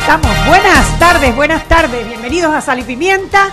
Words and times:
estamos. 0.00 0.30
Buenas 0.46 0.98
tardes, 0.98 1.36
buenas 1.36 1.68
tardes. 1.68 2.06
Bienvenidos 2.06 2.52
a 2.54 2.60
Sal 2.60 2.78
y 2.78 2.82
Pimienta, 2.82 3.50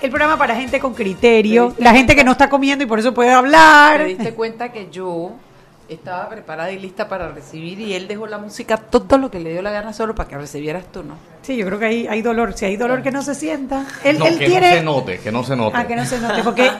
el 0.00 0.10
programa 0.10 0.36
para 0.36 0.54
gente 0.54 0.80
con 0.80 0.94
criterio, 0.94 1.74
la 1.78 1.92
gente 1.92 2.14
que 2.16 2.24
no 2.24 2.32
está 2.32 2.48
comiendo 2.48 2.84
y 2.84 2.86
por 2.86 2.98
eso 2.98 3.12
puede 3.14 3.30
¿Te 3.30 3.34
hablar. 3.34 4.04
diste 4.04 4.34
cuenta 4.34 4.70
que 4.72 4.88
yo 4.90 5.32
estaba 5.88 6.28
preparada 6.28 6.70
y 6.72 6.78
lista 6.78 7.08
para 7.08 7.28
recibir 7.28 7.80
y 7.80 7.94
él 7.94 8.08
dejó 8.08 8.26
la 8.26 8.38
música 8.38 8.76
todo 8.76 9.18
lo 9.18 9.30
que 9.30 9.40
le 9.40 9.52
dio 9.52 9.62
la 9.62 9.70
gana 9.70 9.92
solo 9.92 10.14
para 10.14 10.28
que 10.28 10.38
recibieras 10.38 10.84
tú, 10.92 11.02
¿no? 11.02 11.14
Sí, 11.42 11.56
yo 11.56 11.66
creo 11.66 11.78
que 11.78 11.86
hay, 11.86 12.06
hay 12.06 12.22
dolor. 12.22 12.52
Si 12.54 12.64
hay 12.64 12.76
dolor 12.76 13.02
que 13.02 13.10
no 13.10 13.22
se 13.22 13.34
sienta. 13.34 13.84
Él, 14.04 14.18
no, 14.18 14.26
él 14.26 14.38
que 14.38 14.46
tiene. 14.46 14.70
no 14.70 14.76
se 14.76 14.82
note, 14.84 15.18
que 15.18 15.32
no 15.32 15.44
se 15.44 15.56
note. 15.56 15.76
Ah, 15.76 15.86
que 15.86 15.96
no 15.96 16.04
se 16.04 16.18
note, 16.20 16.42
porque 16.42 16.70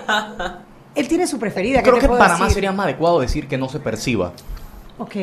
él 0.94 1.08
tiene 1.08 1.26
su 1.26 1.38
preferida. 1.38 1.78
¿qué 1.82 1.90
Creo 1.90 1.96
te 1.96 2.02
que 2.02 2.08
para 2.08 2.28
más 2.34 2.38
decir? 2.40 2.54
sería 2.54 2.72
más 2.72 2.84
adecuado 2.84 3.20
decir 3.20 3.48
que 3.48 3.58
no 3.58 3.68
se 3.68 3.80
perciba. 3.80 4.32
Ok, 4.98 5.16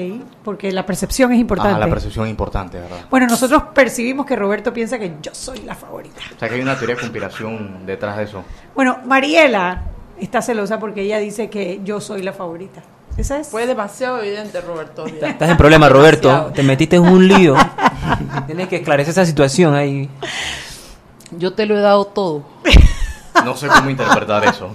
porque 0.43 0.71
la 0.71 0.85
percepción 0.85 1.31
es 1.31 1.39
importante. 1.39 1.75
Ah, 1.75 1.79
la 1.79 1.87
percepción 1.89 2.25
es 2.25 2.31
importante, 2.31 2.79
¿verdad? 2.79 3.05
Bueno, 3.09 3.27
nosotros 3.27 3.63
percibimos 3.73 4.25
que 4.25 4.35
Roberto 4.35 4.73
piensa 4.73 4.97
que 4.97 5.13
yo 5.21 5.31
soy 5.33 5.59
la 5.59 5.75
favorita. 5.75 6.19
O 6.35 6.39
sea 6.39 6.49
que 6.49 6.55
hay 6.55 6.61
una 6.61 6.75
teoría 6.75 6.95
de 6.95 7.01
conspiración 7.01 7.85
detrás 7.85 8.17
de 8.17 8.23
eso. 8.23 8.43
Bueno, 8.75 8.99
Mariela 9.05 9.83
está 10.19 10.41
celosa 10.41 10.79
porque 10.79 11.03
ella 11.03 11.19
dice 11.19 11.49
que 11.49 11.81
yo 11.83 12.01
soy 12.01 12.23
la 12.23 12.33
favorita. 12.33 12.81
¿Esa 13.15 13.39
es? 13.39 13.49
Fue 13.49 13.67
demasiado 13.67 14.21
evidente, 14.21 14.61
Roberto. 14.61 15.05
Estás 15.05 15.49
en 15.49 15.57
problema, 15.57 15.89
Roberto. 15.89 16.29
Demasiado. 16.29 16.53
Te 16.53 16.63
metiste 16.63 16.95
en 16.95 17.03
un 17.03 17.27
lío. 17.27 17.55
Tienes 18.47 18.69
que 18.69 18.77
esclarecer 18.77 19.11
esa 19.11 19.25
situación 19.25 19.75
ahí. 19.75 20.09
Yo 21.31 21.53
te 21.53 21.65
lo 21.65 21.77
he 21.77 21.81
dado 21.81 22.05
todo. 22.05 22.43
No 23.43 23.55
sé 23.55 23.67
cómo 23.67 23.89
interpretar 23.89 24.45
eso. 24.45 24.71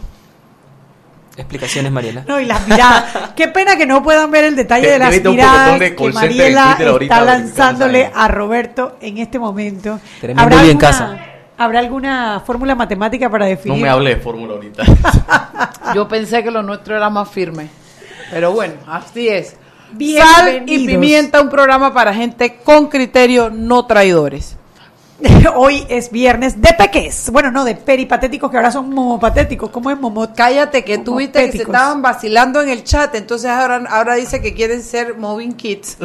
Explicaciones, 1.37 1.91
Mariela. 1.91 2.25
No, 2.27 2.39
y 2.41 2.45
las 2.45 2.67
miradas. 2.69 3.33
Qué 3.37 3.49
pena 3.49 3.77
que 3.77 3.87
no 3.87 4.03
puedan 4.03 4.31
ver 4.31 4.45
el 4.45 4.57
detalle 4.57 4.89
de 4.89 4.99
las 4.99 5.23
miradas 5.23 5.79
de 5.81 5.97
que 5.97 6.13
Mariela 6.13 6.79
está 7.01 7.21
lanzándole 7.23 8.11
a 8.15 8.29
Roberto 8.29 8.97
en 9.01 9.19
este 9.19 9.39
momento. 9.39 9.99
Tremendo 10.21 10.57
lío 10.63 10.71
en 10.71 10.79
casa. 10.79 11.19
¿Habrá 11.57 11.79
alguna 11.79 12.43
fórmula 12.45 12.75
matemática 12.75 13.31
para 13.31 13.45
No 13.45 13.51
definir? 13.51 13.83
me 13.83 13.89
hable 13.89 14.17
de 14.17 14.21
fórmula 14.21 14.55
ahorita. 14.55 14.83
Yo 15.95 16.09
pensé 16.09 16.43
que 16.43 16.51
lo 16.51 16.63
nuestro 16.63 16.97
era 16.97 17.11
más 17.11 17.29
firme. 17.31 17.69
Pero 18.31 18.53
bueno, 18.53 18.75
así 18.89 19.29
es. 19.29 19.57
Sal 20.19 20.65
y 20.67 20.87
pimienta, 20.87 21.41
un 21.41 21.49
programa 21.49 21.95
para 21.95 22.13
gente 22.13 22.57
con 22.65 22.89
criterio, 22.89 23.51
no 23.51 23.87
traidores. 23.87 24.57
Hoy 25.55 25.87
es 25.89 26.11
viernes 26.11 26.61
de 26.61 26.73
peques. 26.75 27.31
Bueno, 27.31 27.51
no, 27.51 27.65
de 27.65 27.75
peripatéticos 27.77 28.51
que 28.51 28.57
ahora 28.57 28.71
son 28.73 28.91
momopatéticos. 28.91 29.71
¿Cómo 29.71 29.91
es 29.91 29.99
momot? 29.99 30.35
Cállate, 30.35 30.85
que 30.85 30.99
tú 30.99 31.17
viste 31.17 31.45
que 31.47 31.53
se 31.53 31.63
estaban 31.63 32.03
vacilando 32.03 32.61
en 32.61 32.69
el 32.69 32.85
chat, 32.85 33.15
entonces 33.15 33.51
ahora, 33.51 33.83
ahora 33.91 34.15
dice 34.17 34.41
que 34.43 34.55
quieren 34.55 34.83
ser 34.83 35.17
Moving 35.17 35.53
Kids. 35.55 35.99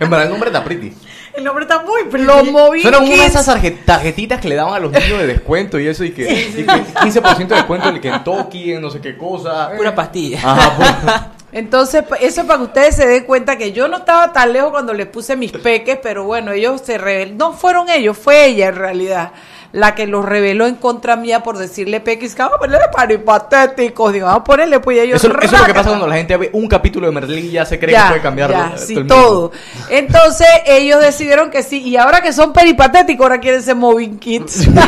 en 0.00 0.10
verdad 0.10 0.26
el 0.26 0.30
nombre 0.30 0.50
está 0.50 0.62
pretty. 0.64 0.92
El 1.34 1.44
nombre 1.44 1.64
está 1.64 1.80
muy 1.82 2.04
pretty. 2.04 2.26
Los 2.26 2.50
Moving 2.50 2.82
como 2.82 2.98
una 2.98 3.08
de 3.08 3.26
esas 3.26 3.48
tarje- 3.48 3.78
tarjetitas 3.84 4.40
que 4.40 4.48
le 4.48 4.56
daban 4.56 4.74
a 4.74 4.78
los 4.78 4.92
niños 4.92 5.20
de 5.20 5.26
descuento 5.26 5.78
y 5.78 5.86
eso 5.86 6.04
y 6.04 6.10
que, 6.10 6.22
y 6.22 6.52
que 6.52 6.66
15% 6.66 7.46
de 7.46 7.54
descuento 7.54 7.88
en 7.88 7.94
el 7.94 8.00
Kentucky, 8.00 8.72
en 8.72 8.82
no 8.82 8.90
sé 8.90 9.00
qué 9.00 9.16
cosa. 9.16 9.70
Pura 9.76 9.94
pastilla. 9.94 10.38
Ajá, 10.42 10.76
pues. 10.76 10.90
Entonces, 11.52 12.04
eso 12.20 12.46
para 12.46 12.58
que 12.58 12.64
ustedes 12.64 12.96
se 12.96 13.06
den 13.06 13.24
cuenta 13.24 13.56
que 13.56 13.72
yo 13.72 13.88
no 13.88 13.98
estaba 13.98 14.32
tan 14.32 14.52
lejos 14.52 14.70
cuando 14.70 14.94
les 14.94 15.06
puse 15.06 15.36
mis 15.36 15.52
peques, 15.52 15.98
pero 16.02 16.24
bueno, 16.24 16.52
ellos 16.52 16.80
se 16.84 16.98
rebelaron. 16.98 17.38
No 17.38 17.52
fueron 17.52 17.88
ellos, 17.88 18.16
fue 18.16 18.46
ella 18.46 18.68
en 18.68 18.76
realidad 18.76 19.32
la 19.72 19.94
que 19.94 20.06
los 20.06 20.24
reveló 20.24 20.66
en 20.66 20.74
contra 20.74 21.14
mía 21.16 21.42
por 21.42 21.56
decirle 21.58 22.00
peques, 22.00 22.34
que 22.34 22.42
vamos 22.42 22.56
a 22.56 22.60
ponerle 22.60 22.88
paripatéticos. 22.92 24.12
Digo, 24.12 24.26
vamos 24.26 24.40
a 24.40 24.44
ponerle, 24.44 24.80
pues 24.80 24.98
ellos. 24.98 25.22
Eso, 25.22 25.32
eso 25.40 25.54
es 25.54 25.60
lo 25.60 25.66
que 25.66 25.74
pasa 25.74 25.90
cuando 25.90 26.08
la 26.08 26.16
gente 26.16 26.36
ve 26.36 26.50
un 26.52 26.66
capítulo 26.68 27.06
de 27.06 27.12
Merlín 27.12 27.46
y 27.46 27.50
ya 27.50 27.64
se 27.64 27.78
cree 27.78 27.92
Ya, 27.92 28.02
que 28.02 28.08
puede 28.08 28.22
cambiar 28.22 28.50
ya, 28.50 28.72
eh, 28.74 28.78
sí, 28.78 28.96
el 28.96 29.06
todo. 29.06 29.52
Entonces 29.88 30.48
ellos 30.66 31.00
decidieron 31.00 31.50
que 31.50 31.62
sí, 31.62 31.82
y 31.82 31.96
ahora 31.96 32.20
que 32.20 32.32
son 32.32 32.52
peripatéticos, 32.52 33.24
ahora 33.24 33.38
quieren 33.38 33.62
ser 33.62 33.76
moving 33.76 34.18
kids. 34.18 34.68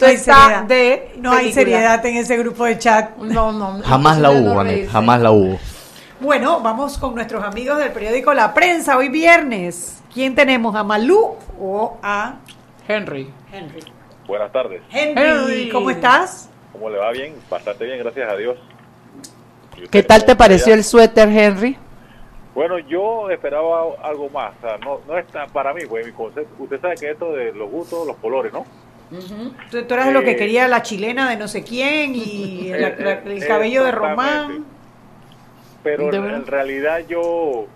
No 0.00 0.06
está 0.06 0.34
seriedad. 0.34 0.62
de 0.64 1.12
No 1.16 1.32
hay 1.32 1.52
seriedad 1.52 2.04
en 2.06 2.16
ese 2.16 2.36
grupo 2.36 2.64
de 2.64 2.78
chat. 2.78 3.16
No, 3.16 3.52
no. 3.52 3.82
Jamás 3.82 4.18
la 4.18 4.30
hubo, 4.30 4.62
no 4.62 4.90
jamás 4.90 5.20
la 5.20 5.30
hubo. 5.30 5.58
Bueno, 6.20 6.60
vamos 6.60 6.96
con 6.98 7.14
nuestros 7.14 7.42
amigos 7.42 7.78
del 7.78 7.92
periódico 7.92 8.32
La 8.34 8.54
Prensa. 8.54 8.96
Hoy 8.96 9.08
viernes. 9.08 10.02
¿Quién 10.12 10.34
tenemos? 10.34 10.74
¿A 10.74 10.84
Malú 10.84 11.36
o 11.60 11.98
a 12.02 12.36
Henry. 12.86 13.30
Henry? 13.52 13.82
Buenas 14.26 14.52
tardes. 14.52 14.80
Henry, 14.90 15.22
Henry. 15.22 15.68
¿cómo 15.70 15.90
estás? 15.90 16.48
¿Cómo 16.72 16.88
le 16.88 16.98
va? 16.98 17.10
Bien, 17.10 17.34
bastante 17.50 17.84
bien, 17.84 17.98
gracias 17.98 18.30
a 18.30 18.36
Dios. 18.36 18.56
¿Y 19.76 19.84
usted 19.84 19.90
¿Qué 19.90 20.02
tal 20.02 20.24
te 20.24 20.36
pareció 20.36 20.72
allá? 20.72 20.76
el 20.76 20.84
suéter, 20.84 21.28
Henry? 21.28 21.76
Bueno, 22.54 22.78
yo 22.78 23.28
esperaba 23.30 23.82
algo 24.02 24.28
más. 24.30 24.54
O 24.58 24.60
sea, 24.60 24.78
no, 24.78 25.00
no 25.06 25.18
está 25.18 25.46
para 25.48 25.74
mí, 25.74 25.82
pues 25.88 26.06
mi 26.06 26.12
concepto. 26.12 26.62
Usted 26.62 26.80
sabe 26.80 26.94
que 26.94 27.10
esto 27.10 27.32
de 27.32 27.52
los 27.52 27.68
gustos, 27.70 28.06
los 28.06 28.16
colores, 28.16 28.52
¿no? 28.52 28.64
Tú, 29.70 29.82
tú 29.86 29.94
eras 29.94 30.12
lo 30.12 30.22
que 30.22 30.32
Eh, 30.32 30.36
quería 30.36 30.68
la 30.68 30.82
chilena 30.82 31.28
de 31.30 31.36
no 31.36 31.48
sé 31.48 31.64
quién 31.64 32.14
y 32.14 32.68
la- 32.70 32.88
Eh, 32.88 32.96
la- 32.98 33.12
el 33.32 33.46
cabello 33.46 33.84
de. 33.84 33.92
Román. 33.92 34.64
Pero 35.82 36.10
¿De 36.10 36.16
en, 36.16 36.46
realidad 36.46 37.00
yo 37.08 37.66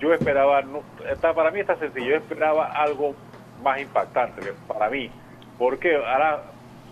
yo 0.00 0.12
esperaba, 0.12 0.60
no, 0.62 0.82
está, 1.10 1.32
para 1.34 1.50
mí 1.52 1.60
está 1.60 1.76
sencillo, 1.78 2.10
yo 2.10 2.16
esperaba 2.16 2.66
algo 2.66 3.14
más 3.62 3.80
impactante 3.80 4.42
para 4.66 4.90
mí. 4.90 5.10
Porque 5.56 5.94
ahora, 5.94 6.42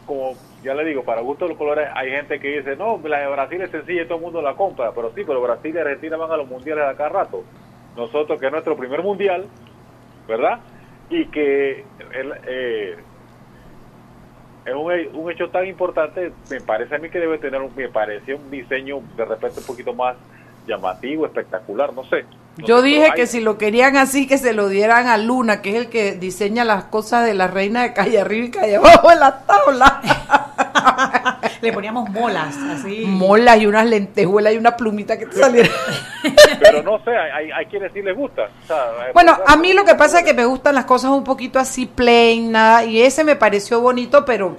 como 0.06 0.36
ya 0.62 0.72
le 0.74 0.84
digo, 0.84 1.04
para 1.04 1.20
gusto 1.20 1.44
de 1.44 1.50
los 1.50 1.58
colores 1.58 1.88
hay 1.94 2.10
gente 2.10 2.38
que 2.38 2.58
dice, 2.58 2.76
no, 2.76 3.00
la 3.04 3.18
de 3.18 3.26
Brasil 3.28 3.60
es 3.60 3.70
sencilla 3.72 4.02
y 4.02 4.06
todo 4.06 4.18
el 4.18 4.22
mundo 4.24 4.40
la 4.40 4.54
compra. 4.54 4.92
Pero 4.94 5.12
sí, 5.14 5.24
pero 5.26 5.42
Brasil 5.42 5.74
y 5.74 5.78
Argentina 5.78 6.16
van 6.16 6.30
a 6.30 6.36
los 6.36 6.46
mundiales 6.48 6.84
a 6.84 6.96
cada 6.96 7.08
rato. 7.08 7.44
Nosotros, 7.96 8.38
que 8.38 8.46
es 8.46 8.52
nuestro 8.52 8.76
primer 8.76 9.02
mundial, 9.02 9.48
¿verdad? 10.28 10.60
Y 11.10 11.26
que 11.30 11.84
el, 12.14 12.32
eh, 12.46 12.96
es 14.64 14.74
un, 14.74 15.20
un 15.20 15.30
hecho 15.30 15.50
tan 15.50 15.66
importante, 15.66 16.32
me 16.48 16.60
parece 16.60 16.94
a 16.94 16.98
mí 16.98 17.10
que 17.10 17.18
debe 17.18 17.38
tener, 17.38 17.60
un, 17.60 17.74
me 17.74 17.88
parece 17.88 18.34
un 18.34 18.50
diseño 18.50 19.00
de 19.16 19.24
repente 19.24 19.60
un 19.60 19.66
poquito 19.66 19.94
más 19.94 20.16
llamativo, 20.66 21.26
espectacular, 21.26 21.92
no 21.92 22.04
sé. 22.04 22.24
No 22.56 22.66
Yo 22.66 22.82
dije 22.82 23.12
que 23.16 23.26
si 23.26 23.40
lo 23.40 23.56
querían 23.56 23.96
así, 23.96 24.26
que 24.26 24.36
se 24.36 24.52
lo 24.52 24.68
dieran 24.68 25.06
a 25.06 25.16
Luna, 25.16 25.62
que 25.62 25.70
es 25.70 25.76
el 25.76 25.88
que 25.88 26.12
diseña 26.12 26.64
las 26.64 26.84
cosas 26.84 27.24
de 27.24 27.32
la 27.32 27.46
reina 27.46 27.82
de 27.82 27.94
calle 27.94 28.20
arriba 28.20 28.46
y 28.46 28.50
calle 28.50 28.76
abajo 28.76 29.08
de 29.08 29.16
la 29.16 29.40
tabla. 29.40 30.00
Le 31.62 31.72
poníamos 31.72 32.10
molas, 32.10 32.56
así. 32.56 33.04
Molas 33.06 33.58
y 33.58 33.66
unas 33.66 33.86
lentejuelas 33.86 34.52
y 34.52 34.58
una 34.58 34.76
plumita 34.76 35.18
que 35.18 35.26
te 35.26 35.38
saliera. 35.38 35.70
Pero 36.60 36.82
no 36.82 37.02
sé, 37.04 37.16
hay, 37.16 37.30
hay, 37.30 37.50
hay 37.52 37.66
quienes 37.66 37.92
sí 37.92 38.02
les 38.02 38.16
gusta. 38.16 38.42
o 38.64 38.66
sea, 38.66 38.76
eh, 39.08 39.12
Bueno, 39.14 39.38
a 39.46 39.56
mí 39.56 39.72
lo 39.72 39.84
que 39.84 39.94
pasa 39.94 40.18
es 40.18 40.24
que 40.24 40.34
me 40.34 40.44
gustan 40.44 40.74
las 40.74 40.84
cosas 40.84 41.10
un 41.10 41.24
poquito 41.24 41.58
así 41.58 41.86
plain, 41.86 42.52
nada, 42.52 42.84
y 42.84 43.00
ese 43.00 43.24
me 43.24 43.36
pareció 43.36 43.80
bonito, 43.80 44.24
pero. 44.24 44.56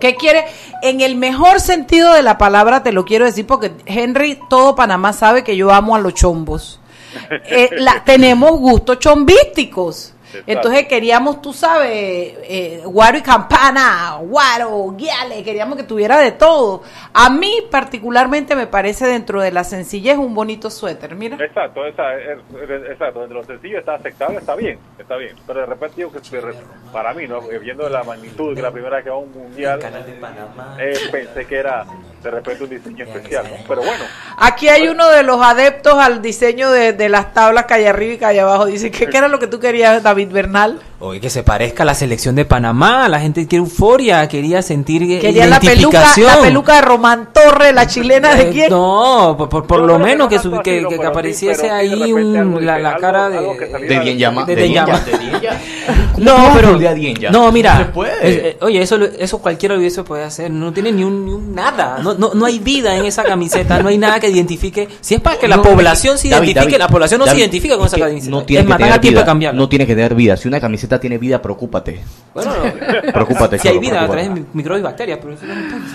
¿qué 0.00 0.16
quiere? 0.16 0.44
En 0.82 1.00
el 1.00 1.16
mejor 1.16 1.60
sentido 1.60 2.12
de 2.12 2.22
la 2.22 2.38
palabra 2.38 2.82
te 2.82 2.92
lo 2.92 3.04
quiero 3.04 3.24
decir 3.24 3.46
porque 3.46 3.72
Henry, 3.86 4.38
todo 4.50 4.74
Panamá 4.74 5.12
sabe 5.12 5.44
que 5.44 5.56
yo 5.56 5.72
amo 5.72 5.96
a 5.96 6.00
los 6.00 6.14
chombos. 6.14 6.80
Eh, 7.30 7.70
la- 7.72 8.02
tenemos 8.04 8.52
gustos 8.58 8.98
chombísticos. 8.98 10.10
Exacto. 10.26 10.50
Entonces 10.50 10.88
queríamos, 10.88 11.40
tú 11.40 11.52
sabes, 11.52 11.92
eh, 11.92 12.82
guaro 12.84 13.16
y 13.18 13.22
campana, 13.22 14.18
guaro, 14.20 14.90
guiale, 14.96 15.44
queríamos 15.44 15.76
que 15.76 15.84
tuviera 15.84 16.18
de 16.18 16.32
todo. 16.32 16.82
A 17.12 17.30
mí 17.30 17.52
particularmente 17.70 18.56
me 18.56 18.66
parece 18.66 19.06
dentro 19.06 19.40
de 19.40 19.52
la 19.52 19.62
sencillez 19.62 20.16
un 20.18 20.34
bonito 20.34 20.70
suéter, 20.70 21.14
mira. 21.14 21.36
Exacto, 21.44 21.86
esa, 21.86 22.16
es- 22.16 22.40
exacto, 22.90 23.22
entre 23.22 23.38
lo 23.38 23.44
sencillo 23.44 23.78
está 23.78 23.94
aceptable, 23.94 24.38
está 24.38 24.56
bien, 24.56 24.76
está 24.98 25.14
bien. 25.16 25.36
Pero 25.46 25.60
de 25.60 25.66
repente 25.66 25.96
digo 25.98 26.10
que 26.10 26.18
de 26.18 26.56
para 26.92 27.14
mí, 27.14 27.28
¿no? 27.28 27.38
Eh, 27.52 27.60
viendo 27.60 27.88
la 27.88 28.02
magnitud 28.02 28.56
que 28.56 28.62
la 28.62 28.72
primera 28.72 28.96
vez 28.96 29.04
que 29.04 29.10
va 29.10 29.16
a 29.16 29.20
un 29.20 29.30
mundial, 29.32 29.78
de 29.78 29.86
eh, 30.80 30.98
pensé 31.12 31.46
que 31.46 31.56
era 31.56 31.84
de 32.24 32.30
repente 32.30 32.64
un 32.64 32.70
diseño 32.70 33.04
especial, 33.04 33.46
¿no? 33.50 33.56
Pero 33.68 33.82
bueno, 33.82 34.02
Aquí 34.38 34.68
hay 34.68 34.88
uno 34.88 35.08
de 35.10 35.22
los 35.22 35.40
adeptos 35.42 35.94
al 35.98 36.22
diseño 36.22 36.70
de, 36.70 36.94
de 36.94 37.08
las 37.10 37.34
tablas 37.34 37.66
calle 37.66 37.86
arriba 37.86 38.14
y 38.14 38.18
calle 38.18 38.40
abajo. 38.40 38.64
Dice, 38.64 38.90
¿qué, 38.90 39.06
qué 39.06 39.18
era 39.18 39.28
lo 39.28 39.38
que 39.38 39.46
tú 39.46 39.60
querías, 39.60 40.02
David 40.02 40.30
Bernal? 40.30 40.80
Oye, 41.04 41.20
que 41.20 41.28
se 41.30 41.42
parezca 41.42 41.82
a 41.82 41.86
la 41.86 41.94
selección 41.94 42.34
de 42.34 42.44
Panamá. 42.44 43.08
La 43.08 43.20
gente 43.20 43.46
quiere 43.46 43.62
euforia, 43.64 44.26
quería 44.28 44.62
sentir 44.62 45.06
Quería 45.20 45.46
la 45.46 45.60
peluca, 45.60 46.12
la 46.16 46.40
peluca 46.40 46.76
de 46.76 46.80
Román 46.80 47.28
Torre, 47.32 47.72
la 47.72 47.86
chilena 47.86 48.34
de 48.34 48.42
Eh, 48.44 48.50
quién. 48.50 48.70
No, 48.70 49.36
por, 49.38 49.66
por, 49.66 49.80
lo 49.80 49.98
menos 49.98 50.18
no 50.18 50.28
que, 50.28 50.38
su- 50.38 50.50
que, 50.62 50.84
que 50.88 51.06
apareciese 51.06 51.70
ahí 51.70 52.12
un- 52.12 52.64
la, 52.64 52.96
cara 52.96 53.26
algo- 53.26 53.54
de, 53.58 53.86
De 53.86 53.98
bien 54.00 54.18
llama. 54.18 54.44
de 54.44 54.56
De 54.56 54.62
bien 54.62 54.74
Llama. 54.74 54.92
llama. 54.92 55.04
De 55.04 55.18
bien 55.18 55.40
llama. 55.42 55.58
¿Cómo 56.14 56.24
No, 56.24 56.50
pero 56.54 56.78
no, 57.30 57.52
mira, 57.52 57.74
No 57.74 57.78
se 57.80 57.84
puede. 57.86 58.12
eh, 58.22 58.48
eh, 58.50 58.56
oye, 58.62 58.80
eso 58.80 58.96
lo- 58.96 59.06
eso 59.06 59.38
cualquiera 59.38 59.74
lo 59.74 59.80
hubiese 59.80 60.02
puede 60.04 60.24
hacer. 60.24 60.50
No 60.50 60.72
tiene 60.72 60.90
ni 60.92 61.04
un, 61.04 61.24
ni 61.26 61.32
un 61.32 61.54
nada. 61.54 61.98
No, 62.02 62.14
no, 62.14 62.32
no 62.34 62.46
hay 62.46 62.58
vida 62.60 62.96
en 62.96 63.04
esa 63.04 63.24
camiseta. 63.24 63.82
No 63.82 63.88
hay 63.88 63.98
nada 63.98 64.20
que 64.20 64.30
identifique. 64.30 64.88
Si 65.00 65.14
es 65.16 65.20
para 65.20 65.38
que 65.38 65.48
la 65.48 65.56
No, 65.56 65.62
población 65.62 66.16
se 66.16 66.28
David, 66.28 66.48
identifique, 66.48 66.72
David, 66.72 66.78
la 66.78 66.88
población 66.88 67.18
no 67.18 67.26
David, 67.26 67.36
se 67.38 67.42
identifica 67.44 67.76
con 67.76 67.86
es 67.86 67.92
esa 67.92 68.00
camiseta. 68.06 68.30
No 68.30 68.44
tiene 68.44 68.60
es 68.62 68.66
que 68.66 68.72
tener 68.84 69.00
vida. 69.00 69.52
No 69.52 69.68
tiene 69.68 69.86
que 69.86 69.94
tener 69.94 70.14
vida. 70.14 70.36
Si 70.36 70.48
una 70.48 70.60
camiseta 70.60 70.93
tiene 71.00 71.18
vida, 71.18 71.40
preocúpate. 71.42 72.00
Bueno, 72.34 72.52
Preocúpate, 73.12 73.58
si 73.58 73.68
hay 73.68 73.78
vida 73.78 74.02
a 74.02 74.06
través 74.06 74.28
de 74.28 74.34
mi- 74.40 74.46
microbios 74.52 74.80
y 74.80 74.84
bacterias, 74.84 75.18
pero 75.20 75.34
eso 75.34 75.46
no 75.46 75.54
importa. 75.54 75.86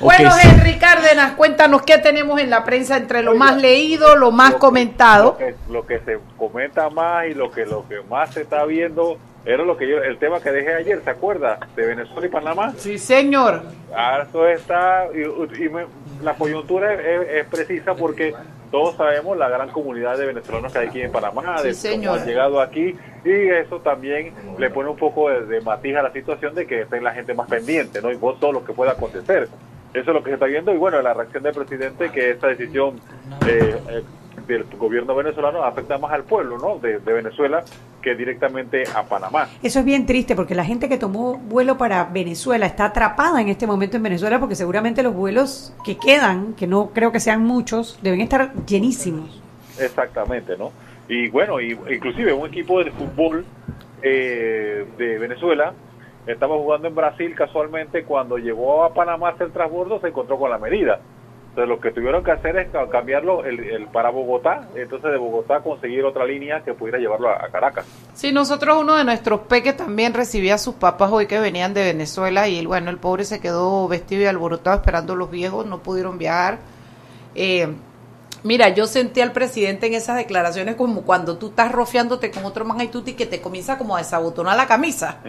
Bueno, 0.00 0.30
Henry 0.40 0.74
Cárdenas, 0.78 1.32
cuéntanos 1.32 1.82
qué 1.82 1.98
tenemos 1.98 2.40
en 2.40 2.50
la 2.50 2.62
prensa 2.64 2.96
entre 2.96 3.22
lo 3.22 3.32
Oiga, 3.32 3.44
más 3.46 3.56
leído, 3.60 4.14
lo 4.16 4.30
más 4.30 4.50
Lo 4.50 4.56
que- 4.56 4.60
comentado. 4.60 5.24
Lo 5.24 5.36
que, 5.38 5.54
lo 5.70 5.86
que 5.86 5.98
se 6.00 6.18
comenta 6.36 6.88
más 6.90 7.26
y 7.26 7.34
lo 7.34 7.50
que 7.50 7.66
lo 7.66 7.86
que 7.88 7.96
más 8.08 8.32
se 8.32 8.42
está 8.42 8.64
viendo 8.64 9.18
era 9.44 9.64
lo 9.64 9.76
que 9.76 9.88
yo 9.88 9.96
el 10.02 10.18
tema 10.18 10.40
que 10.40 10.52
dejé 10.52 10.74
ayer, 10.74 11.00
¿se 11.02 11.10
acuerda? 11.10 11.58
De 11.74 11.84
Venezuela 11.86 12.26
y 12.26 12.30
Panamá. 12.30 12.72
Sí, 12.76 12.96
señor. 12.98 13.62
Ah, 13.96 14.24
eso 14.28 14.46
está 14.46 15.06
y, 15.12 15.64
y 15.64 15.68
me- 15.68 15.86
la 16.22 16.34
coyuntura 16.34 16.94
es, 16.94 17.28
es 17.40 17.46
precisa 17.46 17.94
porque 17.94 18.34
todos 18.70 18.96
sabemos 18.96 19.36
la 19.36 19.48
gran 19.48 19.70
comunidad 19.70 20.18
de 20.18 20.26
venezolanos 20.26 20.72
que 20.72 20.78
hay 20.78 20.88
aquí 20.88 21.02
en 21.02 21.12
Panamá, 21.12 21.58
Sí, 21.72 21.88
de 21.88 21.96
cómo 21.96 22.14
han 22.14 22.26
llegado 22.26 22.60
aquí 22.60 22.96
y 23.24 23.48
eso 23.48 23.80
también 23.80 24.32
le 24.58 24.70
pone 24.70 24.90
un 24.90 24.96
poco 24.96 25.30
de, 25.30 25.46
de 25.46 25.60
matiz 25.60 25.96
a 25.96 26.02
la 26.02 26.12
situación 26.12 26.54
de 26.54 26.66
que 26.66 26.82
esté 26.82 27.00
la 27.00 27.12
gente 27.12 27.34
más 27.34 27.48
pendiente, 27.48 28.00
¿no? 28.00 28.10
Y 28.10 28.16
vos 28.16 28.38
todo 28.38 28.52
lo 28.52 28.64
que 28.64 28.72
pueda 28.72 28.92
acontecer. 28.92 29.48
Eso 29.94 30.10
es 30.10 30.14
lo 30.14 30.22
que 30.22 30.30
se 30.30 30.34
está 30.34 30.46
viendo 30.46 30.72
y 30.72 30.76
bueno, 30.76 31.00
la 31.00 31.14
reacción 31.14 31.42
del 31.42 31.54
presidente 31.54 32.10
que 32.10 32.30
esta 32.30 32.48
decisión 32.48 33.00
eh, 33.46 33.76
eh, 33.88 34.02
del 34.46 34.64
gobierno 34.76 35.14
venezolano 35.14 35.64
afecta 35.64 35.98
más 35.98 36.12
al 36.12 36.24
pueblo, 36.24 36.58
¿no? 36.58 36.78
De, 36.78 36.98
de 36.98 37.12
Venezuela 37.12 37.64
que 38.02 38.14
directamente 38.14 38.84
a 38.94 39.04
Panamá. 39.04 39.48
Eso 39.62 39.80
es 39.80 39.84
bien 39.84 40.06
triste 40.06 40.34
porque 40.34 40.54
la 40.54 40.64
gente 40.64 40.88
que 40.88 40.98
tomó 40.98 41.36
vuelo 41.36 41.78
para 41.78 42.04
Venezuela 42.04 42.66
está 42.66 42.86
atrapada 42.86 43.40
en 43.40 43.48
este 43.48 43.66
momento 43.66 43.96
en 43.96 44.02
Venezuela 44.02 44.38
porque 44.38 44.54
seguramente 44.54 45.02
los 45.02 45.14
vuelos 45.14 45.74
que 45.84 45.96
quedan, 45.96 46.54
que 46.54 46.66
no 46.66 46.90
creo 46.90 47.12
que 47.12 47.20
sean 47.20 47.44
muchos, 47.44 47.98
deben 48.02 48.20
estar 48.20 48.52
llenísimos. 48.66 49.42
Exactamente, 49.78 50.56
¿no? 50.56 50.72
Y 51.08 51.28
bueno, 51.28 51.60
y, 51.60 51.78
inclusive 51.90 52.32
un 52.32 52.46
equipo 52.46 52.82
de 52.82 52.90
fútbol 52.90 53.44
eh, 54.02 54.86
de 54.96 55.18
Venezuela 55.18 55.72
estaba 56.26 56.56
jugando 56.56 56.88
en 56.88 56.94
Brasil 56.94 57.34
casualmente 57.34 58.04
cuando 58.04 58.36
llegó 58.36 58.84
a 58.84 58.92
Panamá 58.92 59.28
a 59.28 59.32
hacer 59.32 59.50
transbordo 59.50 60.00
se 60.00 60.08
encontró 60.08 60.38
con 60.38 60.50
la 60.50 60.58
medida. 60.58 61.00
Entonces 61.58 61.76
lo 61.76 61.80
que 61.80 61.90
tuvieron 61.90 62.22
que 62.22 62.30
hacer 62.30 62.56
es 62.56 62.70
ca- 62.70 62.88
cambiarlo 62.88 63.44
el, 63.44 63.88
para 63.92 64.10
Bogotá, 64.10 64.68
entonces 64.76 65.10
de 65.10 65.18
Bogotá 65.18 65.58
conseguir 65.58 66.04
otra 66.04 66.24
línea 66.24 66.62
que 66.64 66.72
pudiera 66.72 66.98
llevarlo 66.98 67.28
a, 67.30 67.48
Caracas. 67.50 67.84
Sí, 68.14 68.30
nosotros 68.30 68.78
uno 68.80 68.94
de 68.96 69.02
nuestros 69.02 69.40
peques 69.40 69.76
también 69.76 70.14
recibía 70.14 70.54
a 70.54 70.58
sus 70.58 70.76
papás 70.76 71.10
hoy 71.10 71.26
que 71.26 71.40
venían 71.40 71.74
de 71.74 71.82
Venezuela 71.82 72.46
y 72.46 72.64
bueno, 72.64 72.90
el 72.90 72.98
pobre 72.98 73.24
se 73.24 73.40
quedó 73.40 73.88
vestido 73.88 74.22
y 74.22 74.26
alborotado 74.26 74.76
esperando 74.76 75.14
a 75.14 75.16
los 75.16 75.32
viejos, 75.32 75.66
no 75.66 75.80
pudieron 75.82 76.16
viajar. 76.16 76.58
Eh, 77.34 77.66
mira, 78.42 78.68
yo 78.70 78.86
sentí 78.86 79.20
al 79.20 79.32
presidente 79.32 79.86
en 79.86 79.94
esas 79.94 80.16
declaraciones 80.16 80.76
como 80.76 81.02
cuando 81.02 81.38
tú 81.38 81.48
estás 81.48 81.72
rofeándote 81.72 82.30
con 82.30 82.44
otro 82.44 82.64
man 82.64 82.80
y 82.80 82.88
tú 82.88 83.04
que 83.04 83.26
te 83.26 83.40
comienza 83.40 83.78
como 83.78 83.96
a 83.96 83.98
desabotonar 83.98 84.56
la 84.56 84.66
camisa. 84.66 85.20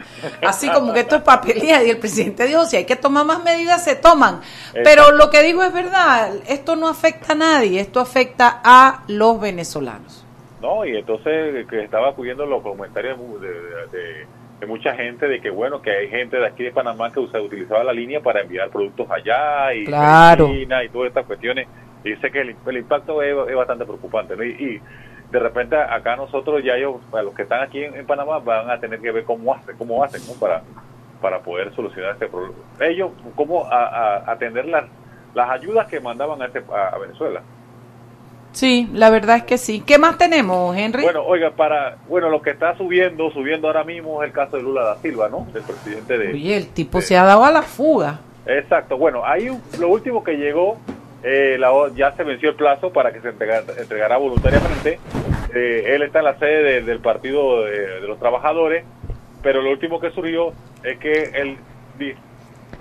Así 0.45 0.69
como 0.69 0.93
que 0.93 1.01
esto 1.01 1.15
es 1.15 1.21
papelía 1.21 1.83
y 1.83 1.89
el 1.89 1.97
presidente 1.97 2.45
dijo, 2.45 2.65
si 2.65 2.77
hay 2.77 2.85
que 2.85 2.95
tomar 2.95 3.25
más 3.25 3.43
medidas, 3.43 3.83
se 3.83 3.95
toman. 3.95 4.41
Pero 4.73 5.11
lo 5.11 5.29
que 5.29 5.43
digo 5.43 5.63
es 5.63 5.73
verdad, 5.73 6.31
esto 6.47 6.75
no 6.75 6.87
afecta 6.87 7.33
a 7.33 7.35
nadie, 7.35 7.79
esto 7.79 7.99
afecta 7.99 8.61
a 8.63 9.03
los 9.07 9.39
venezolanos. 9.39 10.25
¿no? 10.61 10.85
Y 10.85 10.97
entonces 10.97 11.65
que 11.67 11.83
estaba 11.83 12.09
acudiendo 12.09 12.45
los 12.45 12.61
comentarios 12.61 13.17
de, 13.39 14.27
de 14.59 14.67
mucha 14.67 14.93
gente 14.95 15.27
de 15.27 15.39
que 15.39 15.49
bueno, 15.49 15.81
que 15.81 15.91
hay 15.91 16.09
gente 16.09 16.37
de 16.37 16.45
aquí 16.45 16.63
de 16.63 16.71
Panamá 16.71 17.11
que 17.11 17.19
usa, 17.19 17.41
utilizaba 17.41 17.83
la 17.83 17.93
línea 17.93 18.19
para 18.21 18.41
enviar 18.41 18.69
productos 18.69 19.09
allá 19.09 19.73
y 19.73 19.85
Claro. 19.85 20.47
medicina 20.49 20.83
y 20.83 20.89
todas 20.89 21.07
estas 21.09 21.25
cuestiones. 21.25 21.67
Y 22.03 22.15
sé 22.17 22.31
que 22.31 22.41
el, 22.41 22.55
el 22.65 22.77
impacto 22.77 23.21
es, 23.21 23.35
es 23.49 23.55
bastante 23.55 23.85
preocupante, 23.85 24.35
¿no? 24.35 24.43
Y, 24.43 24.49
y 24.51 24.81
de 25.31 25.39
repente 25.39 25.75
acá 25.77 26.15
nosotros 26.15 26.63
ya 26.63 26.75
ellos, 26.75 26.95
a 27.13 27.21
los 27.21 27.33
que 27.35 27.43
están 27.43 27.61
aquí 27.61 27.83
en, 27.83 27.95
en 27.95 28.05
Panamá 28.05 28.39
van 28.39 28.69
a 28.69 28.79
tener 28.79 28.99
que 28.99 29.11
ver 29.11 29.23
cómo 29.25 29.53
hacen, 29.53 29.77
cómo 29.77 30.03
hacen, 30.03 30.21
¿no? 30.27 30.33
Para, 30.39 30.61
para 31.21 31.39
poder 31.39 31.73
solucionar 31.75 32.11
este 32.13 32.27
problema. 32.27 32.55
Ellos, 32.79 33.11
cómo 33.35 33.65
a, 33.65 33.83
a- 33.85 34.31
atender 34.31 34.65
las, 34.65 34.85
las 35.35 35.49
ayudas 35.51 35.87
que 35.87 35.99
mandaban 35.99 36.41
a, 36.41 36.45
este, 36.45 36.63
a 36.73 36.97
Venezuela. 36.97 37.41
Sí, 38.51 38.89
la 38.93 39.09
verdad 39.09 39.37
es 39.37 39.43
que 39.43 39.57
sí. 39.57 39.81
¿Qué 39.85 39.97
más 39.97 40.17
tenemos, 40.17 40.75
Henry? 40.75 41.03
Bueno, 41.03 41.23
oiga, 41.23 41.51
para 41.51 41.97
bueno, 42.07 42.29
lo 42.29 42.41
que 42.41 42.49
está 42.49 42.75
subiendo, 42.77 43.29
subiendo 43.31 43.67
ahora 43.67 43.83
mismo 43.83 44.23
es 44.23 44.27
el 44.29 44.33
caso 44.33 44.57
de 44.57 44.63
Lula 44.63 44.83
da 44.83 44.97
Silva, 44.97 45.29
¿no? 45.29 45.47
Del 45.53 45.63
presidente 45.63 46.17
de 46.17 46.27
Oye, 46.33 46.57
el 46.57 46.67
tipo 46.69 46.99
se 47.01 47.15
ha 47.17 47.23
dado 47.23 47.45
a 47.45 47.51
la 47.51 47.61
fuga. 47.61 48.19
Exacto. 48.47 48.97
Bueno, 48.97 49.23
ahí 49.25 49.49
lo 49.79 49.89
último 49.89 50.23
que 50.23 50.33
llegó 50.37 50.77
eh, 51.23 51.57
la 51.59 51.71
ya 51.95 52.13
se 52.15 52.23
venció 52.23 52.49
el 52.49 52.55
plazo 52.55 52.91
para 52.91 53.11
que 53.13 53.21
se 53.21 53.29
entregara, 53.29 53.65
entregara 53.77 54.17
voluntariamente. 54.17 54.99
Eh, 55.53 55.83
él 55.95 56.01
está 56.03 56.19
en 56.19 56.25
la 56.25 56.39
sede 56.39 56.63
de- 56.63 56.81
del 56.81 56.99
Partido 56.99 57.63
de, 57.65 58.01
de 58.01 58.07
los 58.07 58.19
Trabajadores, 58.19 58.83
pero 59.43 59.61
lo 59.61 59.69
último 59.71 59.99
que 59.99 60.11
surgió 60.11 60.53
es 60.83 60.97
que 60.97 61.23
él 61.35 61.57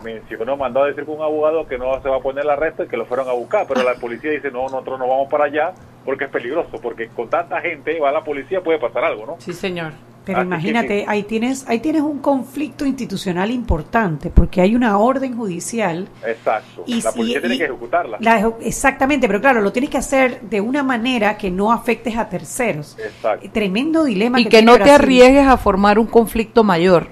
mencionó, 0.02 0.56
mandó 0.56 0.82
a 0.82 0.86
decir 0.86 1.04
con 1.04 1.16
un 1.16 1.22
abogado 1.22 1.66
que 1.66 1.78
no 1.78 2.00
se 2.02 2.08
va 2.08 2.16
a 2.16 2.20
poner 2.20 2.44
el 2.44 2.50
arresto 2.50 2.84
y 2.84 2.88
que 2.88 2.96
lo 2.96 3.06
fueron 3.06 3.28
a 3.28 3.32
buscar, 3.32 3.66
pero 3.66 3.82
la 3.82 3.94
policía 3.94 4.30
dice, 4.30 4.50
no, 4.50 4.62
nosotros 4.64 4.98
no 4.98 5.08
vamos 5.08 5.28
para 5.30 5.44
allá 5.44 5.72
porque 6.04 6.24
es 6.24 6.30
peligroso, 6.30 6.78
porque 6.80 7.08
con 7.08 7.28
tanta 7.28 7.60
gente 7.60 7.98
va 8.00 8.10
la 8.12 8.22
policía 8.24 8.60
puede 8.62 8.78
pasar 8.78 9.04
algo, 9.04 9.26
¿no? 9.26 9.36
Sí, 9.38 9.52
señor. 9.52 9.92
Pero 10.24 10.40
Así 10.40 10.48
que 10.48 10.54
imagínate, 10.54 11.00
sí. 11.00 11.04
ahí 11.08 11.22
tienes, 11.22 11.66
ahí 11.70 11.80
tienes 11.80 12.02
un 12.02 12.18
conflicto 12.18 12.84
institucional 12.84 13.50
importante, 13.50 14.28
porque 14.28 14.60
hay 14.60 14.76
una 14.76 14.98
orden 14.98 15.34
judicial. 15.38 16.06
Exacto. 16.26 16.84
Y 16.86 17.00
la 17.00 17.10
si- 17.12 17.16
policía 17.18 17.40
tiene 17.40 17.54
y- 17.54 17.58
que 17.58 17.64
ejecutarla. 17.64 18.18
la 18.20 18.38
eje- 18.38 18.54
exactamente, 18.60 19.26
pero 19.26 19.40
claro, 19.40 19.62
lo 19.62 19.72
tienes 19.72 19.88
que 19.90 19.96
hacer 19.96 20.42
de 20.42 20.60
una 20.60 20.82
manera 20.82 21.38
que 21.38 21.50
no 21.50 21.72
afectes 21.72 22.18
a 22.18 22.28
terceros. 22.28 22.98
Exacto. 22.98 23.48
Tremendo 23.54 24.04
dilema. 24.04 24.38
Y 24.38 24.44
que 24.44 24.50
tiene 24.50 24.66
no 24.66 24.72
te 24.74 24.78
Brasil. 24.84 24.94
arriesgues 25.02 25.46
a 25.46 25.56
formar 25.56 25.98
un 25.98 26.06
conflicto 26.06 26.62
mayor. 26.62 27.06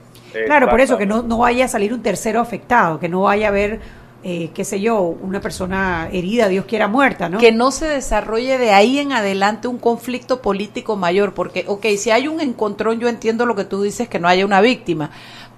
Claro, 0.45 0.69
por 0.69 0.81
eso 0.81 0.99
que 0.99 1.07
no, 1.07 1.23
no 1.23 1.39
vaya 1.39 1.65
a 1.65 1.69
salir 1.69 1.93
un 1.95 2.03
tercero 2.03 2.41
afectado, 2.41 2.99
que 2.99 3.09
no 3.09 3.23
vaya 3.23 3.47
a 3.47 3.49
haber, 3.51 3.81
eh, 4.23 4.51
qué 4.55 4.65
sé 4.65 4.81
yo, 4.81 5.01
una 5.01 5.41
persona 5.41 6.09
herida, 6.13 6.49
Dios 6.49 6.67
quiera 6.67 6.89
muerta, 6.89 7.29
¿no? 7.29 7.39
Que 7.39 7.53
no 7.53 7.71
se 7.71 7.87
desarrolle 7.87 8.59
de 8.59 8.73
ahí 8.73 8.99
en 8.99 9.13
adelante 9.13 9.69
un 9.69 9.79
conflicto 9.79 10.43
político 10.43 10.97
mayor, 10.97 11.33
porque, 11.33 11.65
ok, 11.67 11.87
si 11.97 12.11
hay 12.11 12.29
un 12.29 12.41
encontrón, 12.41 13.01
yo 13.01 13.09
entiendo 13.09 13.47
lo 13.47 13.55
que 13.55 13.65
tú 13.65 13.83
dices, 13.83 14.09
que 14.09 14.19
no 14.19 14.29
haya 14.29 14.45
una 14.45 14.61
víctima, 14.61 15.11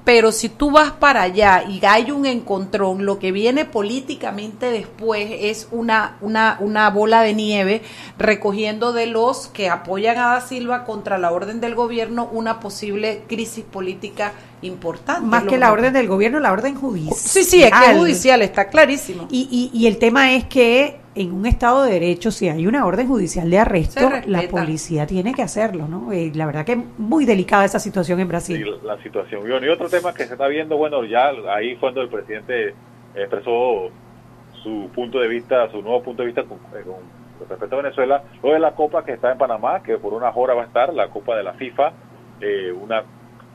pero 0.09 0.33
si 0.33 0.49
tú 0.49 0.71
vas 0.71 0.93
para 0.93 1.21
allá 1.21 1.65
y 1.69 1.85
hay 1.85 2.13
un 2.13 2.25
encontrón, 2.25 3.05
lo 3.05 3.19
que 3.19 3.31
viene 3.31 3.67
políticamente 3.67 4.71
después 4.71 5.29
es 5.31 5.69
una, 5.71 6.17
una, 6.23 6.57
una 6.61 6.89
bola 6.89 7.21
de 7.21 7.35
nieve 7.35 7.83
recogiendo 8.17 8.95
de 8.95 9.05
los 9.05 9.49
que 9.49 9.69
apoyan 9.69 10.17
a 10.17 10.29
Da 10.29 10.41
Silva 10.41 10.87
contra 10.87 11.19
la 11.19 11.31
orden 11.31 11.61
del 11.61 11.75
gobierno 11.75 12.27
una 12.33 12.59
posible 12.59 13.25
crisis 13.29 13.67
política 13.67 14.33
importante. 14.63 15.27
Más 15.27 15.45
que 15.45 15.59
la 15.59 15.71
orden 15.71 15.93
del 15.93 16.09
gobierno, 16.09 16.41
la 16.41 16.53
orden 16.53 16.75
judicial. 16.75 17.15
Sí, 17.15 17.45
sí, 17.45 17.63
es 17.63 17.71
que 17.71 17.95
judicial, 17.95 18.41
está 18.41 18.69
clarísimo. 18.69 19.29
Y, 19.31 19.71
y, 19.73 19.79
y 19.79 19.89
el 19.89 19.99
tema 19.99 20.33
es 20.33 20.47
que 20.47 21.01
en 21.21 21.33
un 21.33 21.47
Estado 21.47 21.83
de 21.85 21.93
Derecho, 21.93 22.31
si 22.31 22.49
hay 22.49 22.67
una 22.67 22.87
orden 22.87 23.09
judicial 23.09 23.51
de 23.51 23.59
arresto, 23.59 24.09
la 24.27 24.43
policía 24.49 25.07
tiene 25.07 25.35
que 25.35 25.43
hacerlo, 25.43 25.89
¿no? 25.89 26.13
Y 26.13 26.33
la 26.33 26.47
verdad 26.47 26.65
que 26.65 26.73
es 26.73 26.79
muy 26.99 27.25
delicada 27.25 27.65
esa 27.65 27.79
situación 27.79 28.21
en 28.21 28.27
Sí, 28.27 28.29
Brasil. 28.31 28.71
la, 28.85 28.95
la 28.95 29.03
situación. 29.03 29.43
Y, 29.47 29.51
bueno, 29.51 29.67
y 29.67 29.69
otro 29.71 29.89
tema 29.89 30.15
que 30.15 30.25
se 30.27 30.33
está 30.35 30.47
viendo, 30.47 30.77
bueno, 30.77 31.05
ya 31.05 31.31
ahí 31.55 31.73
fue 31.75 31.81
cuando 31.93 32.03
el 32.03 32.09
presidente 32.09 32.75
expresó 33.15 33.91
su 34.63 34.91
punto 34.95 35.19
de 35.21 35.29
vista, 35.29 35.71
su 35.71 35.83
nuevo 35.83 36.03
punto 36.03 36.23
de 36.23 36.27
vista 36.27 36.45
con, 36.45 36.59
eh, 36.79 36.83
con 36.85 37.49
respecto 37.49 37.77
a 37.77 37.83
Venezuela, 37.83 38.23
lo 38.43 38.53
de 38.53 38.59
la 38.61 38.73
Copa 38.73 39.05
que 39.05 39.13
está 39.13 39.33
en 39.33 39.39
Panamá, 39.39 39.83
que 39.83 39.97
por 39.99 40.13
una 40.13 40.31
hora 40.31 40.55
va 40.55 40.63
a 40.63 40.67
estar, 40.67 40.93
la 40.95 41.09
Copa 41.09 41.37
de 41.37 41.43
la 41.43 41.53
FIFA, 41.55 41.93
eh, 42.41 42.73
una 42.73 43.03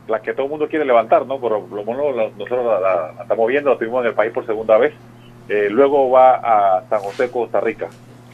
la 0.07 0.21
que 0.21 0.33
todo 0.33 0.45
el 0.45 0.49
mundo 0.49 0.67
quiere 0.67 0.83
levantar, 0.83 1.25
¿no? 1.25 1.39
Por 1.39 1.51
lo 1.51 1.83
menos 1.85 2.33
nosotros 2.37 2.65
la, 2.65 2.79
la- 2.81 3.11
la 3.15 3.21
estamos 3.21 3.47
viendo, 3.47 3.69
la 3.69 3.77
tuvimos 3.77 4.01
en 4.01 4.07
el 4.09 4.13
país 4.13 4.33
por 4.33 4.45
segunda 4.45 4.77
vez. 4.77 4.93
Eh, 5.49 5.67
luego 5.69 6.09
va 6.09 6.35
a 6.35 6.83
San 6.89 6.99
José, 6.99 7.29
Costa 7.29 7.59
Rica. 7.59 7.87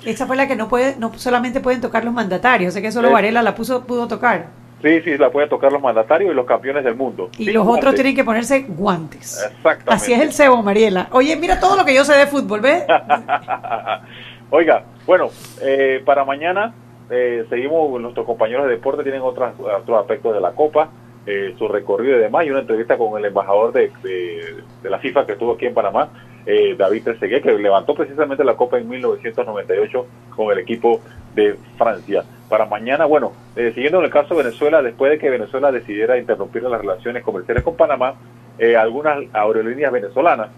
Esa 0.06 0.26
fue 0.26 0.36
la 0.36 0.48
que 0.48 0.56
no 0.56 0.70
puede, 0.70 0.96
no 0.98 1.12
solamente 1.18 1.60
pueden 1.60 1.82
tocar 1.82 2.06
los 2.06 2.14
mandatarios, 2.14 2.74
sé 2.74 2.82
que 2.82 2.92
solo. 2.92 3.12
Varela 3.12 3.42
la 3.42 3.56
puso, 3.56 3.84
pudo 3.86 4.08
tocar. 4.08 4.48
Sí, 4.82 5.02
sí, 5.02 5.18
la 5.18 5.30
pueden 5.30 5.50
tocar 5.50 5.74
los 5.74 5.82
mandatarios 5.82 6.32
y 6.32 6.36
los 6.36 6.46
campeones 6.46 6.86
del 6.86 6.96
mundo. 6.96 7.30
Y 7.38 7.52
los 7.52 7.68
otros 7.68 7.96
tienen 7.96 8.16
que 8.16 8.24
ponerse 8.24 8.66
guantes. 8.68 9.44
Exactamente. 9.44 9.94
Así 9.94 10.14
es 10.14 10.22
el 10.22 10.32
cebo, 10.32 10.64
Mariela. 10.64 11.10
Oye, 11.12 11.36
mira 11.36 11.60
todo 11.60 11.76
lo 11.76 11.84
que 11.84 11.94
yo 11.94 12.06
sé 12.06 12.16
de 12.16 12.28
fútbol, 12.28 12.62
¿ves? 12.62 12.86
Oiga, 14.52 14.84
bueno, 15.06 15.30
eh, 15.62 16.02
para 16.06 16.24
mañana 16.24 16.74
eh, 17.10 17.46
seguimos, 17.50 18.00
nuestros 18.00 18.26
compañeros 18.26 18.66
de 18.66 18.72
deporte 18.72 19.04
tienen 19.04 19.22
otras, 19.22 19.54
otros 19.60 20.00
aspectos 20.00 20.34
de 20.34 20.40
la 20.40 20.52
Copa, 20.52 20.90
eh, 21.32 21.54
su 21.60 21.68
recorrido 21.68 22.18
y 22.18 22.22
demás, 22.22 22.44
y 22.44 22.50
una 22.50 22.62
entrevista 22.62 22.98
con 22.98 23.16
el 23.20 23.26
embajador 23.26 23.72
de, 23.72 23.92
la 24.82 24.98
FIFA 24.98 25.28
que 25.28 25.34
estuvo 25.34 25.54
aquí 25.54 25.68
en 25.68 25.76
Panamá, 25.76 26.10
eh, 26.48 26.74
David 26.76 27.04
Trezeguet, 27.04 27.44
que 27.44 27.54
levantó 27.54 27.94
precisamente 27.94 28.44
la 28.44 28.56
Copa 28.56 28.80
en 28.80 28.90
1998 28.90 30.08
con 30.36 30.52
el 30.52 30.58
equipo 30.58 31.02
de 31.36 31.56
Francia. 31.78 32.24
Para 32.50 32.66
mañana, 32.66 33.06
bueno, 33.06 33.34
eh, 33.56 33.72
siguiendo 33.76 34.00
en 34.00 34.06
el 34.06 34.12
caso 34.12 34.34
de 34.34 34.42
Venezuela, 34.42 34.82
después 34.82 35.12
de 35.12 35.20
que 35.20 35.30
Venezuela 35.30 35.72
decidiera 35.72 36.18
interrumpir 36.18 36.64
las 36.64 36.82
relaciones 36.82 37.22
comerciales 37.22 37.64
con 37.64 37.76
Panamá, 37.76 38.16
eh, 38.58 38.76
algunas 38.76 39.20
aerolíneas 39.32 39.92
venezolanas 39.92 40.50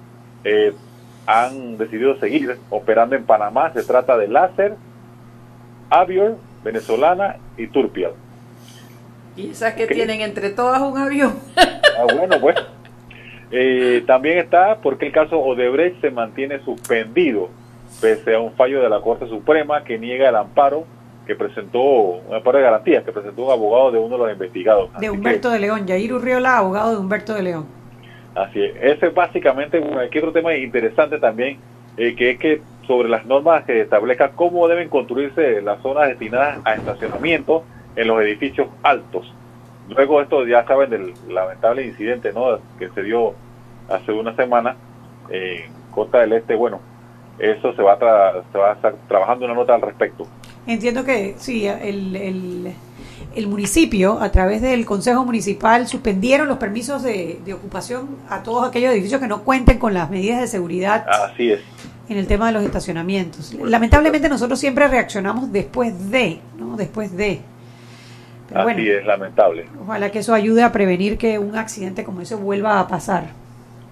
han 1.27 1.77
decidido 1.77 2.15
seguir 2.15 2.57
operando 2.69 3.17
en 3.17 3.25
Panamá. 3.25 3.73
Se 3.73 3.83
trata 3.83 4.17
de 4.17 4.29
Láser, 4.29 4.75
Avior, 5.89 6.37
Venezolana 6.63 7.35
y 7.57 7.67
Turpial. 7.67 8.13
Y 9.35 9.51
esas 9.51 9.73
que 9.73 9.87
tienen 9.87 10.21
entre 10.21 10.49
todas 10.49 10.81
un 10.81 10.97
avión. 10.97 11.33
Ah, 11.99 12.05
bueno, 12.17 12.39
pues. 12.39 12.55
Eh, 13.51 14.03
también 14.07 14.37
está 14.39 14.77
porque 14.81 15.07
el 15.07 15.11
caso 15.11 15.39
Odebrecht 15.39 15.99
se 16.01 16.09
mantiene 16.09 16.59
suspendido 16.63 17.49
pese 17.99 18.33
a 18.33 18.39
un 18.39 18.53
fallo 18.53 18.81
de 18.81 18.89
la 18.89 19.01
Corte 19.01 19.27
Suprema 19.27 19.83
que 19.83 19.99
niega 19.99 20.29
el 20.29 20.35
amparo 20.35 20.85
que 21.27 21.35
presentó, 21.35 21.81
un 21.81 22.33
amparo 22.33 22.57
de 22.57 22.63
garantías 22.63 23.03
que 23.03 23.11
presentó 23.11 23.45
un 23.45 23.51
abogado 23.51 23.91
de 23.91 23.99
uno 23.99 24.17
de 24.17 24.23
los 24.23 24.31
investigados. 24.31 24.89
Así 24.93 25.01
De 25.05 25.11
que- 25.11 25.17
Humberto 25.17 25.49
de 25.51 25.59
León, 25.59 25.85
Yair 25.85 26.13
Urriola, 26.13 26.57
abogado 26.57 26.91
de 26.91 26.97
Humberto 26.97 27.33
de 27.35 27.43
León. 27.43 27.65
Así 28.33 28.63
es. 28.63 28.73
Ese 28.81 29.07
es 29.07 29.13
básicamente 29.13 29.79
bueno, 29.79 29.99
aquí 29.99 30.17
otro 30.17 30.31
tema 30.31 30.55
interesante 30.55 31.19
también, 31.19 31.59
eh, 31.97 32.15
que 32.15 32.31
es 32.31 32.39
que 32.39 32.61
sobre 32.87 33.09
las 33.09 33.25
normas 33.25 33.65
que 33.65 33.81
establezcan 33.81 34.31
cómo 34.33 34.67
deben 34.69 34.89
construirse 34.89 35.61
las 35.61 35.81
zonas 35.81 36.07
destinadas 36.07 36.57
a 36.63 36.73
estacionamiento 36.75 37.63
en 37.95 38.07
los 38.07 38.21
edificios 38.21 38.67
altos. 38.83 39.31
Luego 39.89 40.21
esto 40.21 40.45
ya 40.47 40.65
saben 40.65 40.89
del 40.89 41.13
lamentable 41.29 41.85
incidente 41.85 42.31
¿no? 42.33 42.59
que 42.79 42.89
se 42.89 43.03
dio 43.03 43.33
hace 43.89 44.11
una 44.11 44.35
semana 44.35 44.75
en 45.29 45.71
Costa 45.91 46.19
del 46.19 46.33
Este. 46.33 46.55
Bueno, 46.55 46.79
eso 47.39 47.73
se 47.75 47.81
va 47.81 47.93
a, 47.93 47.99
tra- 47.99 48.43
se 48.51 48.57
va 48.57 48.71
a 48.71 48.73
estar 48.73 48.95
trabajando 49.07 49.45
una 49.45 49.53
nota 49.55 49.75
al 49.75 49.81
respecto. 49.81 50.27
Entiendo 50.67 51.03
que 51.03 51.35
sí, 51.39 51.65
el, 51.65 52.15
el, 52.15 52.73
el 53.35 53.47
municipio, 53.47 54.19
a 54.21 54.31
través 54.31 54.61
del 54.61 54.85
Consejo 54.85 55.25
Municipal, 55.25 55.87
suspendieron 55.87 56.47
los 56.47 56.57
permisos 56.59 57.01
de, 57.03 57.39
de 57.43 57.53
ocupación 57.55 58.09
a 58.29 58.43
todos 58.43 58.67
aquellos 58.69 58.93
edificios 58.93 59.19
que 59.19 59.27
no 59.27 59.41
cuenten 59.43 59.79
con 59.79 59.93
las 59.93 60.09
medidas 60.11 60.39
de 60.39 60.47
seguridad 60.47 61.05
Así 61.09 61.51
es. 61.51 61.61
en 62.07 62.17
el 62.17 62.27
tema 62.27 62.45
de 62.47 62.51
los 62.53 62.63
estacionamientos. 62.63 63.53
Lamentablemente 63.55 64.29
nosotros 64.29 64.59
siempre 64.59 64.87
reaccionamos 64.87 65.51
después 65.51 66.11
de, 66.11 66.39
¿no? 66.57 66.77
Después 66.77 67.17
de. 67.17 67.41
Así 68.53 68.63
bueno, 68.63 68.81
es, 68.81 69.05
lamentable. 69.05 69.65
ojalá 69.81 70.11
que 70.11 70.19
eso 70.19 70.33
ayude 70.33 70.63
a 70.63 70.71
prevenir 70.71 71.17
que 71.17 71.39
un 71.39 71.55
accidente 71.55 72.03
como 72.03 72.21
ese 72.21 72.35
vuelva 72.35 72.79
a 72.79 72.87
pasar. 72.87 73.25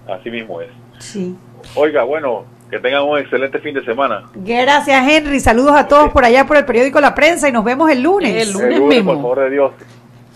Así 0.08 0.30
mismo 0.30 0.60
es. 0.60 0.68
Sí. 0.98 1.34
Oiga, 1.74 2.02
bueno, 2.04 2.44
que 2.70 2.78
tengan 2.78 3.02
un 3.04 3.18
excelente 3.18 3.58
fin 3.58 3.74
de 3.74 3.84
semana. 3.84 4.24
Gracias, 4.34 5.08
Henry. 5.08 5.40
Saludos 5.40 5.72
a 5.76 5.88
todos 5.88 6.10
por 6.10 6.24
allá 6.24 6.46
por 6.46 6.56
el 6.56 6.64
periódico 6.64 7.00
La 7.00 7.14
Prensa 7.14 7.48
y 7.48 7.52
nos 7.52 7.64
vemos 7.64 7.90
el 7.90 8.02
lunes. 8.02 8.34
El 8.34 8.52
lunes. 8.52 8.68
El 8.72 8.78
lunes, 8.80 8.96
mismo. 8.98 9.12
por 9.12 9.22
favor 9.22 9.40
de 9.40 9.50
Dios, 9.50 9.72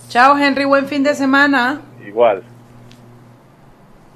Chao, 0.09 0.38
Henry, 0.38 0.64
buen 0.64 0.87
fin 0.87 1.02
de 1.02 1.14
semana. 1.14 1.81
igual. 2.07 2.43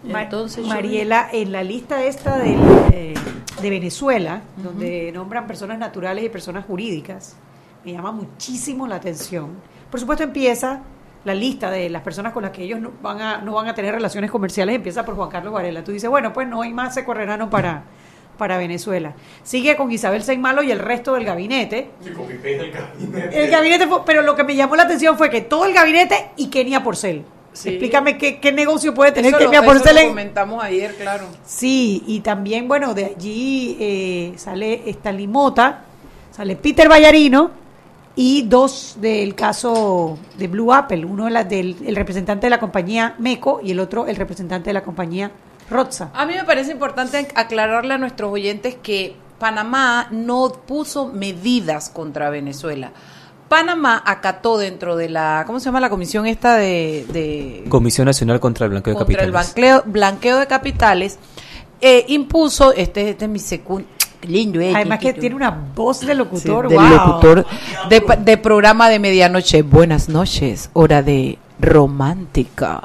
Entonces, 0.08 0.64
Mariela, 0.66 1.28
en 1.32 1.50
la 1.52 1.62
lista 1.62 2.04
esta 2.04 2.38
del, 2.38 2.58
eh, 2.92 3.14
de 3.60 3.70
Venezuela, 3.70 4.42
donde 4.56 5.10
nombran 5.12 5.46
personas 5.46 5.78
naturales 5.78 6.24
y 6.24 6.28
personas 6.28 6.64
jurídicas, 6.66 7.36
me 7.84 7.92
llama 7.92 8.12
muchísimo 8.12 8.86
la 8.86 8.96
atención. 8.96 9.50
Por 9.90 10.00
supuesto 10.00 10.22
empieza 10.24 10.80
la 11.24 11.34
lista 11.34 11.70
de 11.70 11.90
las 11.90 12.02
personas 12.02 12.32
con 12.32 12.42
las 12.42 12.52
que 12.52 12.62
ellos 12.62 12.80
no 12.80 12.92
van 13.02 13.20
a, 13.20 13.38
no 13.38 13.52
van 13.54 13.68
a 13.68 13.74
tener 13.74 13.94
relaciones 13.94 14.30
comerciales, 14.30 14.76
empieza 14.76 15.04
por 15.04 15.14
Juan 15.16 15.28
Carlos 15.30 15.52
Varela. 15.52 15.82
Tú 15.84 15.92
dices, 15.92 16.08
bueno, 16.08 16.32
pues 16.32 16.46
no 16.48 16.62
hay 16.62 16.72
más 16.72 16.94
secorrerano 16.94 17.50
para, 17.50 17.82
para 18.38 18.56
Venezuela. 18.56 19.14
Sigue 19.42 19.76
con 19.76 19.90
Isabel 19.90 20.22
Seymalo 20.22 20.62
y 20.62 20.70
el 20.70 20.78
resto 20.78 21.14
del 21.14 21.24
gabinete. 21.24 21.90
El 23.32 23.50
gabinete 23.50 23.86
fue- 23.86 24.02
pero 24.06 24.22
lo 24.22 24.34
que 24.36 24.44
me 24.44 24.54
llamó 24.54 24.76
la 24.76 24.84
atención 24.84 25.16
fue 25.18 25.28
que 25.30 25.40
todo 25.40 25.64
el 25.66 25.74
gabinete 25.74 26.30
y 26.36 26.48
Kenia 26.48 26.82
Porcel. 26.82 27.24
Sí. 27.52 27.70
Explícame 27.70 28.16
qué, 28.18 28.38
qué 28.38 28.52
negocio 28.52 28.94
puede 28.94 29.10
tener 29.10 29.30
Eso 29.30 29.38
lo- 29.40 29.46
Kenia 29.46 29.60
eso 29.60 29.68
Porcel 29.68 29.94
lo 29.96 30.00
en, 30.02 30.08
comentamos 30.08 30.62
ayer, 30.62 30.94
claro. 30.94 31.24
Sí, 31.44 32.04
y 32.06 32.20
también, 32.20 32.68
bueno, 32.68 32.94
de 32.94 33.06
allí 33.06 33.76
eh, 33.80 34.32
sale 34.36 34.82
esta 34.86 35.10
Limota, 35.10 35.82
sale 36.30 36.54
Peter 36.56 36.88
Vallarino 36.88 37.50
y 38.20 38.42
dos 38.42 38.96
del 39.00 39.36
caso 39.36 40.18
de 40.36 40.48
Blue 40.48 40.72
Apple, 40.74 41.04
uno 41.04 41.26
de 41.26 41.30
la- 41.30 41.44
del 41.44 41.76
el 41.86 41.94
representante 41.94 42.46
de 42.46 42.50
la 42.50 42.58
compañía 42.58 43.14
MECO 43.20 43.60
y 43.62 43.70
el 43.70 43.78
otro 43.78 44.08
el 44.08 44.16
representante 44.16 44.70
de 44.70 44.74
la 44.74 44.82
compañía 44.82 45.30
Rotza. 45.70 46.10
A 46.14 46.26
mí 46.26 46.34
me 46.34 46.42
parece 46.42 46.72
importante 46.72 47.28
aclararle 47.36 47.94
a 47.94 47.98
nuestros 47.98 48.32
oyentes 48.32 48.74
que 48.82 49.14
Panamá 49.38 50.08
no 50.10 50.50
puso 50.66 51.06
medidas 51.12 51.90
contra 51.90 52.28
Venezuela. 52.28 52.90
Panamá 53.48 54.02
acató 54.04 54.58
dentro 54.58 54.96
de 54.96 55.08
la, 55.08 55.44
¿cómo 55.46 55.60
se 55.60 55.66
llama 55.66 55.78
la 55.78 55.88
comisión 55.88 56.26
esta 56.26 56.56
de, 56.56 57.06
de 57.12 57.64
Comisión 57.68 58.06
Nacional 58.06 58.40
contra 58.40 58.64
el 58.66 58.70
Blanqueo 58.72 58.94
de 58.94 58.98
contra 58.98 59.22
el 59.24 59.30
Capitales. 59.32 59.54
blanqueo, 59.54 59.82
blanqueo 59.92 60.38
de 60.38 60.46
capitales? 60.48 61.18
eh, 61.80 62.04
impuso, 62.08 62.72
este, 62.72 63.10
este 63.10 63.26
es 63.26 63.30
mi 63.30 63.38
segundo, 63.38 63.86
lindo, 64.22 64.60
eh, 64.60 64.72
Además 64.74 64.98
que 64.98 65.12
tiene 65.12 65.36
una 65.36 65.50
voz 65.50 66.00
de 66.00 66.08
Sí, 66.08 66.14
locutor, 66.14 66.68
del 66.68 66.78
wow. 66.78 66.88
locutor 66.88 67.46
de, 67.88 68.00
pa- 68.00 68.16
de 68.16 68.36
programa 68.36 68.88
de 68.88 68.98
medianoche. 68.98 69.62
Buenas 69.62 70.08
noches, 70.08 70.70
hora 70.72 71.02
de 71.02 71.38
romántica. 71.60 72.82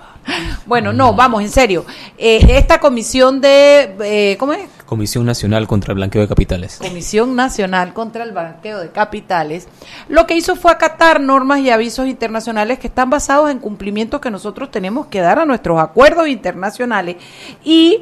Bueno, 0.65 0.93
no, 0.93 1.13
vamos, 1.13 1.41
en 1.43 1.49
serio. 1.49 1.85
Eh, 2.17 2.39
esta 2.57 2.79
comisión 2.79 3.41
de, 3.41 3.95
eh, 4.03 4.37
¿cómo 4.39 4.53
es? 4.53 4.61
Comisión 4.85 5.25
Nacional 5.25 5.67
contra 5.67 5.91
el 5.91 5.95
Blanqueo 5.95 6.21
de 6.21 6.27
Capitales. 6.27 6.77
Comisión 6.81 7.35
Nacional 7.35 7.93
contra 7.93 8.23
el 8.23 8.31
Blanqueo 8.31 8.79
de 8.79 8.89
Capitales, 8.91 9.67
lo 10.07 10.25
que 10.27 10.35
hizo 10.35 10.55
fue 10.55 10.71
acatar 10.71 11.19
normas 11.19 11.59
y 11.61 11.71
avisos 11.71 12.07
internacionales 12.07 12.79
que 12.79 12.87
están 12.87 13.09
basados 13.09 13.49
en 13.49 13.59
cumplimientos 13.59 14.21
que 14.21 14.29
nosotros 14.31 14.69
tenemos 14.71 15.07
que 15.07 15.19
dar 15.19 15.39
a 15.39 15.45
nuestros 15.45 15.79
acuerdos 15.81 16.27
internacionales 16.27 17.17
y 17.63 18.01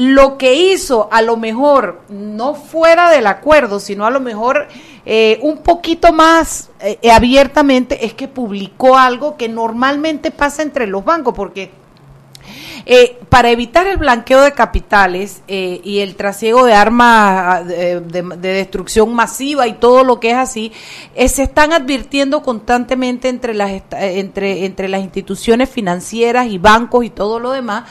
lo 0.00 0.38
que 0.38 0.54
hizo 0.54 1.08
a 1.12 1.20
lo 1.20 1.36
mejor 1.36 2.00
no 2.08 2.54
fuera 2.54 3.10
del 3.10 3.26
acuerdo, 3.26 3.80
sino 3.80 4.06
a 4.06 4.10
lo 4.10 4.18
mejor 4.18 4.66
eh, 5.04 5.38
un 5.42 5.58
poquito 5.58 6.10
más 6.10 6.70
eh, 6.80 6.98
abiertamente 7.12 8.06
es 8.06 8.14
que 8.14 8.26
publicó 8.26 8.96
algo 8.96 9.36
que 9.36 9.50
normalmente 9.50 10.30
pasa 10.30 10.62
entre 10.62 10.86
los 10.86 11.04
bancos, 11.04 11.34
porque 11.34 11.70
eh, 12.86 13.18
para 13.28 13.50
evitar 13.50 13.86
el 13.86 13.96
blanqueo 13.96 14.40
de 14.42 14.52
capitales 14.52 15.42
eh, 15.48 15.80
y 15.84 16.00
el 16.00 16.16
trasiego 16.16 16.64
de 16.64 16.74
armas 16.74 17.64
eh, 17.70 18.00
de, 18.04 18.22
de 18.22 18.52
destrucción 18.54 19.14
masiva 19.14 19.66
y 19.66 19.74
todo 19.74 20.04
lo 20.04 20.20
que 20.20 20.30
es 20.30 20.36
así, 20.36 20.72
eh, 21.14 21.28
se 21.28 21.44
están 21.44 21.72
advirtiendo 21.72 22.42
constantemente 22.42 23.28
entre 23.28 23.54
las 23.54 23.70
eh, 23.70 23.82
entre 23.92 24.64
entre 24.64 24.88
las 24.88 25.00
instituciones 25.00 25.68
financieras 25.68 26.48
y 26.48 26.58
bancos 26.58 27.04
y 27.04 27.10
todo 27.10 27.38
lo 27.38 27.52
demás 27.52 27.84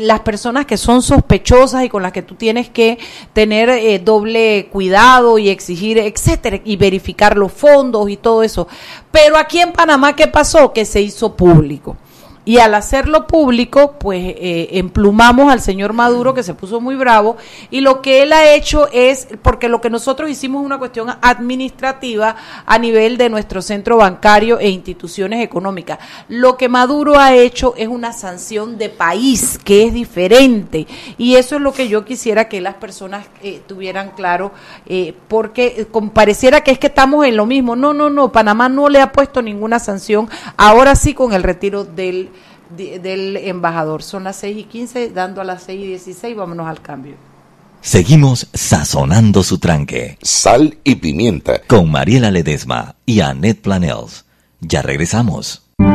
las 0.00 0.20
personas 0.20 0.66
que 0.66 0.76
son 0.76 1.02
sospechosas 1.02 1.84
y 1.84 1.88
con 1.88 2.02
las 2.02 2.12
que 2.12 2.22
tú 2.22 2.34
tienes 2.34 2.68
que 2.68 2.98
tener 3.32 4.02
doble 4.04 4.68
cuidado 4.70 5.38
y 5.38 5.48
exigir 5.48 5.98
etcétera 5.98 6.60
y 6.64 6.76
verificar 6.76 7.36
los 7.36 7.52
fondos 7.52 8.10
y 8.10 8.16
todo 8.16 8.42
eso. 8.42 8.66
Pero 9.10 9.36
aquí 9.36 9.60
en 9.60 9.72
Panamá 9.72 10.14
qué 10.16 10.26
pasó 10.26 10.72
que 10.72 10.84
se 10.84 11.00
hizo 11.00 11.36
público. 11.36 11.96
Y 12.44 12.58
al 12.58 12.74
hacerlo 12.74 13.28
público, 13.28 13.94
pues 14.00 14.20
eh, 14.36 14.70
emplumamos 14.72 15.52
al 15.52 15.60
señor 15.60 15.92
Maduro 15.92 16.34
que 16.34 16.42
se 16.42 16.54
puso 16.54 16.80
muy 16.80 16.96
bravo 16.96 17.36
y 17.70 17.82
lo 17.82 18.02
que 18.02 18.24
él 18.24 18.32
ha 18.32 18.52
hecho 18.52 18.88
es, 18.92 19.28
porque 19.42 19.68
lo 19.68 19.80
que 19.80 19.90
nosotros 19.90 20.28
hicimos 20.28 20.60
es 20.60 20.66
una 20.66 20.78
cuestión 20.80 21.08
administrativa 21.22 22.34
a 22.66 22.78
nivel 22.78 23.16
de 23.16 23.28
nuestro 23.28 23.62
centro 23.62 23.96
bancario 23.98 24.58
e 24.58 24.68
instituciones 24.70 25.40
económicas. 25.44 26.00
Lo 26.28 26.56
que 26.56 26.68
Maduro 26.68 27.16
ha 27.16 27.32
hecho 27.32 27.74
es 27.76 27.86
una 27.86 28.12
sanción 28.12 28.76
de 28.76 28.88
país 28.88 29.60
que 29.62 29.84
es 29.86 29.94
diferente 29.94 30.88
y 31.18 31.36
eso 31.36 31.54
es 31.56 31.62
lo 31.62 31.72
que 31.72 31.86
yo 31.86 32.04
quisiera 32.04 32.48
que 32.48 32.60
las 32.60 32.74
personas 32.74 33.24
eh, 33.42 33.60
tuvieran 33.68 34.10
claro, 34.16 34.50
eh, 34.86 35.14
porque 35.28 35.74
eh, 35.78 35.86
pareciera 36.12 36.62
que 36.62 36.72
es 36.72 36.78
que 36.80 36.88
estamos 36.88 37.24
en 37.24 37.36
lo 37.36 37.46
mismo. 37.46 37.76
No, 37.76 37.94
no, 37.94 38.10
no, 38.10 38.32
Panamá 38.32 38.68
no 38.68 38.88
le 38.88 39.00
ha 39.00 39.12
puesto 39.12 39.42
ninguna 39.42 39.78
sanción, 39.78 40.28
ahora 40.56 40.96
sí 40.96 41.14
con 41.14 41.32
el 41.34 41.44
retiro 41.44 41.84
del 41.84 41.92
de- 41.94 42.31
del 42.76 43.36
embajador. 43.36 44.02
Son 44.02 44.24
las 44.24 44.36
6 44.36 44.58
y 44.58 44.64
15, 44.64 45.10
dando 45.10 45.40
a 45.40 45.44
las 45.44 45.62
6 45.64 45.80
y 45.80 45.86
16, 45.88 46.36
vámonos 46.36 46.66
al 46.68 46.80
cambio. 46.82 47.14
Seguimos 47.80 48.46
sazonando 48.54 49.42
su 49.42 49.58
tranque 49.58 50.16
Sal 50.22 50.78
y 50.84 50.94
pimienta. 50.96 51.60
con 51.66 51.90
Mariela 51.90 52.30
Ledesma 52.30 52.94
y 53.06 53.20
Annette 53.20 53.60
Planels. 53.60 54.24
Ya 54.60 54.82
regresamos. 54.82 55.62
De 55.78 55.86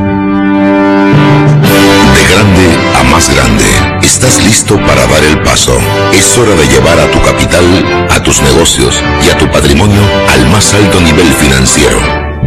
grande 2.34 2.76
a 2.94 3.02
más 3.04 3.34
grande, 3.34 3.64
estás 4.02 4.44
listo 4.44 4.76
para 4.76 5.06
dar 5.06 5.24
el 5.24 5.40
paso. 5.42 5.78
Es 6.12 6.36
hora 6.36 6.54
de 6.54 6.66
llevar 6.66 6.98
a 7.00 7.10
tu 7.10 7.22
capital, 7.22 7.64
a 8.10 8.22
tus 8.22 8.42
negocios 8.42 9.02
y 9.26 9.30
a 9.30 9.38
tu 9.38 9.50
patrimonio 9.50 10.02
al 10.30 10.46
más 10.50 10.74
alto 10.74 11.00
nivel 11.00 11.28
financiero. 11.32 11.98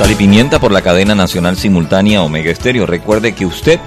Sal 0.00 0.12
y 0.12 0.14
pimienta 0.14 0.58
por 0.58 0.72
la 0.72 0.80
cadena 0.80 1.14
nacional 1.14 1.58
simultánea 1.58 2.22
Omega 2.22 2.50
Estéreo. 2.50 2.86
Recuerde 2.86 3.34
que 3.34 3.44
usted 3.44 3.78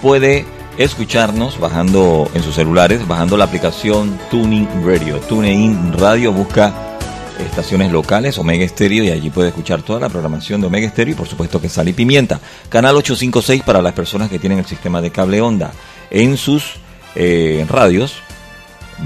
puede 0.00 0.46
escucharnos 0.78 1.60
bajando 1.60 2.30
en 2.32 2.42
sus 2.42 2.54
celulares, 2.54 3.06
bajando 3.06 3.36
la 3.36 3.44
aplicación 3.44 4.18
Tuning 4.30 4.66
Radio. 4.82 5.18
TuneIn 5.18 5.92
Radio 5.92 6.32
busca 6.32 6.72
estaciones 7.38 7.92
locales, 7.92 8.38
Omega 8.38 8.64
Estéreo, 8.64 9.04
y 9.04 9.10
allí 9.10 9.28
puede 9.28 9.48
escuchar 9.48 9.82
toda 9.82 10.00
la 10.00 10.08
programación 10.08 10.62
de 10.62 10.68
Omega 10.68 10.86
Estéreo 10.86 11.12
y 11.12 11.18
por 11.18 11.28
supuesto 11.28 11.60
que 11.60 11.68
Sal 11.68 11.86
y 11.86 11.92
Pimienta. 11.92 12.40
Canal 12.70 12.96
856 12.96 13.62
para 13.62 13.82
las 13.82 13.92
personas 13.92 14.30
que 14.30 14.38
tienen 14.38 14.60
el 14.60 14.64
sistema 14.64 15.02
de 15.02 15.10
cable 15.10 15.42
onda 15.42 15.72
en 16.10 16.38
sus 16.38 16.76
eh, 17.14 17.66
radios, 17.68 18.14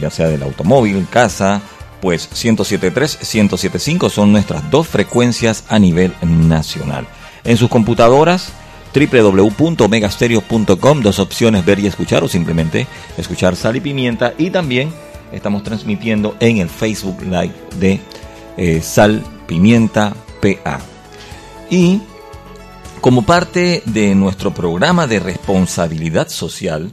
ya 0.00 0.10
sea 0.10 0.28
del 0.28 0.44
automóvil, 0.44 1.08
casa, 1.10 1.60
pues 2.02 2.28
107.3, 2.32 3.20
107.5 3.20 4.10
son 4.10 4.32
nuestras 4.32 4.68
dos 4.72 4.88
frecuencias 4.88 5.62
a 5.68 5.78
nivel 5.78 6.12
nacional. 6.20 7.06
En 7.44 7.56
sus 7.56 7.70
computadoras, 7.70 8.52
www.megastereo.com, 8.92 11.00
dos 11.00 11.20
opciones 11.20 11.64
ver 11.64 11.78
y 11.78 11.86
escuchar 11.86 12.24
o 12.24 12.28
simplemente 12.28 12.88
escuchar 13.16 13.54
sal 13.54 13.76
y 13.76 13.80
pimienta. 13.80 14.34
Y 14.36 14.50
también 14.50 14.92
estamos 15.30 15.62
transmitiendo 15.62 16.34
en 16.40 16.58
el 16.58 16.68
Facebook 16.68 17.22
Live 17.22 17.54
de 17.78 18.00
eh, 18.56 18.82
Sal 18.82 19.22
Pimienta 19.46 20.12
PA. 20.40 20.80
Y 21.70 22.00
como 23.00 23.22
parte 23.22 23.84
de 23.86 24.16
nuestro 24.16 24.52
programa 24.52 25.06
de 25.06 25.20
responsabilidad 25.20 26.28
social 26.28 26.90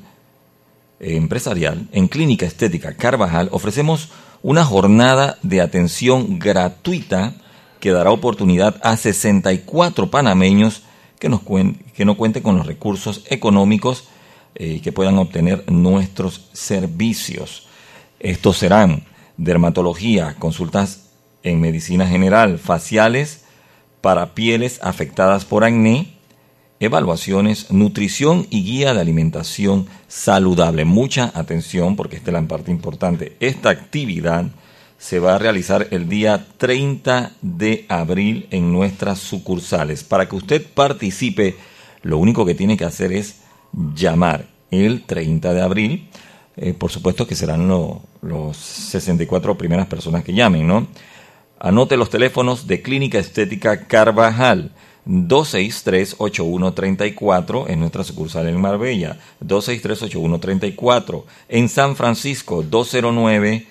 eh, 0.99 1.15
empresarial, 1.15 1.88
en 1.93 2.07
Clínica 2.07 2.45
Estética 2.45 2.93
Carvajal 2.93 3.49
ofrecemos 3.51 4.10
una 4.41 4.65
jornada 4.65 5.38
de 5.43 5.62
atención 5.62 6.39
gratuita 6.39 7.34
que 7.80 7.91
dará 7.91 8.12
oportunidad 8.12 8.80
a 8.84 8.97
64 8.97 10.12
panameños 10.12 10.84
que, 11.19 11.30
nos 11.30 11.41
que 11.93 12.06
no 12.06 12.17
cuenten 12.17 12.43
con 12.43 12.58
los 12.58 12.65
recursos 12.65 13.23
económicos 13.30 14.08
eh, 14.56 14.82
que 14.82 14.91
puedan 14.91 15.17
obtener 15.17 15.69
nuestros 15.71 16.49
servicios. 16.54 17.67
Estos 18.19 18.58
serán 18.58 19.04
dermatología, 19.38 20.36
consultas 20.39 21.10
en 21.43 21.62
medicina 21.62 22.08
general, 22.08 22.60
faciales 22.60 23.45
para 24.02 24.34
pieles 24.34 24.80
afectadas 24.82 25.45
por 25.45 25.63
acné, 25.63 26.18
evaluaciones, 26.79 27.71
nutrición 27.71 28.47
y 28.49 28.63
guía 28.63 28.93
de 28.93 29.01
alimentación 29.01 29.87
saludable. 30.07 30.85
Mucha 30.85 31.31
atención 31.35 31.95
porque 31.95 32.15
esta 32.15 32.31
es 32.31 32.33
la 32.33 32.47
parte 32.47 32.71
importante. 32.71 33.35
Esta 33.39 33.69
actividad 33.69 34.45
se 34.97 35.19
va 35.19 35.35
a 35.35 35.37
realizar 35.37 35.87
el 35.91 36.09
día 36.09 36.45
30 36.57 37.31
de 37.41 37.85
abril 37.89 38.47
en 38.51 38.71
nuestras 38.71 39.19
sucursales. 39.19 40.03
Para 40.03 40.27
que 40.27 40.35
usted 40.35 40.65
participe, 40.73 41.55
lo 42.01 42.17
único 42.17 42.45
que 42.45 42.55
tiene 42.55 42.77
que 42.77 42.85
hacer 42.85 43.13
es 43.13 43.41
llamar 43.95 44.47
el 44.71 45.03
30 45.03 45.53
de 45.53 45.61
abril. 45.61 46.09
Eh, 46.57 46.73
por 46.73 46.91
supuesto 46.91 47.25
que 47.25 47.35
serán 47.35 47.67
los 47.67 48.57
64 48.57 49.57
primeras 49.57 49.87
personas 49.87 50.23
que 50.23 50.33
llamen, 50.33 50.67
¿no? 50.67 50.87
Anote 51.59 51.97
los 51.97 52.09
teléfonos 52.09 52.67
de 52.67 52.81
Clínica 52.81 53.19
Estética 53.19 53.87
Carvajal 53.87 54.71
263-8134 55.07 57.69
en 57.69 57.79
nuestra 57.79 58.03
sucursal 58.03 58.47
en 58.47 58.62
Marbella, 58.62 59.17
263-8134 59.45 61.23
en 61.49 61.69
San 61.69 61.95
Francisco, 61.95 62.63
209-4284, 62.63 63.65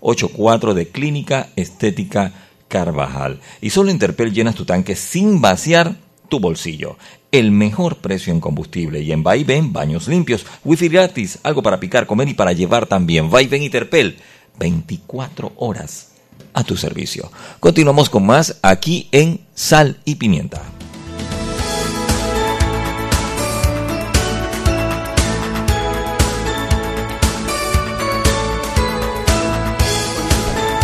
209-4284 0.00 0.74
de 0.74 0.88
Clínica 0.88 1.48
Estética 1.56 2.32
Carvajal. 2.68 3.40
Y 3.60 3.70
solo 3.70 3.90
en 3.90 3.98
Terpel 3.98 4.32
llenas 4.32 4.54
tu 4.54 4.64
tanque 4.64 4.94
sin 4.96 5.40
vaciar 5.40 5.96
tu 6.28 6.40
bolsillo. 6.40 6.96
El 7.30 7.52
mejor 7.52 7.96
precio 7.96 8.32
en 8.32 8.40
combustible 8.40 9.02
y 9.02 9.12
en 9.12 9.22
Vaivén, 9.22 9.72
baños 9.72 10.08
limpios, 10.08 10.46
wifi 10.64 10.88
gratis, 10.88 11.38
algo 11.42 11.62
para 11.62 11.78
picar, 11.78 12.06
comer 12.06 12.28
y 12.28 12.34
para 12.34 12.52
llevar 12.52 12.86
también. 12.86 13.30
Vaivén 13.30 13.62
y 13.62 13.70
Terpel, 13.70 14.18
24 14.58 15.52
horas 15.56 16.07
a 16.54 16.64
tu 16.64 16.76
servicio. 16.76 17.30
Continuamos 17.60 18.10
con 18.10 18.26
más 18.26 18.58
aquí 18.62 19.08
en 19.12 19.40
Sal 19.54 19.98
y 20.04 20.16
Pimienta. 20.16 20.62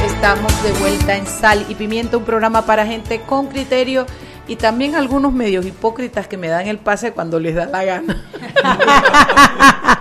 Estamos 0.06 0.62
de 0.62 0.72
vuelta 0.80 1.16
en 1.16 1.26
Sal 1.26 1.66
y 1.68 1.74
Pimienta, 1.74 2.16
un 2.16 2.24
programa 2.24 2.64
para 2.64 2.86
gente 2.86 3.20
con 3.22 3.48
criterio 3.48 4.06
y 4.46 4.56
también 4.56 4.94
algunos 4.94 5.32
medios 5.32 5.64
hipócritas 5.64 6.28
que 6.28 6.36
me 6.36 6.48
dan 6.48 6.66
el 6.66 6.78
pase 6.78 7.12
cuando 7.12 7.40
les 7.40 7.54
da 7.54 7.66
la 7.66 7.84
gana. 7.84 8.24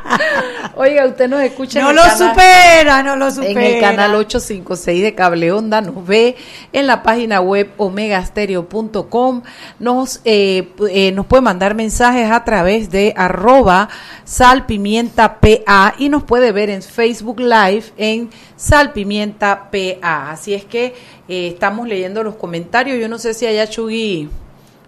Oiga, 0.75 1.06
usted 1.06 1.29
nos 1.29 1.41
escucha. 1.41 1.82
No 1.82 1.93
lo 1.93 2.01
supera, 2.17 3.03
no 3.03 3.15
lo 3.15 3.29
supera. 3.29 3.51
En 3.51 3.58
el 3.60 3.79
canal 3.79 4.15
856 4.15 5.03
de 5.03 5.15
Cable 5.15 5.51
Onda, 5.51 5.82
nos 5.82 6.06
ve 6.06 6.36
en 6.71 6.88
la 6.88 7.03
página 7.03 7.41
web 7.41 7.71
omegastereo.com. 7.77 9.43
Nos, 9.79 10.21
eh, 10.25 10.73
eh, 10.89 11.12
nos 11.12 11.25
puede 11.27 11.41
mandar 11.41 11.75
mensajes 11.75 12.32
a 12.32 12.43
través 12.43 12.89
de 12.89 13.13
arroba 13.15 13.89
salpimientapa 14.23 15.93
y 15.97 16.10
nos 16.10 16.23
puede 16.23 16.51
ver 16.51 16.69
en 16.69 16.82
Facebook 16.82 17.39
Live 17.39 17.86
en 17.97 18.29
salpimientapa. 18.56 19.77
Así 20.01 20.53
es 20.53 20.65
que 20.65 20.95
eh, 21.34 21.48
estamos 21.48 21.88
leyendo 21.88 22.24
los 22.24 22.36
comentarios. 22.36 23.00
Yo 23.00 23.08
no 23.08 23.17
sé 23.17 23.34
si 23.34 23.46
allá 23.46 23.67
Chugui 23.67 24.30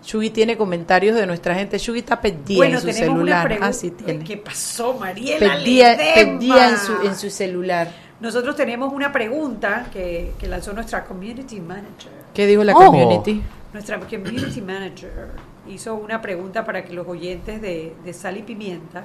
Shugi 0.06 0.30
tiene 0.30 0.56
comentarios 0.56 1.16
de 1.16 1.26
nuestra 1.26 1.56
gente. 1.56 1.78
Shugi 1.78 2.00
está 2.00 2.22
perdida 2.22 2.68
en 2.68 2.80
su 2.80 2.92
celular. 2.92 3.58
Ah, 3.60 3.74
sí 3.74 3.92
tiene. 3.92 4.24
¿Qué 4.24 4.38
pasó, 4.38 4.94
Mariela? 4.94 5.40
Perdida, 5.40 5.98
perdida 5.98 6.70
en, 6.70 6.78
su, 6.78 6.94
en 7.04 7.16
su 7.16 7.30
celular. 7.30 7.92
Nosotros 8.20 8.56
tenemos 8.56 8.94
una 8.94 9.12
pregunta 9.12 9.88
que, 9.92 10.34
que 10.40 10.48
lanzó 10.48 10.74
nuestra 10.74 11.04
community 11.04 11.60
manager. 11.60 12.12
¿Qué 12.34 12.46
dijo 12.46 12.64
la 12.64 12.74
oh. 12.74 12.86
community? 12.86 13.42
Nuestra 13.74 14.00
community 14.00 14.62
manager 14.62 15.32
hizo 15.68 15.96
una 15.96 16.22
pregunta 16.22 16.64
para 16.64 16.86
que 16.86 16.94
los 16.94 17.08
oyentes 17.08 17.62
de, 17.62 17.94
de 18.06 18.14
Sal 18.14 18.38
y 18.38 18.44
Pimienta, 18.44 19.04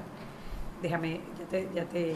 déjame, 0.82 1.20
ya 1.38 1.46
te, 1.50 1.68
ya 1.74 1.84
te 1.86 2.12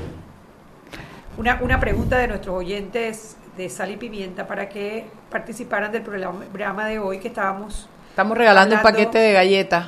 una, 1.37 1.59
una 1.63 1.81
pregunta 1.81 2.19
de 2.19 2.29
nuestros 2.29 2.55
oyentes 2.55 3.37
de 3.57 3.69
Sal 3.69 3.91
y 3.93 3.97
Pimienta 3.97 4.47
para 4.47 4.69
que 4.69 5.05
participaran 5.31 5.93
del 5.93 6.03
programa 6.03 6.87
de 6.87 6.99
hoy 6.99 7.19
que 7.19 7.29
estábamos 7.29 7.89
Estamos 8.11 8.39
regalando 8.39 8.77
un 8.77 8.83
paquete 8.83 9.19
de 9.19 9.33
galletas. 9.33 9.87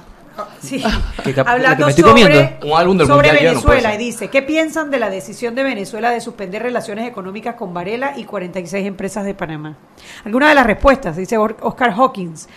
Sí. 0.61 0.83
Que 1.25 1.33
cap- 1.33 1.47
Hablando 1.49 1.77
que 1.79 1.85
me 1.85 1.91
estoy 1.91 2.05
sobre, 2.05 2.23
comiendo. 2.25 2.67
Un 2.67 2.79
álbum 2.79 2.99
del 2.99 3.07
sobre 3.07 3.33
Venezuela 3.33 3.95
y 3.95 3.99
dice, 3.99 4.29
¿qué 4.29 4.43
piensan 4.43 4.91
de 4.91 4.99
la 4.99 5.09
decisión 5.11 5.55
de 5.55 5.63
Venezuela 5.63 6.11
de 6.11 6.21
suspender 6.21 6.63
relaciones 6.63 7.09
económicas 7.09 7.55
con 7.55 7.73
Varela 7.73 8.15
y 8.17 8.25
46 8.25 8.87
empresas 8.87 9.25
de 9.25 9.35
Panamá? 9.35 9.77
Alguna 10.25 10.49
de 10.49 10.55
las 10.57 10.67
respuestas, 10.67 11.17
dice 11.17 11.39
Oscar 11.39 11.93
Hawkins, 11.93 12.49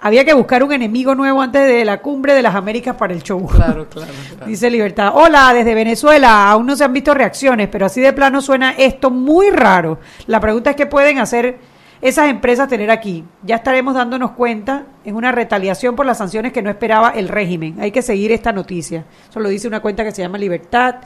había 0.00 0.24
que 0.24 0.34
buscar 0.34 0.62
un 0.62 0.72
enemigo 0.72 1.14
nuevo 1.14 1.40
antes 1.40 1.66
de 1.66 1.84
la 1.84 2.00
cumbre 2.00 2.34
de 2.34 2.42
las 2.42 2.54
Américas 2.54 2.96
para 2.96 3.12
el 3.12 3.22
show. 3.22 3.44
Claro, 3.46 3.88
claro. 3.90 4.12
claro. 4.30 4.46
Dice 4.46 4.70
Libertad, 4.70 5.12
hola, 5.14 5.52
desde 5.52 5.74
Venezuela, 5.74 6.50
aún 6.50 6.66
no 6.66 6.76
se 6.76 6.84
han 6.84 6.92
visto 6.92 7.14
reacciones, 7.14 7.68
pero 7.68 7.86
así 7.86 8.00
de 8.00 8.12
plano 8.12 8.40
suena 8.40 8.72
esto 8.72 9.10
muy 9.10 9.50
raro. 9.50 9.98
La 10.26 10.40
pregunta 10.40 10.70
es 10.70 10.76
qué 10.76 10.86
pueden 10.86 11.18
hacer 11.18 11.58
esas 12.00 12.28
empresas 12.28 12.68
tener 12.68 12.90
aquí. 12.90 13.24
Ya 13.42 13.56
estaremos 13.56 13.94
dándonos 13.94 14.32
cuenta, 14.32 14.84
es 15.04 15.12
una 15.12 15.32
retaliación 15.32 15.96
por 15.96 16.06
las 16.06 16.18
sanciones 16.18 16.52
que 16.52 16.62
no 16.62 16.70
esperaba 16.70 17.10
el 17.10 17.28
régimen. 17.28 17.76
Hay 17.80 17.90
que 17.90 18.02
seguir 18.02 18.32
esta 18.32 18.52
noticia. 18.52 19.04
Eso 19.28 19.40
lo 19.40 19.48
dice 19.48 19.68
una 19.68 19.80
cuenta 19.80 20.04
que 20.04 20.12
se 20.12 20.22
llama 20.22 20.38
Libertad. 20.38 20.96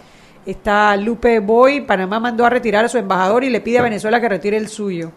Está 0.44 0.96
Lupe 0.96 1.38
Boy, 1.38 1.82
Panamá 1.82 2.18
mandó 2.18 2.44
a 2.44 2.50
retirar 2.50 2.84
a 2.84 2.88
su 2.88 2.98
embajador 2.98 3.44
y 3.44 3.50
le 3.50 3.60
pide 3.60 3.78
a 3.78 3.82
Venezuela 3.82 4.20
que 4.20 4.28
retire 4.28 4.56
el 4.56 4.68
suyo. 4.68 5.12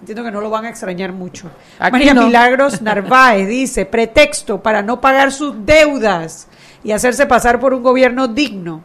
Entiendo 0.00 0.22
que 0.22 0.30
no 0.30 0.40
lo 0.40 0.50
van 0.50 0.64
a 0.64 0.68
extrañar 0.68 1.12
mucho. 1.12 1.50
Aquí 1.78 1.92
María 1.92 2.14
no. 2.14 2.26
Milagros 2.26 2.80
Narváez 2.82 3.48
dice, 3.48 3.84
pretexto 3.84 4.62
para 4.62 4.82
no 4.82 5.00
pagar 5.00 5.32
sus 5.32 5.66
deudas 5.66 6.48
y 6.84 6.92
hacerse 6.92 7.26
pasar 7.26 7.58
por 7.58 7.74
un 7.74 7.82
gobierno 7.82 8.28
digno. 8.28 8.82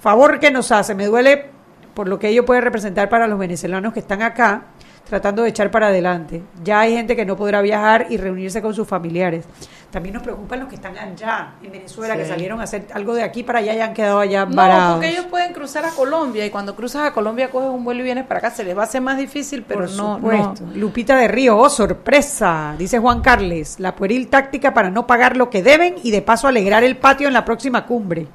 Favor 0.00 0.40
que 0.40 0.50
nos 0.50 0.72
hace, 0.72 0.94
me 0.94 1.06
duele 1.06 1.50
por 1.94 2.08
lo 2.08 2.18
que 2.18 2.28
ello 2.28 2.44
puede 2.44 2.60
representar 2.60 3.08
para 3.08 3.26
los 3.26 3.38
venezolanos 3.38 3.92
que 3.92 4.00
están 4.00 4.22
acá 4.22 4.64
tratando 5.08 5.42
de 5.42 5.48
echar 5.50 5.70
para 5.70 5.88
adelante. 5.88 6.42
Ya 6.62 6.80
hay 6.80 6.94
gente 6.94 7.16
que 7.16 7.24
no 7.24 7.36
podrá 7.36 7.60
viajar 7.62 8.06
y 8.10 8.16
reunirse 8.18 8.60
con 8.60 8.74
sus 8.74 8.86
familiares. 8.86 9.44
También 9.90 10.14
nos 10.14 10.22
preocupan 10.22 10.60
los 10.60 10.68
que 10.68 10.74
están 10.74 10.98
allá 10.98 11.52
en 11.62 11.72
Venezuela, 11.72 12.14
que 12.14 12.26
salieron 12.26 12.60
a 12.60 12.64
hacer 12.64 12.86
algo 12.92 13.14
de 13.14 13.22
aquí 13.22 13.42
para 13.42 13.60
allá 13.60 13.74
y 13.74 13.80
han 13.80 13.94
quedado 13.94 14.18
allá 14.18 14.44
No, 14.44 14.54
varados. 14.54 14.92
porque 14.94 15.08
ellos 15.08 15.24
pueden 15.30 15.54
cruzar 15.54 15.86
a 15.86 15.90
Colombia 15.90 16.44
y 16.44 16.50
cuando 16.50 16.76
cruzas 16.76 17.06
a 17.06 17.12
Colombia 17.14 17.50
coges 17.50 17.70
un 17.70 17.84
vuelo 17.84 18.00
y 18.00 18.04
vienes 18.04 18.26
para 18.26 18.38
acá, 18.38 18.50
se 18.50 18.64
les 18.64 18.76
va 18.76 18.82
a 18.82 18.84
hacer 18.84 19.00
más 19.00 19.16
difícil, 19.16 19.64
pero 19.66 19.80
Por 19.86 19.90
no, 19.96 20.16
supuesto. 20.16 20.64
no. 20.66 20.74
Lupita 20.74 21.16
de 21.16 21.26
Río, 21.28 21.56
oh, 21.56 21.70
sorpresa, 21.70 22.74
dice 22.78 22.98
Juan 22.98 23.22
Carles, 23.22 23.80
la 23.80 23.94
pueril 23.96 24.28
táctica 24.28 24.74
para 24.74 24.90
no 24.90 25.06
pagar 25.06 25.38
lo 25.38 25.48
que 25.48 25.62
deben 25.62 25.94
y 26.02 26.10
de 26.10 26.20
paso 26.20 26.48
alegrar 26.48 26.84
el 26.84 26.98
patio 26.98 27.26
en 27.28 27.32
la 27.34 27.46
próxima 27.46 27.86
cumbre. 27.86 28.26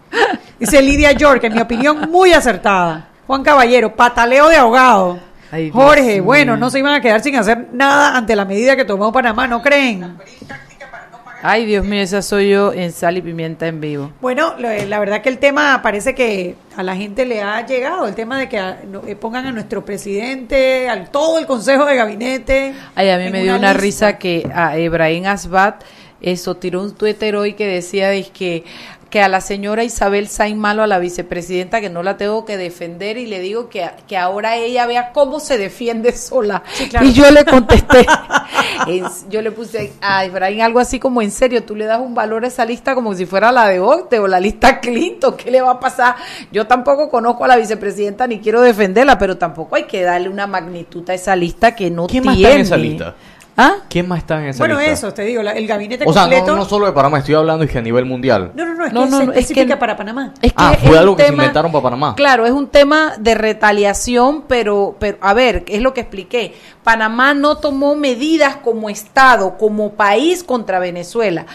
Dice 0.60 0.82
Lidia 0.82 1.12
York, 1.12 1.44
en 1.44 1.54
mi 1.54 1.62
opinión, 1.62 2.10
muy 2.10 2.34
acertada. 2.34 3.10
Juan 3.28 3.44
Caballero, 3.44 3.96
pataleo 3.96 4.50
de 4.50 4.56
ahogado. 4.58 5.20
Ay, 5.54 5.70
Jorge, 5.70 6.20
bueno, 6.20 6.58
no 6.58 6.72
se 6.72 6.80
iban 6.80 6.96
a 6.96 7.02
quedar 7.02 7.22
sin 7.22 7.36
hacer 7.36 7.68
nada 7.74 8.18
ante 8.18 8.36
la 8.36 8.44
medida 8.44 8.76
que 8.76 8.86
tomó 8.86 9.12
Panamá, 9.12 9.46
¿no 9.46 9.62
creen? 9.62 10.18
Ay, 11.46 11.66
Dios 11.66 11.86
mío, 11.86 12.02
esa 12.02 12.22
soy 12.22 12.50
yo 12.50 12.72
en 12.74 12.92
sal 12.94 13.18
y 13.18 13.22
pimienta 13.22 13.68
en 13.68 13.82
vivo. 13.82 14.12
Bueno, 14.22 14.56
lo- 14.58 14.70
la 14.86 15.00
verdad 15.00 15.22
que 15.22 15.28
el 15.30 15.38
tema 15.39 15.82
parece 15.84 16.16
que 16.16 16.56
a 16.78 16.82
la 16.84 16.96
gente 16.96 17.26
le 17.26 17.44
ha 17.44 17.66
llegado, 17.66 18.08
el 18.08 18.16
tema 18.16 18.39
de 18.39 18.48
que 18.50 18.58
eh, 19.08 19.16
pongan 19.18 19.46
a 19.48 19.52
nuestro 19.52 19.84
presidente, 19.84 20.88
al 20.89 21.12
todo 21.12 21.38
el 21.39 21.46
consejo 21.46 21.86
de 21.86 21.98
gabinete. 21.98 22.74
Ay, 22.96 23.10
a 23.10 23.18
mí 23.18 23.30
me 23.30 23.44
dio 23.44 23.56
una 23.58 23.74
lista. 23.74 23.82
risa 23.82 24.18
que 24.18 24.50
a 24.56 24.78
Ebrahim 24.78 25.26
Asbat 25.28 25.84
eso 26.22 26.56
tiró 26.56 26.82
un 26.82 26.96
Twitter 26.96 27.36
hoy 27.36 27.54
que 27.54 27.68
decía 27.68 28.10
que 28.32 28.63
que 29.13 29.21
a 29.21 29.28
la 29.28 29.41
señora 29.41 29.84
Isabel 29.84 30.28
Sain 30.28 30.58
Malo, 30.58 30.82
a 30.82 30.88
la 30.88 30.97
vicepresidenta, 30.97 31.80
que 31.82 31.91
no 31.91 32.02
la 32.02 32.17
tengo 32.17 32.45
que 32.45 32.58
defender 32.58 33.19
y 33.19 33.28
le 33.28 33.41
digo 33.41 33.69
que, 33.69 33.88
que 34.08 34.17
ahora 34.17 34.56
ella 34.56 34.88
vea 34.88 35.12
cómo 35.12 35.39
se 35.39 35.60
defiende 35.60 36.12
sola. 36.17 36.63
Sí, 36.73 36.89
claro. 36.89 37.06
Y 37.06 37.13
yo 37.13 37.30
le 37.30 37.45
contesté, 37.45 38.08
en- 38.88 39.06
yo 39.30 39.43
le 39.43 39.52
puse 39.52 39.93
a 40.02 40.26
Ibrahim 40.26 40.62
algo 40.62 40.80
así 40.80 40.97
como 40.99 41.21
en 41.21 41.30
serio, 41.30 41.63
tú 41.63 41.76
le 41.76 41.86
das 41.86 41.99
un 41.99 42.15
valor 42.15 42.43
a 42.43 42.47
esa 42.47 42.65
lista 42.65 42.95
como 42.95 43.13
si 43.13 43.28
fuera 43.28 43.52
la 43.52 43.67
de 43.67 43.80
Octe 43.80 44.17
o 44.17 44.26
la 44.28 44.39
lista 44.39 44.80
Clinton, 44.80 45.38
¿qué 45.38 45.52
le 45.52 45.62
va 45.62 45.73
a 45.73 45.80
pasar? 45.80 46.15
Yo 46.52 46.65
tampoco 46.65 47.08
conozco 47.12 47.45
a 47.45 47.49
la 47.49 47.58
vicepresidenta 47.58 48.26
ni 48.26 48.39
quiero 48.39 48.62
defenderla, 48.62 49.19
pero 49.19 49.38
tampoco 49.38 49.76
hay 49.76 49.84
que 49.84 50.02
darle 50.02 50.28
una 50.28 50.47
magnitud 50.47 51.08
a 51.12 51.13
esa 51.13 51.36
lista 51.36 51.76
que 51.76 51.91
no 51.91 52.08
¿Quién 52.08 52.26
más 52.26 52.36
tiene. 52.36 52.49
está 52.49 52.56
en 52.56 52.62
esa 52.65 52.78
lista? 52.78 53.15
¿Ah? 53.56 53.76
¿Quién 53.88 54.08
más 54.08 54.20
está 54.20 54.39
en 54.42 54.48
esa 54.50 54.60
Bueno, 54.60 54.78
lista? 54.80 54.92
eso, 54.94 55.13
te 55.13 55.22
digo, 55.24 55.44
la- 55.44 55.52
el 55.52 55.68
gabinete 55.68 56.06
O 56.08 56.12
sea, 56.13 56.24
completo. 56.24 56.48
no, 56.48 56.56
no 56.58 56.66
solo 56.66 56.88
de 56.88 56.92
Panamá, 56.92 57.20
estoy 57.20 57.36
hablando 57.36 57.63
es 57.63 57.70
que 57.72 57.78
a 57.78 57.82
nivel 57.82 58.04
mundial. 58.06 58.52
No, 58.56 58.66
no, 58.66 58.74
no, 58.74 58.86
es 58.86 58.94
No, 58.94 59.04
que 59.04 59.10
no, 59.12 59.18
se 59.20 59.26
no, 59.26 59.32
es 59.32 59.36
que- 59.36 59.39
especifica 59.54 59.78
para 59.78 59.96
Panamá. 59.96 60.34
Es 60.42 60.52
que 60.54 60.58
Ah, 60.58 60.76
fue 60.84 60.98
algo 60.98 61.16
que 61.16 61.24
se 61.24 61.30
tema- 61.30 61.44
inventaron 61.44 61.72
para 61.72 61.84
Panamá. 61.84 62.16
Claro, 62.16 62.46
es 62.48 62.52
un 62.52 62.68
tema 62.68 63.13
de 63.20 63.36
retaliación, 63.36 64.44
pero, 64.48 64.96
pero 65.00 65.18
a 65.22 65.34
ver, 65.34 65.63
es 65.68 65.82
lo 65.82 65.94
que 65.94 66.02
expliqué. 66.02 66.56
Panamá 66.84 67.34
no 67.34 67.58
tomó 67.58 67.96
medidas 67.96 68.58
como 68.58 68.89
Estado, 68.89 69.58
como 69.58 69.93
país 69.93 70.43
contra 70.43 70.80
Venezuela. 70.80 71.46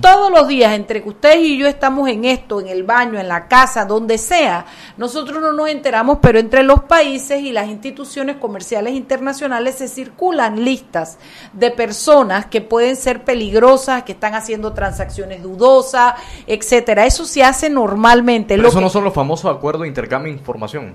Todos 0.00 0.30
los 0.30 0.46
días, 0.48 0.72
entre 0.74 1.02
que 1.02 1.08
ustedes 1.08 1.38
y 1.40 1.58
yo 1.58 1.66
estamos 1.66 2.08
en 2.08 2.24
esto, 2.24 2.60
en 2.60 2.68
el 2.68 2.84
baño, 2.84 3.18
en 3.18 3.28
la 3.28 3.48
casa, 3.48 3.84
donde 3.84 4.16
sea, 4.18 4.64
nosotros 4.96 5.40
no 5.42 5.52
nos 5.52 5.68
enteramos, 5.68 6.18
pero 6.22 6.38
entre 6.38 6.62
los 6.62 6.84
países 6.84 7.40
y 7.42 7.52
las 7.52 7.68
instituciones 7.68 8.36
comerciales 8.36 8.94
internacionales 8.94 9.74
se 9.76 9.88
circulan 9.88 10.64
listas 10.64 11.18
de 11.52 11.70
personas 11.70 12.46
que 12.46 12.60
pueden 12.60 12.96
ser 12.96 13.24
peligrosas, 13.24 14.04
que 14.04 14.12
están 14.12 14.34
haciendo 14.34 14.72
transacciones 14.72 15.42
dudosas, 15.42 16.14
etcétera. 16.46 17.06
Eso 17.06 17.24
se 17.24 17.42
hace 17.42 17.68
normalmente. 17.70 18.54
Pero 18.54 18.62
Lo 18.62 18.68
eso 18.68 18.78
que- 18.78 18.84
no 18.84 18.90
son 18.90 19.04
los 19.04 19.14
famosos 19.14 19.54
acuerdos 19.54 19.82
de 19.82 19.88
intercambio 19.88 20.32
de 20.32 20.38
información. 20.38 20.94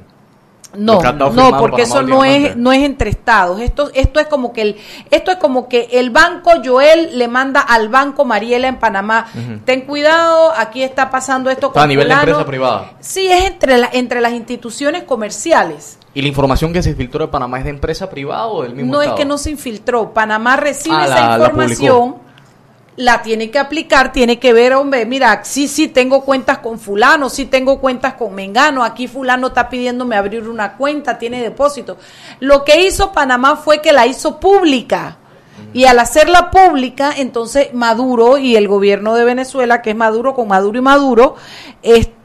No, 0.76 1.02
no, 1.02 1.58
porque 1.60 1.82
eso 1.84 2.02
no 2.02 2.24
es, 2.24 2.56
no 2.56 2.72
es 2.72 2.84
entre 2.84 3.10
estados. 3.10 3.60
Esto, 3.62 3.90
esto 3.94 4.20
es 4.20 4.28
como 4.28 4.54
que 4.54 4.62
el, 4.62 4.78
esto 5.10 5.32
es 5.32 5.38
como 5.38 5.68
que 5.68 5.90
el 5.92 6.10
banco 6.12 6.52
Joel 6.64 7.18
le 7.18 7.28
manda 7.28 7.60
al 7.62 7.90
banco 7.90 8.24
Mariela 8.26 8.68
en 8.68 8.78
Panamá. 8.78 9.26
Ten 9.66 9.82
cuidado, 9.82 10.52
aquí 10.56 10.82
está 10.84 11.10
pasando 11.10 11.50
esto 11.50 11.68
Está 11.68 11.84
a 11.84 11.88
nivel 11.88 12.08
de 12.08 12.14
fulano". 12.14 12.30
empresa 12.32 12.46
privada. 12.48 12.92
Sí, 13.00 13.28
es 13.28 13.44
entre, 13.46 13.78
la- 13.78 13.90
entre 13.92 14.22
las 14.22 14.32
instituciones 14.34 15.04
comerciales. 15.04 15.98
¿Y 16.14 16.22
la 16.22 16.28
información 16.28 16.74
que 16.74 16.84
se 16.84 16.94
filtró 16.94 17.26
de 17.26 17.32
Panamá 17.32 17.58
es 17.60 17.64
de 17.64 17.70
empresa 17.70 18.10
privada 18.10 18.48
o 18.48 18.64
del 18.64 18.76
mismo 18.76 18.92
No 18.92 19.02
es 19.02 19.12
que 19.14 19.24
no 19.26 19.38
se 19.38 19.50
infiltró. 19.52 20.14
Panamá 20.14 20.58
recibe 20.58 20.96
Ah, 20.98 21.06
esa 21.06 21.38
la- 21.38 21.46
información, 21.46 22.16
la, 22.98 23.22
tiene 23.22 23.50
que 23.50 23.60
aplicar, 23.60 24.12
tiene 24.12 24.38
que 24.40 24.54
ver, 24.54 24.74
hombre, 24.74 25.06
mira, 25.06 25.44
sí, 25.44 25.68
sí 25.68 25.88
tengo 25.88 26.22
cuentas 26.24 26.60
con 26.60 26.80
fulano, 26.80 27.30
sí 27.30 27.46
tengo 27.46 27.80
cuentas 27.80 28.16
con 28.16 28.36
Mengano, 28.36 28.84
aquí 28.84 29.08
fulano 29.08 29.48
está 29.48 29.70
pidiéndome 29.70 30.16
abrir 30.16 30.48
una 30.48 30.76
cuenta, 30.76 31.18
tiene 31.18 31.42
depósito. 31.42 31.98
Lo 32.40 32.64
que 32.66 32.86
hizo 32.86 33.12
Panamá 33.12 33.56
fue 33.56 33.82
que 33.82 33.94
la 33.94 34.08
hizo 34.08 34.40
pública. 34.40 35.18
Y 35.74 35.86
al 35.86 36.00
hacerla 36.00 36.50
pública, 36.50 37.14
entonces 37.16 37.74
Maduro 37.74 38.38
y 38.38 38.56
el 38.56 38.68
gobierno 38.68 39.16
de 39.16 39.24
Venezuela, 39.24 39.82
que 39.82 39.92
es 39.92 39.96
Maduro 39.96 40.34
con 40.34 40.48
Maduro 40.48 40.78
y 40.78 40.82
Maduro, 40.82 41.36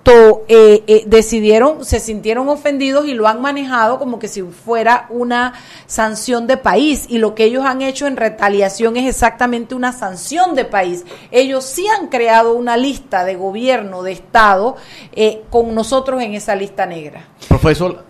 esto 0.07 0.45
eh, 0.49 0.85
eh, 0.87 1.03
decidieron, 1.07 1.85
se 1.85 1.99
sintieron 1.99 2.49
ofendidos 2.49 3.07
y 3.07 3.15
lo 3.15 3.27
han 3.27 3.41
manejado 3.41 3.99
como 3.99 4.21
que 4.21 4.29
si 4.29 4.43
fuera 4.43 5.07
una 5.11 5.55
sanción 5.87 6.47
de 6.47 6.57
país. 6.57 7.07
Y 7.09 7.19
lo 7.19 7.35
que 7.35 7.45
ellos 7.45 7.65
han 7.65 7.83
hecho 7.83 8.07
en 8.07 8.17
retaliación 8.17 8.97
es 8.97 9.09
exactamente 9.09 9.75
una 9.75 9.93
sanción 9.93 10.55
de 10.55 10.65
país. 10.65 11.05
Ellos 11.33 11.65
sí 11.65 11.87
han 11.89 12.07
creado 12.07 12.55
una 12.55 12.77
lista 12.77 13.25
de 13.25 13.35
gobierno, 13.35 14.05
de 14.05 14.13
Estado, 14.13 14.77
eh, 15.13 15.43
con 15.51 15.75
nosotros 15.75 16.23
en 16.23 16.35
esa 16.35 16.55
lista 16.55 16.87
negra. 16.87 17.27
Profesor, 17.49 18.05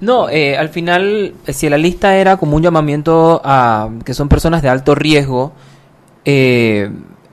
No, 0.00 0.30
eh, 0.30 0.56
al 0.56 0.70
final, 0.70 1.34
eh, 1.46 1.52
si 1.52 1.68
la 1.68 1.76
lista 1.76 2.16
era 2.16 2.36
como 2.36 2.56
un 2.56 2.62
llamamiento 2.62 3.40
a 3.44 3.90
que 4.04 4.14
son 4.14 4.28
personas 4.28 4.62
de 4.62 4.68
alto 4.68 4.94
riesgo, 4.94 5.52
eh, 6.24 6.90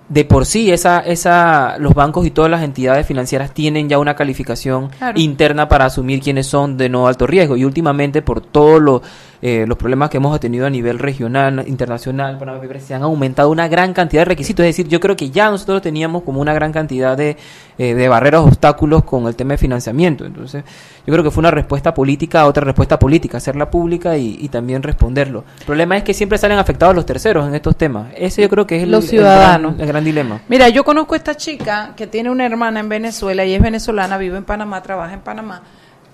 de 0.09 0.23
por 0.23 0.45
sí 0.45 0.71
esa, 0.71 0.99
esa, 1.01 1.77
los 1.79 1.93
bancos 1.93 2.25
y 2.25 2.31
todas 2.31 2.49
las 2.49 2.63
entidades 2.63 3.05
financieras 3.05 3.53
tienen 3.53 3.89
ya 3.89 3.99
una 3.99 4.15
calificación 4.15 4.87
Claro. 4.97 5.19
interna 5.19 5.67
para 5.67 5.85
asumir 5.85 6.21
quiénes 6.21 6.47
son 6.47 6.77
de 6.77 6.87
no 6.89 7.07
alto 7.07 7.27
riesgo. 7.27 7.57
Y 7.57 7.65
últimamente, 7.65 8.21
por 8.21 8.39
todos 8.41 8.81
los, 8.81 9.01
eh, 9.41 9.65
los 9.67 9.77
problemas 9.77 10.09
que 10.09 10.17
hemos 10.17 10.39
tenido 10.39 10.65
a 10.65 10.69
nivel 10.69 10.99
regional, 10.99 11.63
internacional, 11.67 12.37
Panamá 12.37 12.59
Papers, 12.61 12.83
se 12.85 12.93
han 12.93 13.03
aumentado 13.03 13.49
una 13.49 13.67
gran 13.67 13.93
cantidad 13.93 14.21
de 14.21 14.25
requisitos. 14.25 14.63
Es 14.65 14.75
decir, 14.75 14.87
yo 14.87 14.99
creo 14.99 15.15
que 15.15 15.29
ya 15.29 15.49
nosotros 15.51 15.81
teníamos 15.81 16.23
como 16.23 16.41
una 16.41 16.53
gran 16.53 16.71
cantidad 16.71 17.15
de, 17.15 17.37
eh, 17.77 17.93
de 17.93 18.07
barreras, 18.07 18.41
obstáculos 18.41 19.03
con 19.03 19.27
el 19.27 19.35
tema 19.35 19.51
de 19.53 19.57
financiamiento. 19.57 20.25
Entonces, 20.25 20.63
yo 21.05 21.11
creo 21.13 21.23
que 21.23 21.31
fue 21.31 21.41
una 21.41 21.51
respuesta 21.51 21.93
política 21.93 22.41
a 22.41 22.47
otra 22.47 22.63
respuesta 22.63 22.97
política, 22.97 23.37
hacerla 23.37 23.69
pública 23.69 24.17
y, 24.17 24.37
y 24.41 24.49
también 24.49 24.81
responderlo. 24.83 25.43
El 25.59 25.65
problema 25.65 25.97
es 25.97 26.03
que 26.03 26.13
siempre 26.13 26.37
salen 26.37 26.57
afectados 26.57 26.95
los 26.95 27.05
terceros 27.05 27.47
en 27.47 27.55
estos 27.55 27.75
temas. 27.75 28.07
Ese 28.15 28.41
yo 28.41 28.49
creo 28.49 28.65
que 28.65 28.77
es 28.77 28.83
el, 28.83 28.91
Los 28.91 29.03
el 29.05 29.09
ciudadanos. 29.11 29.73
gran- 29.73 29.81
el 29.81 29.87
gran 29.87 30.03
dilema. 30.03 30.41
Mira, 30.49 30.69
yo 30.69 30.83
conozco 30.83 31.13
a 31.13 31.17
esta 31.17 31.35
chica 31.35 31.93
que 31.95 32.07
tiene 32.07 32.29
una 32.29 32.45
hermana 32.45 32.79
en 32.79 32.89
Venezuela 32.89 33.45
y 33.45 33.53
es 33.53 33.61
venezolana, 33.61 34.17
vive 34.17 34.37
en 34.37 34.43
Panamá, 34.45 34.81
trabaja 34.81 35.13
en 35.13 35.21
Panamá, 35.21 35.61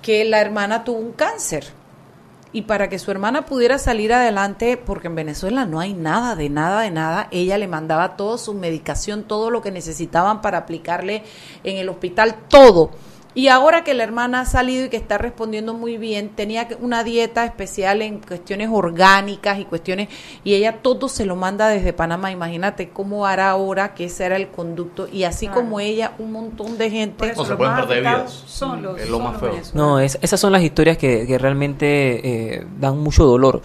que 0.01 0.25
la 0.25 0.41
hermana 0.41 0.83
tuvo 0.83 0.97
un 0.99 1.13
cáncer. 1.13 1.65
Y 2.54 2.62
para 2.63 2.88
que 2.88 3.00
su 3.00 3.12
hermana 3.12 3.46
pudiera 3.46 3.80
salir 3.80 4.13
adelante, 4.13 4.78
porque 4.78 5.08
en 5.08 5.16
Venezuela 5.16 5.66
no 5.66 5.80
hay 5.80 5.94
nada, 5.94 6.36
de 6.36 6.50
nada, 6.50 6.82
de 6.82 6.92
nada, 6.92 7.28
ella 7.32 7.58
le 7.58 7.68
mandaba 7.68 8.16
toda 8.16 8.38
su 8.38 8.54
medicación, 8.54 9.24
todo 9.24 9.50
lo 9.50 9.62
que 9.62 9.72
necesitaban 9.72 10.42
para 10.42 10.60
aplicarle 10.60 11.24
en 11.63 11.78
el 11.78 11.89
hospital, 11.89 12.36
todo. 12.48 12.92
Y 13.36 13.48
ahora 13.48 13.84
que 13.84 13.93
la 13.96 14.04
hermana 14.04 14.41
ha 14.41 14.46
salido 14.46 14.86
y 14.86 14.89
que 14.89 14.98
está 14.98 15.17
respondiendo 15.17 15.74
muy 15.74 15.98
bien, 15.98 16.30
tenía 16.30 16.67
que- 16.67 16.76
una 16.76 17.04
dieta 17.04 17.46
especial 17.46 18.02
en 18.04 18.19
cuestiones 18.19 18.69
orgánicas 18.72 19.58
y 19.60 19.65
cuestiones, 19.65 20.10
y 20.43 20.54
ella 20.54 20.80
todo 20.84 21.10
se 21.10 21.26
lo 21.26 21.36
manda 21.36 21.67
desde 21.67 21.93
Panamá. 21.93 22.32
Imagínate 22.32 22.89
cómo 22.89 23.26
hará 23.26 23.50
ahora 23.50 23.93
que 23.96 24.06
ese 24.06 24.26
era 24.26 24.36
el 24.36 24.50
conducto. 24.50 25.08
Y 25.12 25.24
así 25.24 25.48
Claro. 25.48 25.62
como 25.62 25.80
ella, 25.80 26.13
un 26.19 26.32
montón 26.32 26.78
de 26.78 26.89
gente. 26.91 27.26
Eso 27.32 27.41
No 27.41 27.48
se 27.48 27.56
pueden 27.56 27.76
perder 27.76 28.00
vidas. 28.02 28.32
Son 28.46 28.82
los, 28.84 29.00
Es 29.00 29.10
lo 29.10 29.17
son 29.17 29.24
más 29.24 29.41
los 29.41 29.52
feo. 29.52 29.62
No, 29.74 30.00
es- 30.00 30.19
esas 30.22 30.39
son 30.39 30.52
las 30.52 30.62
historias 30.62 30.98
que, 30.98 31.26
que 31.26 31.38
realmente 31.39 32.56
eh, 32.58 32.67
dan 32.80 33.00
mucho 33.00 33.26
dolor. 33.26 33.62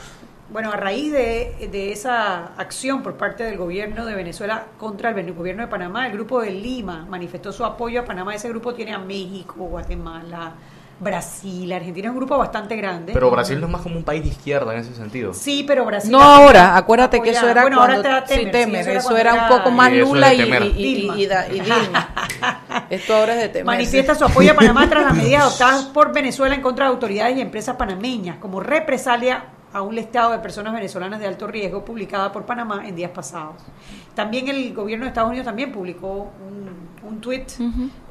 Bueno, 0.51 0.73
a 0.73 0.77
raíz 0.77 1.13
de, 1.13 1.69
de 1.71 1.93
esa 1.93 2.53
acción 2.57 3.03
por 3.03 3.17
parte 3.19 3.45
del 3.45 3.59
gobierno 3.59 4.07
de 4.07 4.15
Venezuela 4.15 4.65
contra 4.79 5.11
el 5.11 5.33
gobierno 5.35 5.63
de 5.63 5.69
Panamá, 5.69 6.07
el 6.07 6.13
grupo 6.15 6.41
de 6.41 6.51
Lima 6.53 7.05
manifestó 7.09 7.53
su 7.53 7.65
apoyo 7.67 8.01
a 8.01 8.05
Panamá. 8.07 8.35
Ese 8.35 8.49
grupo 8.49 8.73
tiene 8.73 8.95
a 8.95 8.99
México, 8.99 9.55
Guatemala, 9.65 10.53
Brasil, 11.01 11.71
Argentina, 11.71 12.09
es 12.09 12.13
un 12.13 12.17
grupo 12.17 12.39
bastante 12.39 12.77
grande. 12.77 13.13
Pero 13.13 13.31
Brasil 13.31 13.61
no 13.61 13.67
es 13.67 13.73
más 13.73 13.83
como 13.83 13.97
un 13.99 14.05
país 14.05 14.23
de 14.23 14.31
izquierda 14.31 14.73
en 14.73 14.81
ese 14.81 14.95
sentido. 14.95 15.35
Sí, 15.35 15.65
pero 15.67 15.85
Brasil. 15.85 16.11
No 16.11 16.23
ahora, 16.23 16.79
acuérdate 16.79 17.21
que 17.21 17.29
eso 17.31 17.47
era 17.47 17.61
bueno, 17.63 17.77
cuando 17.77 17.97
ahora 17.99 18.19
está 18.21 18.27
sí, 18.35 18.41
Temer, 18.41 18.53
Temer, 18.53 18.85
sí, 18.85 18.91
eso 18.93 19.03
cuando 19.03 19.21
era 19.21 19.35
un 19.35 19.49
poco 19.49 19.71
más 19.71 19.93
eso 19.93 20.07
Lula 20.07 20.29
de 20.31 20.35
y, 20.35 20.39
Temer. 20.39 20.63
y- 20.63 20.67
y- 20.67 20.95
Dilma. 20.95 21.17
y 21.19 21.27
da- 21.27 21.47
y 21.49 21.61
Dilma. 21.61 22.09
Esto 22.89 23.15
ahora 23.17 23.35
es 23.35 23.41
de 23.43 23.49
Temer. 23.51 23.67
Manifiesta 23.67 24.15
su 24.15 24.25
apoyo 24.25 24.53
a 24.53 24.55
Panamá 24.55 24.89
tras 24.89 25.05
las 25.05 25.15
medidas 25.15 25.43
adoptadas 25.43 25.85
por 25.85 26.11
Venezuela 26.15 26.55
en 26.55 26.63
contra 26.63 26.87
de 26.87 26.93
autoridades 26.93 27.37
y 27.37 27.43
empresas 27.43 27.77
panameñas 27.77 28.39
como 28.39 28.61
represalia 28.61 29.45
a 29.73 29.83
un 29.83 29.95
listado 29.95 30.33
de 30.33 30.39
personas 30.39 30.73
venezolanas 30.73 31.21
de 31.21 31.27
alto 31.27 31.47
riesgo 31.47 31.85
publicada 31.85 32.33
por 32.33 32.45
Panamá 32.45 32.87
en 32.89 32.97
días 32.97 33.11
pasados. 33.11 33.57
También 34.15 34.49
el 34.49 34.75
gobierno 34.75 35.05
de 35.05 35.09
Estados 35.09 35.29
Unidos 35.29 35.47
también 35.47 35.71
publicó 35.71 36.31
un, 36.47 37.09
un 37.09 37.21
tuit 37.21 37.49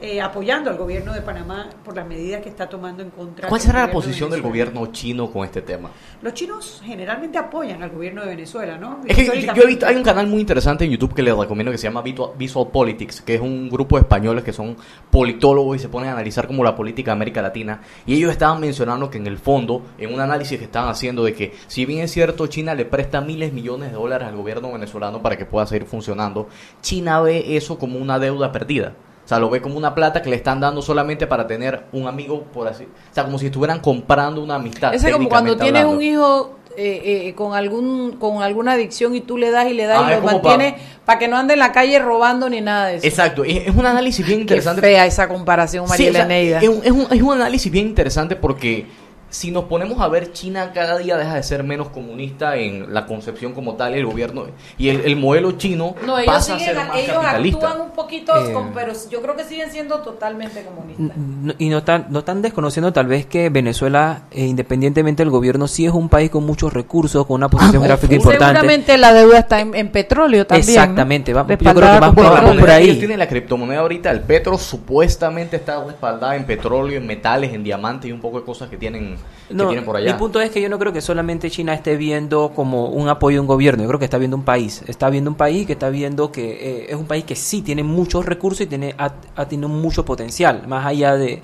eh, 0.02 0.22
apoyando 0.22 0.70
al 0.70 0.78
gobierno 0.78 1.14
de 1.14 1.22
Panamá 1.22 1.70
por 1.84 1.96
las 1.96 2.08
medidas 2.08 2.42
que 2.42 2.50
está 2.50 2.68
tomando 2.70 3.04
en 3.04 3.10
contra 3.10 3.50
¿Cuál 3.50 3.60
será 3.60 3.74
la 3.74 3.80
gobierno 3.88 4.00
de 4.02 4.06
posición 4.08 4.30
del 4.32 4.42
gobierno 4.42 4.86
chino 4.88 5.30
con 5.30 5.44
este 5.46 5.62
tema? 5.62 5.90
Los 6.22 6.34
chinos 6.34 6.82
generalmente 6.86 7.38
apoyan 7.38 7.84
al 7.84 7.90
gobierno 7.90 8.22
de 8.22 8.28
Venezuela, 8.28 8.78
¿no? 8.78 9.02
Es 9.06 9.16
que 9.18 9.26
yo- 9.26 9.54
yo 9.54 9.64
he 9.64 9.68
visto, 9.68 9.86
hay 9.86 9.96
un 9.98 10.04
canal 10.04 10.28
muy 10.28 10.40
interesante 10.40 10.86
en 10.86 10.92
YouTube 10.92 11.14
que 11.14 11.22
les 11.24 11.36
recomiendo 11.36 11.72
que 11.72 11.78
se 11.78 11.84
llama 11.88 12.02
Visual, 12.02 12.32
Visual 12.38 12.68
Politics, 12.72 13.22
que 13.22 13.36
es 13.36 13.42
un 13.42 13.70
grupo 13.70 13.98
de 13.98 14.02
españoles 14.04 14.44
que 14.44 14.54
son 14.54 14.78
politólogos 15.12 15.76
y 15.78 15.80
se 15.80 15.90
ponen 15.90 16.10
a 16.10 16.14
analizar 16.14 16.48
como 16.48 16.64
la 16.64 16.76
política 16.76 17.12
de 17.12 17.14
América 17.14 17.42
Latina. 17.42 17.82
Y 18.06 18.16
ellos 18.16 18.32
estaban 18.32 18.60
mencionando 18.62 19.10
que 19.10 19.18
en 19.18 19.28
el 19.28 19.38
fondo, 19.38 19.82
en 19.98 20.14
un 20.14 20.20
análisis 20.22 20.58
que 20.58 20.66
estaban 20.66 20.90
haciendo 20.90 21.24
de 21.24 21.34
que 21.34 21.54
si 21.68 21.86
bien 21.86 22.02
es 22.02 22.12
cierto 22.12 22.48
China 22.48 22.76
le 22.76 22.86
presta 22.86 23.22
miles 23.22 23.52
millones 23.54 23.90
de 23.92 23.96
dólares 23.98 24.28
al 24.28 24.36
gobierno 24.36 24.72
venezolano 24.72 25.22
para 25.22 25.38
que 25.38 25.46
pueda 25.46 25.66
seguir 25.66 25.88
funcionando, 25.88 26.48
China 26.82 27.22
ve 27.22 27.58
eso 27.58 27.78
como 27.80 27.98
una 28.00 28.20
deuda 28.20 28.52
perdida. 28.52 28.94
O 29.26 29.28
sea, 29.28 29.40
lo 29.40 29.50
ve 29.50 29.62
como 29.62 29.76
una 29.78 29.94
plata 29.94 30.22
que 30.22 30.30
le 30.30 30.38
están 30.38 30.62
dando 30.62 30.82
solamente 30.82 31.28
para 31.28 31.46
tener 31.48 31.84
un 31.92 32.08
amigo, 32.08 32.44
por 32.54 32.66
así. 32.68 32.86
O 32.86 33.14
sea, 33.14 33.26
como 33.26 33.38
si 33.38 33.48
estuvieran 33.48 33.82
comprando 33.82 34.42
una 34.42 34.56
amistad. 34.56 34.94
Es 34.94 35.04
como 35.12 35.28
cuando 35.28 35.58
tienes 35.58 35.82
hablando. 35.82 35.98
un 35.98 36.02
hijo 36.02 36.58
eh, 36.78 37.28
eh, 37.28 37.34
con 37.36 37.54
algún 37.54 38.14
con 38.20 38.42
alguna 38.44 38.74
adicción 38.74 39.16
y 39.16 39.22
tú 39.22 39.38
le 39.38 39.50
das 39.52 39.68
y 39.70 39.74
le 39.74 39.86
das 39.86 40.00
Ah, 40.02 40.14
y 40.14 40.16
lo 40.16 40.22
mantienes 40.22 40.76
para 41.06 41.18
que 41.20 41.28
no 41.28 41.36
ande 41.36 41.56
en 41.56 41.60
la 41.60 41.72
calle 41.74 42.00
robando 42.00 42.50
ni 42.50 42.62
nada 42.62 42.88
de 42.88 42.98
eso. 42.98 43.08
Exacto, 43.08 43.44
es, 43.44 43.68
es 43.68 43.76
un 43.76 43.86
análisis 43.86 44.26
bien 44.26 44.38
Qué 44.40 44.44
interesante. 44.44 44.80
fea 44.82 45.06
esa 45.06 45.28
comparación, 45.28 45.86
Sí, 45.88 45.90
María 45.90 46.10
o 46.10 46.14
sea, 46.14 46.24
Eneida. 46.24 46.60
es, 46.62 46.70
un, 46.70 46.82
es 46.86 46.92
un- 46.92 47.08
es 47.12 47.22
un 47.22 47.34
análisis 47.34 47.70
bien 47.72 47.88
interesante 47.88 48.36
porque 48.38 48.86
si 49.30 49.52
nos 49.52 49.66
ponemos 49.66 50.00
a 50.00 50.08
ver, 50.08 50.32
China 50.32 50.72
cada 50.74 50.98
día 50.98 51.18
deja 51.18 51.36
de 51.36 51.44
ser 51.44 51.64
menos 51.64 51.90
comunista 51.90 52.56
en 52.56 52.94
la 52.94 53.06
concepción 53.06 53.54
como 53.54 53.76
tal, 53.76 53.94
el 53.94 54.06
gobierno 54.06 54.46
y 54.78 54.90
el, 54.90 55.02
el 55.02 55.16
modelo 55.18 55.52
chino 55.54 55.96
No, 56.06 56.18
ellos, 56.18 56.34
pasa 56.34 56.56
a 56.56 56.60
siguen, 56.60 56.76
ser 56.76 56.88
más 56.88 56.98
ellos 56.98 57.16
capitalista. 57.18 57.68
actúan 57.68 57.82
un 57.88 57.92
poquito, 57.94 58.34
Eh. 58.36 58.54
con- 58.54 58.72
pero 58.74 58.94
yo 59.12 59.22
creo 59.22 59.36
que 59.36 59.44
siguen 59.44 59.70
siendo 59.72 60.00
totalmente 60.00 60.64
comunistas. 60.64 61.18
Y 61.60 61.70
no 61.70 61.80
están, 61.80 62.08
no 62.10 62.20
están 62.20 62.42
desconociendo 62.42 62.94
tal 62.94 63.08
vez 63.08 63.26
que 63.26 63.50
Venezuela, 63.50 64.24
eh, 64.32 64.46
independientemente 64.46 65.24
del 65.24 65.30
gobierno, 65.30 65.68
sí 65.68 65.86
es 65.86 65.92
un 65.94 66.08
país 66.10 66.30
con 66.30 66.46
muchos 66.46 66.72
recursos, 66.74 67.26
con 67.26 67.36
una 67.36 67.50
posición 67.50 67.82
geográfica 67.84 68.16
importante. 68.16 68.46
Seguramente 68.60 68.98
la 68.98 69.14
deuda 69.14 69.40
está 69.40 69.60
en, 69.60 69.76
en 69.76 69.90
petróleo 69.92 70.48
también. 70.48 70.68
¿no? 70.68 70.82
Exactamente, 70.82 71.34
va- 71.34 71.42
yo 71.42 71.48
creo 71.48 71.58
que 71.58 71.66
Respaldada 71.66 72.00
más 72.00 72.08
con 72.10 72.16
Bueno, 72.16 72.34
la 72.36 72.42
Vamos 72.42 72.58
por 72.62 72.70
ahí. 72.70 72.84
ellos 72.86 73.00
tienen 73.00 73.20
la 73.20 73.28
criptomoneda 73.28 73.80
ahorita, 73.82 74.10
el 74.12 74.22
petro, 74.22 74.58
supuestamente 74.58 75.58
está 75.58 75.84
respaldada 75.84 76.36
en 76.36 76.46
petróleo, 76.46 76.98
en 76.98 77.06
metales, 77.06 77.54
en 77.54 77.64
diamantes 77.64 78.10
y 78.10 78.14
un 78.14 78.22
poco 78.22 78.40
de 78.40 78.46
cosas 78.46 78.70
que 78.70 78.78
tienen, 78.78 79.17
que 79.48 79.54
No, 79.54 79.86
por 79.86 79.98
allá. 79.98 80.14
Mi 80.14 80.20
punto 80.20 80.42
es 80.42 80.52
que 80.52 80.62
yo 80.62 80.70
no 80.70 80.78
creo 80.78 80.92
que 80.92 81.02
solamente 81.02 81.50
China 81.50 81.74
esté 81.74 81.96
viendo 81.96 82.52
como 82.56 82.90
un 82.90 83.08
apoyo 83.08 83.40
a 83.40 83.42
un 83.42 83.48
gobierno, 83.48 83.84
yo 83.84 83.88
creo 83.90 84.00
que 84.00 84.06
está 84.06 84.18
viendo 84.18 84.38
un 84.38 84.44
país, 84.44 84.84
está 84.88 85.10
viendo 85.10 85.30
un 85.30 85.38
país 85.38 85.66
que 85.66 85.74
está 85.74 85.90
viendo 85.90 86.32
que 86.32 86.52
eh, 86.52 86.86
es 86.90 86.96
un 86.96 87.06
país 87.06 87.24
que 87.24 87.36
sí 87.36 87.62
tiene 87.62 87.84
muchos 87.84 88.26
recursos 88.26 88.62
y 88.62 88.68
tiene 88.68 88.96
ha, 88.98 89.14
ha 89.36 89.48
tenido 89.48 89.70
mucho 89.70 90.04
potencial, 90.04 90.68
más 90.68 90.86
allá 90.86 91.16
de, 91.16 91.42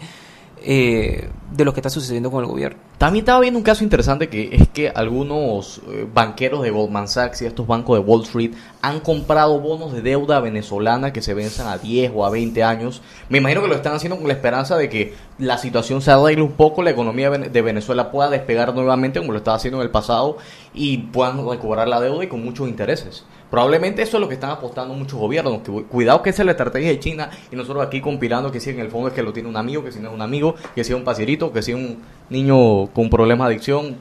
eh, 0.63 1.29
de 1.51 1.65
lo 1.65 1.73
que 1.73 1.81
está 1.81 1.89
sucediendo 1.89 2.31
con 2.31 2.43
el 2.43 2.49
gobierno. 2.49 2.77
También 2.97 3.23
estaba 3.23 3.41
viendo 3.41 3.57
un 3.57 3.63
caso 3.63 3.83
interesante 3.83 4.29
que 4.29 4.49
es 4.55 4.69
que 4.69 4.89
algunos 4.89 5.81
eh, 5.91 6.07
banqueros 6.11 6.63
de 6.63 6.71
Goldman 6.71 7.07
Sachs 7.09 7.41
y 7.41 7.45
estos 7.45 7.67
bancos 7.67 7.97
de 7.99 8.03
Wall 8.05 8.23
Street 8.23 8.51
han 8.81 9.01
comprado 9.01 9.59
bonos 9.59 9.91
de 9.91 10.01
deuda 10.01 10.39
venezolana 10.39 11.11
que 11.11 11.21
se 11.21 11.33
venzan 11.33 11.67
a 11.67 11.77
10 11.77 12.11
o 12.15 12.25
a 12.25 12.29
20 12.29 12.63
años. 12.63 13.01
Me 13.29 13.39
imagino 13.39 13.61
que 13.61 13.67
lo 13.67 13.75
están 13.75 13.93
haciendo 13.93 14.17
con 14.17 14.27
la 14.27 14.33
esperanza 14.33 14.77
de 14.77 14.87
que 14.89 15.13
la 15.37 15.57
situación 15.57 16.01
se 16.01 16.11
arregle 16.11 16.43
un 16.43 16.53
poco, 16.53 16.81
la 16.81 16.91
economía 16.91 17.29
de 17.29 17.37
Vene- 17.37 17.49
de 17.49 17.61
Venezuela 17.61 18.09
pueda 18.09 18.29
despegar 18.29 18.73
nuevamente 18.73 19.19
como 19.19 19.33
lo 19.33 19.39
estaba 19.39 19.57
haciendo 19.57 19.79
en 19.79 19.83
el 19.85 19.91
pasado 19.91 20.37
y 20.73 20.97
puedan 20.97 21.45
recobrar 21.47 21.87
la 21.89 21.99
deuda 21.99 22.23
y 22.23 22.27
con 22.27 22.43
muchos 22.43 22.69
intereses. 22.69 23.25
Probablemente 23.53 24.01
eso 24.01 24.17
es 24.17 24.21
lo 24.21 24.27
que 24.27 24.33
están 24.33 24.49
apostando 24.49 24.95
muchos 24.95 25.19
gobiernos. 25.19 25.61
Que, 25.61 25.71
cuidado 25.83 26.23
que 26.23 26.31
esa 26.31 26.41
es 26.41 26.47
la 26.47 26.53
estrategia 26.53 26.89
de 26.89 26.99
China 26.99 27.29
y 27.51 27.55
nosotros 27.55 27.85
aquí 27.85 28.01
compilando 28.01 28.51
que 28.51 28.59
si 28.59 28.71
en 28.71 28.79
el 28.79 28.89
fondo 28.89 29.09
es 29.09 29.13
que 29.13 29.21
lo 29.21 29.31
tiene 29.31 29.47
un 29.47 29.55
amigo, 29.55 29.83
que 29.83 29.91
si 29.91 29.99
no 29.99 30.07
es 30.09 30.15
un 30.15 30.23
amigo, 30.23 30.55
que 30.73 30.83
sea 30.83 30.95
un 30.95 31.03
pasierito, 31.03 31.53
que 31.53 31.61
sea 31.61 31.75
un 31.75 31.99
niño 32.31 32.87
con 32.87 33.11
problemas 33.11 33.47
de 33.47 33.53
adicción. 33.53 33.97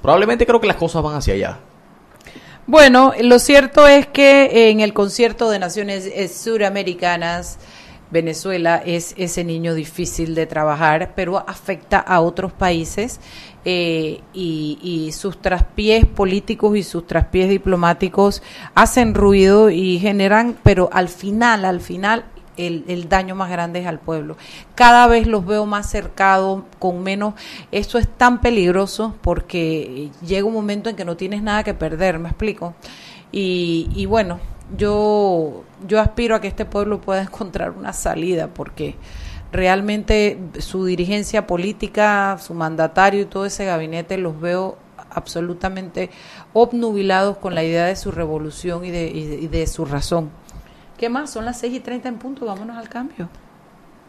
Probablemente 0.00 0.46
creo 0.46 0.60
que 0.60 0.68
las 0.68 0.76
cosas 0.76 1.02
van 1.02 1.16
hacia 1.16 1.34
allá. 1.34 1.58
Bueno, 2.68 3.12
lo 3.20 3.40
cierto 3.40 3.88
es 3.88 4.06
que 4.06 4.70
en 4.70 4.78
el 4.78 4.92
concierto 4.92 5.50
de 5.50 5.58
Naciones 5.58 6.06
eh, 6.06 6.28
Suramericanas, 6.28 7.58
Venezuela 8.12 8.80
es 8.86 9.14
ese 9.16 9.42
niño 9.42 9.74
difícil 9.74 10.36
de 10.36 10.46
trabajar, 10.46 11.14
pero 11.16 11.38
afecta 11.48 11.98
a 11.98 12.20
otros 12.20 12.52
países 12.52 13.18
eh, 13.64 14.20
y, 14.32 14.78
y 14.82 15.12
sus 15.12 15.40
traspiés 15.40 16.06
políticos 16.06 16.76
y 16.76 16.82
sus 16.82 17.06
traspiés 17.06 17.48
diplomáticos 17.48 18.42
hacen 18.74 19.14
ruido 19.14 19.70
y 19.70 19.98
generan, 19.98 20.56
pero 20.62 20.88
al 20.92 21.08
final, 21.08 21.64
al 21.64 21.80
final 21.80 22.24
el, 22.56 22.84
el 22.88 23.08
daño 23.08 23.34
más 23.34 23.50
grande 23.50 23.80
es 23.80 23.86
al 23.86 23.98
pueblo. 23.98 24.36
Cada 24.74 25.06
vez 25.06 25.26
los 25.26 25.46
veo 25.46 25.66
más 25.66 25.88
cercados, 25.88 26.62
con 26.78 27.02
menos. 27.02 27.34
Esto 27.70 27.98
es 27.98 28.08
tan 28.08 28.40
peligroso 28.40 29.14
porque 29.22 30.10
llega 30.26 30.46
un 30.46 30.54
momento 30.54 30.90
en 30.90 30.96
que 30.96 31.04
no 31.04 31.16
tienes 31.16 31.42
nada 31.42 31.64
que 31.64 31.74
perder, 31.74 32.18
¿me 32.18 32.28
explico? 32.28 32.74
Y, 33.30 33.88
y 33.94 34.06
bueno, 34.06 34.40
yo, 34.76 35.64
yo 35.86 36.00
aspiro 36.00 36.34
a 36.34 36.40
que 36.40 36.48
este 36.48 36.64
pueblo 36.64 37.00
pueda 37.00 37.22
encontrar 37.28 37.70
una 37.70 37.92
salida 37.92 38.48
porque 38.48 38.96
realmente 39.52 40.38
su 40.58 40.84
dirigencia 40.86 41.46
política, 41.46 42.38
su 42.44 42.54
mandatario 42.54 43.22
y 43.22 43.26
todo 43.26 43.46
ese 43.46 43.66
gabinete 43.66 44.16
los 44.18 44.40
veo 44.40 44.78
absolutamente 45.10 46.10
obnubilados 46.54 47.36
con 47.36 47.54
la 47.54 47.62
idea 47.62 47.86
de 47.86 47.96
su 47.96 48.10
revolución 48.10 48.84
y 48.84 48.90
de, 48.90 49.08
y 49.08 49.26
de, 49.26 49.34
y 49.36 49.46
de 49.46 49.66
su 49.66 49.84
razón. 49.84 50.30
¿Qué 50.98 51.08
más? 51.08 51.30
Son 51.30 51.44
las 51.44 51.58
6 51.60 51.74
y 51.74 51.80
30 51.80 52.08
en 52.08 52.18
punto, 52.18 52.46
vámonos 52.46 52.76
al 52.76 52.88
cambio. 52.88 53.28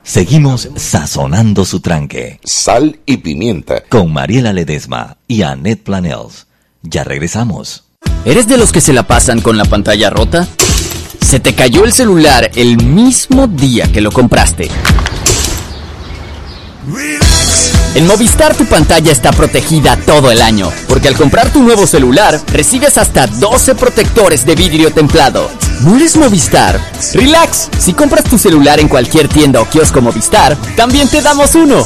Seguimos 0.03 0.69
sazonando 0.75 1.63
su 1.63 1.79
tranque 1.79 2.39
Sal 2.43 2.99
y 3.05 3.17
pimienta. 3.17 3.83
con 3.87 4.11
Mariela 4.11 4.51
Ledesma 4.51 5.17
y 5.27 5.43
Annette 5.43 5.83
Planels. 5.83 6.47
Ya 6.81 7.05
regresamos. 7.05 7.85
¿Eres 8.25 8.47
de 8.47 8.57
los 8.57 8.71
que 8.71 8.81
se 8.81 8.93
la 8.93 9.03
pasan 9.03 9.39
con 9.39 9.57
la 9.57 9.65
pantalla 9.65 10.09
rota? 10.09 10.47
¿Se 11.21 11.39
te 11.39 11.55
cayó 11.55 11.85
el 11.85 11.93
celular 11.93 12.51
el 12.55 12.83
mismo 12.83 13.47
día 13.47 13.91
que 13.91 14.01
lo 14.01 14.11
compraste? 14.11 14.67
En 17.95 18.07
Movistar 18.07 18.55
tu 18.55 18.65
pantalla 18.65 19.11
está 19.11 19.31
protegida 19.31 19.95
todo 19.97 20.31
el 20.31 20.41
año, 20.41 20.71
porque 20.87 21.07
al 21.07 21.15
comprar 21.15 21.51
tu 21.51 21.61
nuevo 21.63 21.87
celular 21.87 22.41
recibes 22.51 22.97
hasta 22.97 23.27
12 23.27 23.75
protectores 23.75 24.45
de 24.45 24.55
vidrio 24.55 24.91
templado. 24.91 25.49
¿No 25.81 25.95
eres 25.95 26.17
Movistar? 26.17 26.79
Relax, 27.13 27.69
si 27.77 27.93
compras 27.93 28.25
tu 28.25 28.37
celular 28.37 28.79
en 28.79 28.89
cualquier 28.89 29.27
tienda 29.27 29.61
o 29.61 29.69
kiosco 29.69 30.01
Movistar, 30.01 30.57
también 30.75 31.07
te 31.07 31.21
damos 31.21 31.55
uno. 31.55 31.85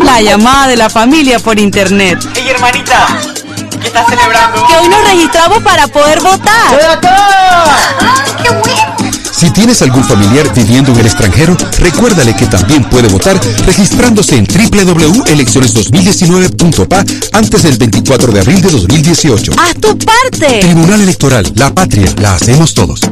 La 0.03 0.21
llamada 0.21 0.67
de 0.67 0.77
la 0.77 0.91
familia 0.91 1.39
por 1.39 1.57
internet. 1.61 2.19
¡Ey, 2.35 2.49
hermanita! 2.49 3.07
¿Qué 3.81 3.87
estás 3.87 4.07
celebrando? 4.09 4.67
Que 4.67 4.77
hoy 4.77 4.89
nos 4.89 5.09
registramos 5.09 5.63
para 5.63 5.87
poder 5.87 6.21
votar. 6.21 7.01
¡Qué 8.43 8.51
bueno! 8.51 9.06
Si 9.37 9.51
tienes 9.51 9.83
algún 9.83 10.03
familiar 10.03 10.51
viviendo 10.55 10.93
en 10.93 11.01
el 11.01 11.05
extranjero, 11.05 11.55
recuérdale 11.79 12.35
que 12.35 12.47
también 12.47 12.83
puede 12.85 13.09
votar 13.09 13.39
registrándose 13.67 14.39
en 14.39 14.47
www.elecciones2019.pa 14.47 17.05
antes 17.35 17.63
del 17.63 17.77
24 17.77 18.33
de 18.33 18.41
abril 18.41 18.63
de 18.63 18.71
2018. 18.71 19.53
¡Haz 19.59 19.75
tu 19.75 19.99
parte! 19.99 20.61
Tribunal 20.61 21.03
Electoral, 21.03 21.53
la 21.55 21.75
patria, 21.75 22.11
la 22.19 22.37
hacemos 22.37 22.73
todos. 22.73 23.03
De 23.03 23.09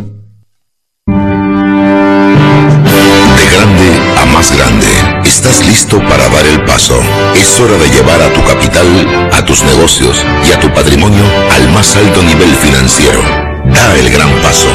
grande 3.52 3.92
a 4.18 4.24
más 4.32 4.50
grande, 4.56 4.86
estás 5.26 5.66
listo 5.66 5.98
para 6.08 6.26
dar 6.30 6.46
el 6.46 6.64
paso. 6.64 6.98
Es 7.34 7.60
hora 7.60 7.76
de 7.76 7.90
llevar 7.90 8.22
a 8.22 8.32
tu 8.32 8.42
capital, 8.44 8.86
a 9.30 9.44
tus 9.44 9.62
negocios 9.62 10.24
y 10.48 10.52
a 10.52 10.60
tu 10.60 10.72
patrimonio 10.72 11.24
al 11.54 11.70
más 11.74 11.94
alto 11.96 12.22
nivel 12.22 12.56
financiero. 12.56 13.20
Da 13.66 13.94
el 13.98 14.08
gran 14.10 14.30
paso. 14.40 14.68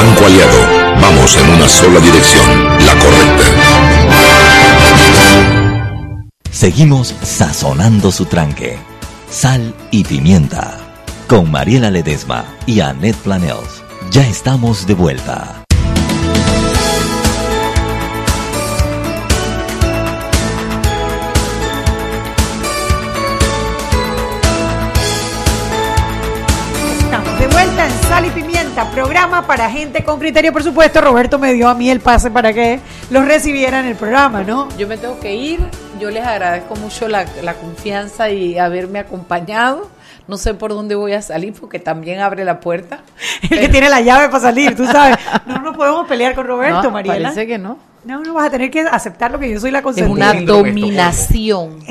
Banco 0.00 0.24
Aliado, 0.24 0.58
vamos 0.98 1.36
en 1.36 1.50
una 1.50 1.68
sola 1.68 2.00
dirección, 2.00 2.64
la 2.86 2.98
correcta. 2.98 3.44
Seguimos 6.50 7.14
sazonando 7.22 8.10
su 8.10 8.24
tranque. 8.24 8.78
Sal 9.28 9.74
y 9.90 10.04
pimienta. 10.04 10.78
Con 11.28 11.50
Mariela 11.50 11.90
Ledesma 11.90 12.46
y 12.64 12.80
Annette 12.80 13.18
Planels. 13.18 13.82
Ya 14.10 14.26
estamos 14.26 14.86
de 14.86 14.94
vuelta. 14.94 15.59
Pimienta, 28.80 28.90
programa 28.90 29.46
para 29.46 29.70
gente 29.70 30.04
con 30.04 30.18
criterio, 30.18 30.52
por 30.52 30.62
supuesto. 30.62 31.00
Roberto 31.00 31.38
me 31.38 31.52
dio 31.52 31.68
a 31.68 31.74
mí 31.74 31.90
el 31.90 32.00
pase 32.00 32.30
para 32.30 32.52
que 32.52 32.80
los 33.10 33.24
recibiera 33.26 33.80
en 33.80 33.86
el 33.86 33.96
programa, 33.96 34.42
¿no? 34.42 34.68
Yo 34.76 34.86
me 34.88 34.96
tengo 34.96 35.18
que 35.20 35.34
ir. 35.34 35.60
Yo 36.00 36.10
les 36.10 36.24
agradezco 36.24 36.76
mucho 36.76 37.08
la, 37.08 37.24
la 37.42 37.54
confianza 37.54 38.30
y 38.30 38.58
haberme 38.58 38.98
acompañado. 38.98 39.90
No 40.28 40.36
sé 40.36 40.54
por 40.54 40.70
dónde 40.70 40.94
voy 40.94 41.12
a 41.12 41.22
salir 41.22 41.52
porque 41.58 41.78
también 41.78 42.20
abre 42.20 42.44
la 42.44 42.60
puerta. 42.60 43.00
El 43.50 43.60
que 43.60 43.68
tiene 43.68 43.88
la 43.88 44.00
llave 44.00 44.28
para 44.28 44.40
salir, 44.40 44.74
tú 44.76 44.86
sabes. 44.86 45.16
No 45.46 45.60
nos 45.60 45.76
podemos 45.76 46.06
pelear 46.06 46.34
con 46.34 46.46
Roberto, 46.46 46.82
No, 46.84 46.90
Mariela. 46.90 47.30
Parece 47.30 47.46
que 47.46 47.58
no. 47.58 47.78
No, 48.04 48.20
no 48.22 48.34
vas 48.34 48.46
a 48.46 48.50
tener 48.50 48.70
que 48.70 48.80
aceptar 48.80 49.30
lo 49.30 49.38
que 49.38 49.50
yo 49.50 49.60
soy 49.60 49.70
la 49.70 49.78
Es 49.78 49.84
consentida. 49.84 50.30
una 50.32 50.40
dominación. 50.40 51.80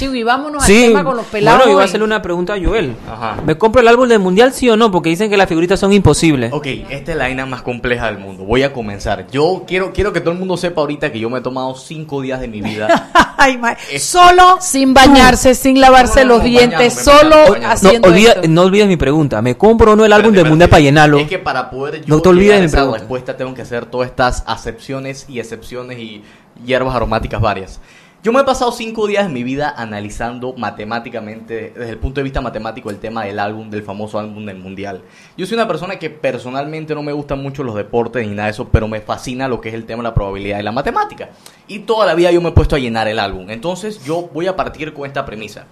Y 0.00 0.22
vámonos 0.22 0.64
Sí, 0.64 0.84
al 0.84 0.88
tema 0.90 1.04
con 1.04 1.16
los 1.16 1.26
pelados. 1.26 1.58
bueno, 1.60 1.72
iba 1.72 1.82
a 1.82 1.84
hacerle 1.86 2.04
una 2.04 2.20
pregunta 2.22 2.54
a 2.54 2.56
Joel. 2.62 2.94
Ajá. 3.10 3.36
¿Me 3.44 3.56
compro 3.58 3.80
el 3.80 3.88
álbum 3.88 4.08
del 4.08 4.18
mundial, 4.20 4.52
sí 4.52 4.68
o 4.70 4.76
no? 4.76 4.90
Porque 4.90 5.08
dicen 5.10 5.28
que 5.30 5.36
las 5.36 5.48
figuritas 5.48 5.80
son 5.80 5.92
imposibles. 5.92 6.52
Ok, 6.52 6.66
esta 6.90 7.12
es 7.12 7.18
la 7.18 7.24
vaina 7.24 7.46
más 7.46 7.62
compleja 7.62 8.06
del 8.06 8.18
mundo. 8.18 8.44
Voy 8.44 8.62
a 8.62 8.72
comenzar. 8.72 9.26
Yo 9.30 9.64
quiero, 9.66 9.92
quiero 9.92 10.12
que 10.12 10.20
todo 10.20 10.32
el 10.32 10.38
mundo 10.38 10.56
sepa 10.56 10.82
ahorita 10.82 11.10
que 11.10 11.18
yo 11.18 11.30
me 11.30 11.38
he 11.38 11.42
tomado 11.42 11.74
cinco 11.74 12.20
días 12.20 12.40
de 12.40 12.48
mi 12.48 12.60
vida. 12.60 13.10
Ay, 13.38 13.58
Solo 13.98 14.58
Sin 14.60 14.92
bañarse, 14.94 15.54
sin 15.54 15.80
lavarse 15.80 16.20
No, 16.24 16.28
no, 16.30 16.34
los 16.36 16.44
dientes, 16.44 16.92
solo 16.94 17.30
bañándome. 17.36 17.60
No, 17.60 17.68
haciendo 17.70 18.08
olvida- 18.08 18.32
esto. 18.32 18.48
no 18.48 18.62
olvides 18.62 18.88
mi 18.88 18.96
pregunta. 18.96 19.40
¿Me 19.42 19.56
compro 19.56 19.92
o 19.92 19.96
no 19.96 20.04
el 20.04 20.12
álbum 20.12 20.32
del 20.34 20.48
mundial 20.48 20.68
para 20.68 20.80
llenarlo? 20.80 21.18
Es 21.18 21.28
que 21.28 21.38
para 21.38 21.70
poder 21.70 22.04
yo 22.04 22.14
No 22.14 22.20
te 22.20 22.28
olvides 22.28 22.60
esa 22.62 22.76
pregunta. 22.78 22.98
respuesta 22.98 23.36
tengo 23.36 23.54
que 23.54 23.62
hacer 23.62 23.86
todas 23.86 24.08
estas 24.10 24.42
acepciones 24.46 25.26
y 25.28 25.38
excepciones 25.40 25.98
y 25.98 26.22
hierbas 26.64 26.94
aromáticas 26.94 27.40
varias. 27.40 27.80
Yo 28.20 28.32
me 28.32 28.40
he 28.40 28.44
pasado 28.44 28.72
cinco 28.72 29.06
días 29.06 29.28
de 29.28 29.32
mi 29.32 29.44
vida 29.44 29.72
analizando 29.76 30.52
matemáticamente, 30.54 31.72
desde 31.76 31.90
el 31.90 31.98
punto 31.98 32.18
de 32.18 32.24
vista 32.24 32.40
matemático, 32.40 32.90
el 32.90 32.98
tema 32.98 33.22
del 33.22 33.38
álbum, 33.38 33.70
del 33.70 33.84
famoso 33.84 34.18
álbum 34.18 34.44
del 34.44 34.58
mundial. 34.58 35.02
Yo 35.36 35.46
soy 35.46 35.54
una 35.54 35.68
persona 35.68 36.00
que 36.00 36.10
personalmente 36.10 36.96
no 36.96 37.04
me 37.04 37.12
gustan 37.12 37.40
mucho 37.40 37.62
los 37.62 37.76
deportes 37.76 38.26
ni 38.26 38.34
nada 38.34 38.46
de 38.46 38.50
eso, 38.50 38.68
pero 38.70 38.88
me 38.88 39.00
fascina 39.00 39.46
lo 39.46 39.60
que 39.60 39.68
es 39.68 39.74
el 39.76 39.84
tema 39.84 40.02
de 40.02 40.08
la 40.08 40.14
probabilidad 40.14 40.58
y 40.58 40.64
la 40.64 40.72
matemática. 40.72 41.30
Y 41.68 41.80
toda 41.80 42.06
la 42.06 42.16
vida 42.16 42.32
yo 42.32 42.40
me 42.40 42.48
he 42.48 42.52
puesto 42.52 42.74
a 42.74 42.80
llenar 42.80 43.06
el 43.06 43.20
álbum. 43.20 43.50
Entonces 43.50 44.04
yo 44.04 44.28
voy 44.34 44.48
a 44.48 44.56
partir 44.56 44.92
con 44.92 45.06
esta 45.06 45.24
premisa. 45.24 45.66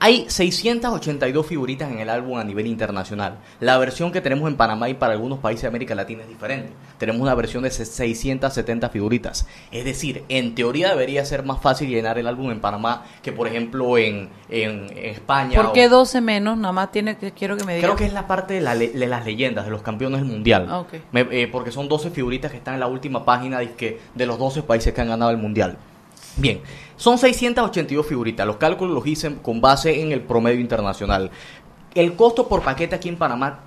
Hay 0.00 0.26
682 0.28 1.46
figuritas 1.46 1.90
en 1.90 1.98
el 1.98 2.10
álbum 2.10 2.36
a 2.36 2.44
nivel 2.44 2.66
internacional. 2.66 3.38
La 3.60 3.78
versión 3.78 4.12
que 4.12 4.20
tenemos 4.20 4.50
en 4.50 4.56
Panamá 4.56 4.88
y 4.90 4.94
para 4.94 5.14
algunos 5.14 5.38
países 5.38 5.62
de 5.62 5.68
América 5.68 5.94
Latina 5.94 6.22
es 6.24 6.28
diferente. 6.28 6.72
Tenemos 6.98 7.22
una 7.22 7.34
versión 7.34 7.62
de 7.62 7.70
670 7.70 8.90
figuritas. 8.90 9.46
Es 9.72 9.84
decir, 9.86 10.24
en 10.28 10.54
teoría 10.54 10.90
debería 10.90 11.24
ser 11.24 11.42
más 11.44 11.60
fácil 11.62 11.88
llenar 11.88 12.18
el 12.18 12.26
álbum 12.26 12.50
en 12.50 12.60
Panamá 12.60 13.04
que, 13.22 13.32
por 13.32 13.46
ejemplo, 13.48 13.96
en, 13.96 14.28
en- 14.50 14.90
en 14.90 15.04
España. 15.06 15.56
¿Por 15.56 15.66
o- 15.66 15.72
qué 15.72 15.88
12 15.88 16.20
menos? 16.20 16.58
Nada 16.58 16.72
más 16.72 16.92
tiene 16.92 17.16
que, 17.16 17.32
quiero 17.32 17.56
que 17.56 17.64
me 17.64 17.76
digas. 17.76 17.88
Creo 17.88 17.96
que 17.96 18.04
es 18.04 18.12
la 18.12 18.26
parte 18.26 18.54
de, 18.54 18.60
la 18.60 18.74
le- 18.74 18.90
de 18.90 19.06
las 19.06 19.24
leyendas, 19.24 19.64
de 19.64 19.70
los 19.70 19.80
campeones 19.82 20.20
del 20.20 20.28
mundial. 20.28 20.66
Ah, 20.68 20.80
ok. 20.80 20.94
Me- 21.12 21.26
eh, 21.30 21.48
porque 21.50 21.70
son 21.72 21.88
12 21.88 22.10
figuritas 22.10 22.50
que 22.50 22.58
están 22.58 22.74
en 22.74 22.80
la 22.80 22.88
última 22.88 23.24
página 23.24 23.58
de 23.60 24.26
los 24.26 24.38
12 24.38 24.62
países 24.64 24.92
que 24.92 25.00
han 25.00 25.08
ganado 25.08 25.30
el 25.30 25.38
mundial. 25.38 25.78
Bien, 26.36 26.60
son 26.96 27.18
682 27.18 28.06
figuritas. 28.06 28.46
Los 28.46 28.56
cálculos 28.56 28.94
los 28.94 29.06
hice 29.06 29.34
con 29.42 29.60
base 29.60 30.00
en 30.02 30.12
el 30.12 30.20
promedio 30.22 30.60
internacional. 30.60 31.30
El 31.94 32.14
costo 32.14 32.48
por 32.48 32.62
paquete 32.62 32.96
aquí 32.96 33.08
en 33.08 33.16
Panamá, 33.16 33.60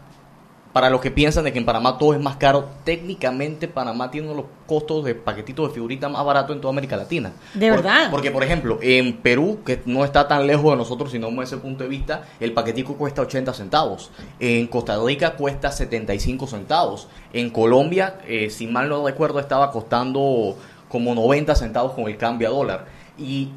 para 0.73 0.89
los 0.89 0.99
que 1.01 1.09
piensan 1.09 1.45
de 1.45 1.53
que 1.53 1.57
en 1.59 1.65
Panamá 1.65 1.97
todo 1.97 2.13
es 2.13 2.19
más 2.19 2.35
caro, 2.35 2.67
técnicamente 2.83 3.67
Panamá 3.67 4.11
tiene 4.11 4.27
uno 4.27 4.35
de 4.35 4.41
los 4.43 4.51
costos 4.67 5.03
de 5.05 5.15
paquetitos 5.15 5.69
de 5.69 5.73
figuritas 5.73 6.11
más 6.11 6.23
baratos 6.23 6.55
en 6.55 6.61
toda 6.61 6.71
América 6.73 6.97
Latina. 6.97 7.31
¿De 7.53 7.69
Por- 7.69 7.77
verdad? 7.77 8.11
Porque, 8.11 8.29
por 8.31 8.43
ejemplo, 8.43 8.77
en 8.81 9.17
Perú, 9.17 9.59
que 9.65 9.81
no 9.85 10.03
está 10.03 10.27
tan 10.27 10.45
lejos 10.45 10.69
de 10.71 10.75
nosotros, 10.77 11.09
si 11.11 11.19
no 11.19 11.29
desde 11.29 11.43
ese 11.43 11.57
punto 11.57 11.83
de 11.83 11.89
vista, 11.89 12.25
el 12.39 12.51
paquetico 12.51 12.95
cuesta 12.95 13.21
80 13.21 13.53
centavos. 13.53 14.11
En 14.39 14.67
Costa 14.67 14.99
Rica 15.03 15.31
cuesta 15.35 15.71
75 15.71 16.45
centavos. 16.47 17.07
En 17.33 17.49
Colombia, 17.49 18.19
eh, 18.27 18.49
si 18.51 18.67
mal 18.67 18.89
no 18.89 19.03
recuerdo, 19.05 19.39
estaba 19.39 19.71
costando 19.71 20.57
como 20.89 21.13
90 21.13 21.55
centavos 21.55 21.93
con 21.93 22.05
el 22.05 22.17
cambio 22.17 22.47
a 22.47 22.51
dólar. 22.51 22.85
Y 23.17 23.49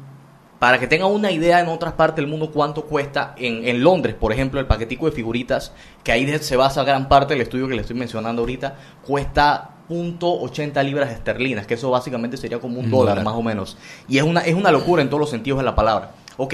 para 0.59 0.79
que 0.79 0.87
tengan 0.87 1.11
una 1.11 1.31
idea 1.31 1.59
en 1.59 1.67
otras 1.69 1.93
partes 1.93 2.17
del 2.17 2.27
mundo 2.27 2.51
cuánto 2.51 2.85
cuesta 2.85 3.33
en, 3.37 3.67
en 3.67 3.83
Londres, 3.83 4.15
por 4.19 4.31
ejemplo, 4.31 4.59
el 4.59 4.67
paquetico 4.67 5.07
de 5.07 5.11
figuritas, 5.11 5.73
que 6.03 6.11
ahí 6.11 6.27
se 6.37 6.55
basa 6.55 6.83
gran 6.83 7.09
parte 7.09 7.33
del 7.33 7.41
estudio 7.41 7.67
que 7.67 7.75
le 7.75 7.81
estoy 7.81 7.95
mencionando 7.95 8.43
ahorita, 8.43 8.75
cuesta 9.05 9.71
.80 9.89 10.83
libras 10.83 11.11
esterlinas, 11.11 11.67
que 11.67 11.73
eso 11.73 11.89
básicamente 11.89 12.37
sería 12.37 12.59
como 12.59 12.79
un 12.79 12.85
Un 12.85 12.91
dólar, 12.91 13.15
dólar. 13.15 13.25
más 13.25 13.33
o 13.33 13.41
menos. 13.41 13.77
Y 14.07 14.17
es 14.17 14.23
una, 14.23 14.41
es 14.41 14.53
una 14.53 14.71
locura 14.71 15.01
en 15.01 15.09
todos 15.09 15.19
los 15.19 15.29
sentidos 15.29 15.59
de 15.59 15.65
la 15.65 15.75
palabra. 15.75 16.11
Ok, 16.37 16.53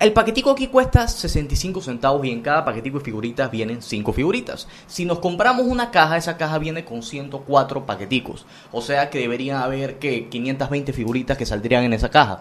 el 0.00 0.12
paquetico 0.12 0.50
aquí 0.50 0.66
cuesta 0.68 1.06
65 1.06 1.80
centavos 1.82 2.24
y 2.26 2.30
en 2.30 2.40
cada 2.40 2.64
paquetico 2.64 2.98
de 2.98 3.04
figuritas 3.04 3.50
vienen 3.50 3.82
5 3.82 4.12
figuritas. 4.12 4.66
Si 4.86 5.04
nos 5.04 5.18
compramos 5.20 5.66
una 5.66 5.90
caja, 5.90 6.16
esa 6.16 6.36
caja 6.36 6.58
viene 6.58 6.84
con 6.84 7.02
104 7.02 7.86
paqueticos. 7.86 8.46
O 8.72 8.80
sea 8.82 9.10
que 9.10 9.18
deberían 9.18 9.62
haber 9.62 9.98
que 9.98 10.28
520 10.28 10.92
figuritas 10.92 11.36
que 11.36 11.44
saldrían 11.46 11.84
en 11.84 11.92
esa 11.92 12.08
caja. 12.10 12.40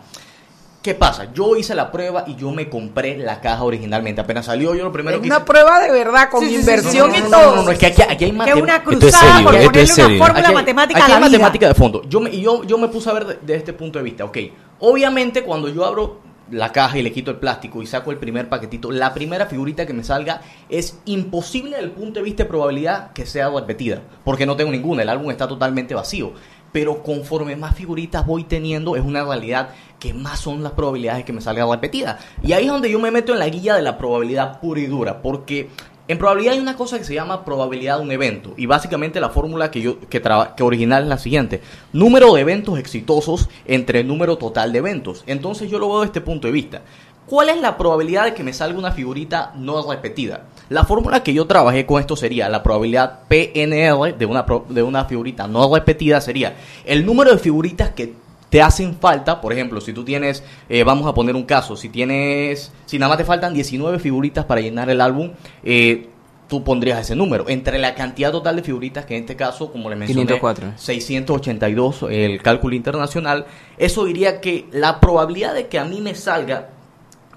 ¿Qué 0.81 0.95
pasa? 0.95 1.33
Yo 1.33 1.57
hice 1.57 1.75
la 1.75 1.91
prueba 1.91 2.23
y 2.25 2.35
yo 2.37 2.51
me 2.51 2.69
compré 2.69 3.17
la 3.17 3.41
caja 3.41 3.63
originalmente. 3.65 4.21
Apenas 4.21 4.45
salió 4.45 4.73
yo 4.73 4.85
lo 4.85 4.93
primero 4.93 5.17
Es 5.17 5.21
que 5.21 5.27
una 5.27 5.35
hice... 5.39 5.45
prueba 5.45 5.79
de 5.81 5.91
verdad, 5.91 6.29
con 6.29 6.39
Sí, 6.39 6.47
sí, 6.47 6.53
sí, 6.53 6.59
inversión 6.61 7.11
sí, 7.11 7.17
y 7.19 7.21
sí, 7.25 7.29
todo. 7.29 7.41
No, 7.47 7.55
no, 7.57 7.63
no, 7.63 7.71
es 7.71 7.77
que 7.77 7.87
aquí, 7.87 8.01
aquí 8.01 8.23
hay 8.23 8.31
Que 8.31 8.49
es 8.51 8.55
una 8.55 8.75
Esto 8.77 8.91
es 8.91 8.97
cruzada 8.99 9.33
serio, 9.33 9.43
por 9.43 9.55
es 9.55 9.65
ponerle 9.65 9.93
una 10.15 10.25
fórmula 10.25 10.39
Aquí 10.39 10.47
hay- 10.47 10.53
matemática 10.55 10.99
aquí 10.99 11.11
a 11.11 11.15
hay 11.15 11.21
la 11.21 11.27
vida. 11.27 11.37
matemática 11.37 11.67
de 11.67 11.73
fondo. 11.73 12.01
Yo 12.07 12.21
me, 12.21 12.29
y 12.29 12.39
yo, 12.41 12.63
yo 12.63 12.77
me 12.77 12.87
puse 12.87 13.09
a 13.09 13.13
ver 13.13 13.25
de, 13.25 13.39
de 13.41 13.55
este 13.55 13.73
punto 13.73 13.99
de 13.99 14.05
vista. 14.05 14.23
Ok, 14.23 14.37
obviamente 14.79 15.43
cuando 15.43 15.67
yo 15.67 15.85
abro 15.85 16.21
la 16.51 16.71
caja 16.71 16.97
y 16.97 17.03
le 17.03 17.11
quito 17.11 17.31
el 17.31 17.37
plástico 17.37 17.81
y 17.81 17.87
saco 17.87 18.11
el 18.11 18.17
primer 18.17 18.49
paquetito, 18.49 18.91
la 18.91 19.13
primera 19.13 19.45
figurita 19.45 19.85
que 19.85 19.93
me 19.93 20.03
salga 20.03 20.41
es 20.69 20.99
imposible 21.05 21.71
desde 21.71 21.83
el 21.83 21.91
punto 21.91 22.19
de 22.19 22.23
vista 22.23 22.43
de 22.43 22.49
probabilidad 22.49 23.11
que 23.13 23.25
sea 23.25 23.49
repetida, 23.49 24.01
porque 24.23 24.45
no 24.45 24.55
tengo 24.55 24.71
ninguna, 24.71 25.03
el 25.03 25.09
álbum 25.09 25.31
está 25.31 25.47
totalmente 25.47 25.93
vacío. 25.95 26.33
Pero 26.71 27.01
conforme 27.01 27.55
más 27.55 27.75
figuritas 27.75 28.25
voy 28.27 28.43
teniendo, 28.43 28.95
es 28.95 29.03
una 29.03 29.23
realidad 29.23 29.69
que 29.99 30.13
más 30.13 30.39
son 30.39 30.61
las 30.61 30.73
probabilidades 30.73 31.21
de 31.21 31.25
que 31.25 31.33
me 31.33 31.41
salga 31.41 31.65
repetida. 31.65 32.19
Y 32.43 32.53
ahí 32.53 32.65
es 32.65 32.71
donde 32.71 32.91
yo 32.91 32.99
me 32.99 33.09
meto 33.09 33.33
en 33.33 33.39
la 33.39 33.49
guía 33.49 33.73
de 33.73 33.81
la 33.81 33.97
probabilidad 33.97 34.59
pura 34.59 34.79
y 34.79 34.85
dura, 34.85 35.21
porque 35.23 35.69
en 36.09 36.17
probabilidad 36.17 36.55
hay 36.55 36.59
una 36.59 36.75
cosa 36.75 36.97
que 36.97 37.05
se 37.05 37.13
llama 37.13 37.45
probabilidad 37.45 37.97
de 37.99 38.03
un 38.03 38.11
evento 38.11 38.53
y 38.57 38.65
básicamente 38.65 39.21
la 39.21 39.29
fórmula 39.29 39.71
que 39.71 39.79
yo 39.81 39.99
que, 40.09 40.19
traba- 40.19 40.55
que 40.55 40.63
original 40.63 41.03
es 41.03 41.09
la 41.09 41.17
siguiente: 41.17 41.61
número 41.93 42.33
de 42.33 42.41
eventos 42.41 42.77
exitosos 42.77 43.47
entre 43.65 44.01
el 44.01 44.07
número 44.07 44.37
total 44.37 44.73
de 44.73 44.79
eventos. 44.79 45.23
Entonces 45.27 45.69
yo 45.71 45.79
lo 45.79 45.87
veo 45.87 45.99
desde 45.99 46.07
este 46.07 46.21
punto 46.21 46.47
de 46.47 46.53
vista. 46.53 46.81
¿Cuál 47.25 47.49
es 47.49 47.61
la 47.61 47.77
probabilidad 47.77 48.23
de 48.25 48.33
que 48.33 48.43
me 48.43 48.53
salga 48.53 48.79
una 48.79 48.91
figurita 48.91 49.53
no 49.55 49.87
repetida? 49.87 50.45
La 50.69 50.83
fórmula 50.83 51.21
que 51.21 51.31
yo 51.31 51.45
trabajé 51.45 51.85
con 51.85 51.99
esto 52.01 52.15
sería 52.15 52.49
la 52.49 52.63
probabilidad 52.63 53.19
PNR 53.27 54.17
de 54.17 54.25
una, 54.25 54.45
de 54.67 54.81
una 54.81 55.05
figurita 55.05 55.47
no 55.47 55.71
repetida 55.71 56.21
sería 56.21 56.55
el 56.85 57.05
número 57.05 57.31
de 57.31 57.37
figuritas 57.37 57.91
que 57.91 58.15
te 58.49 58.61
hacen 58.61 58.95
falta, 58.95 59.41
por 59.41 59.53
ejemplo, 59.53 59.79
si 59.81 59.93
tú 59.93 60.03
tienes, 60.03 60.43
eh, 60.69 60.83
vamos 60.83 61.07
a 61.07 61.13
poner 61.13 61.35
un 61.35 61.43
caso, 61.43 61.75
si 61.75 61.89
tienes, 61.89 62.71
si 62.85 62.97
nada 62.97 63.09
más 63.09 63.17
te 63.17 63.25
faltan 63.25 63.53
19 63.53 63.99
figuritas 63.99 64.45
para 64.45 64.61
llenar 64.61 64.89
el 64.89 65.01
álbum, 65.01 65.31
eh, 65.63 66.09
tú 66.47 66.63
pondrías 66.63 66.99
ese 66.99 67.15
número. 67.15 67.47
Entre 67.47 67.77
la 67.77 67.93
cantidad 67.93 68.31
total 68.31 68.55
de 68.55 68.63
figuritas, 68.63 69.05
que 69.05 69.15
en 69.15 69.21
este 69.21 69.35
caso, 69.35 69.71
como 69.71 69.89
le 69.89 69.95
mencioné, 69.95 70.25
504. 70.25 70.73
682, 70.77 72.05
el 72.09 72.41
cálculo 72.41 72.75
internacional, 72.75 73.45
eso 73.77 74.05
diría 74.05 74.41
que 74.41 74.65
la 74.71 74.99
probabilidad 74.99 75.53
de 75.53 75.67
que 75.67 75.77
a 75.77 75.85
mí 75.85 76.01
me 76.01 76.15
salga 76.15 76.69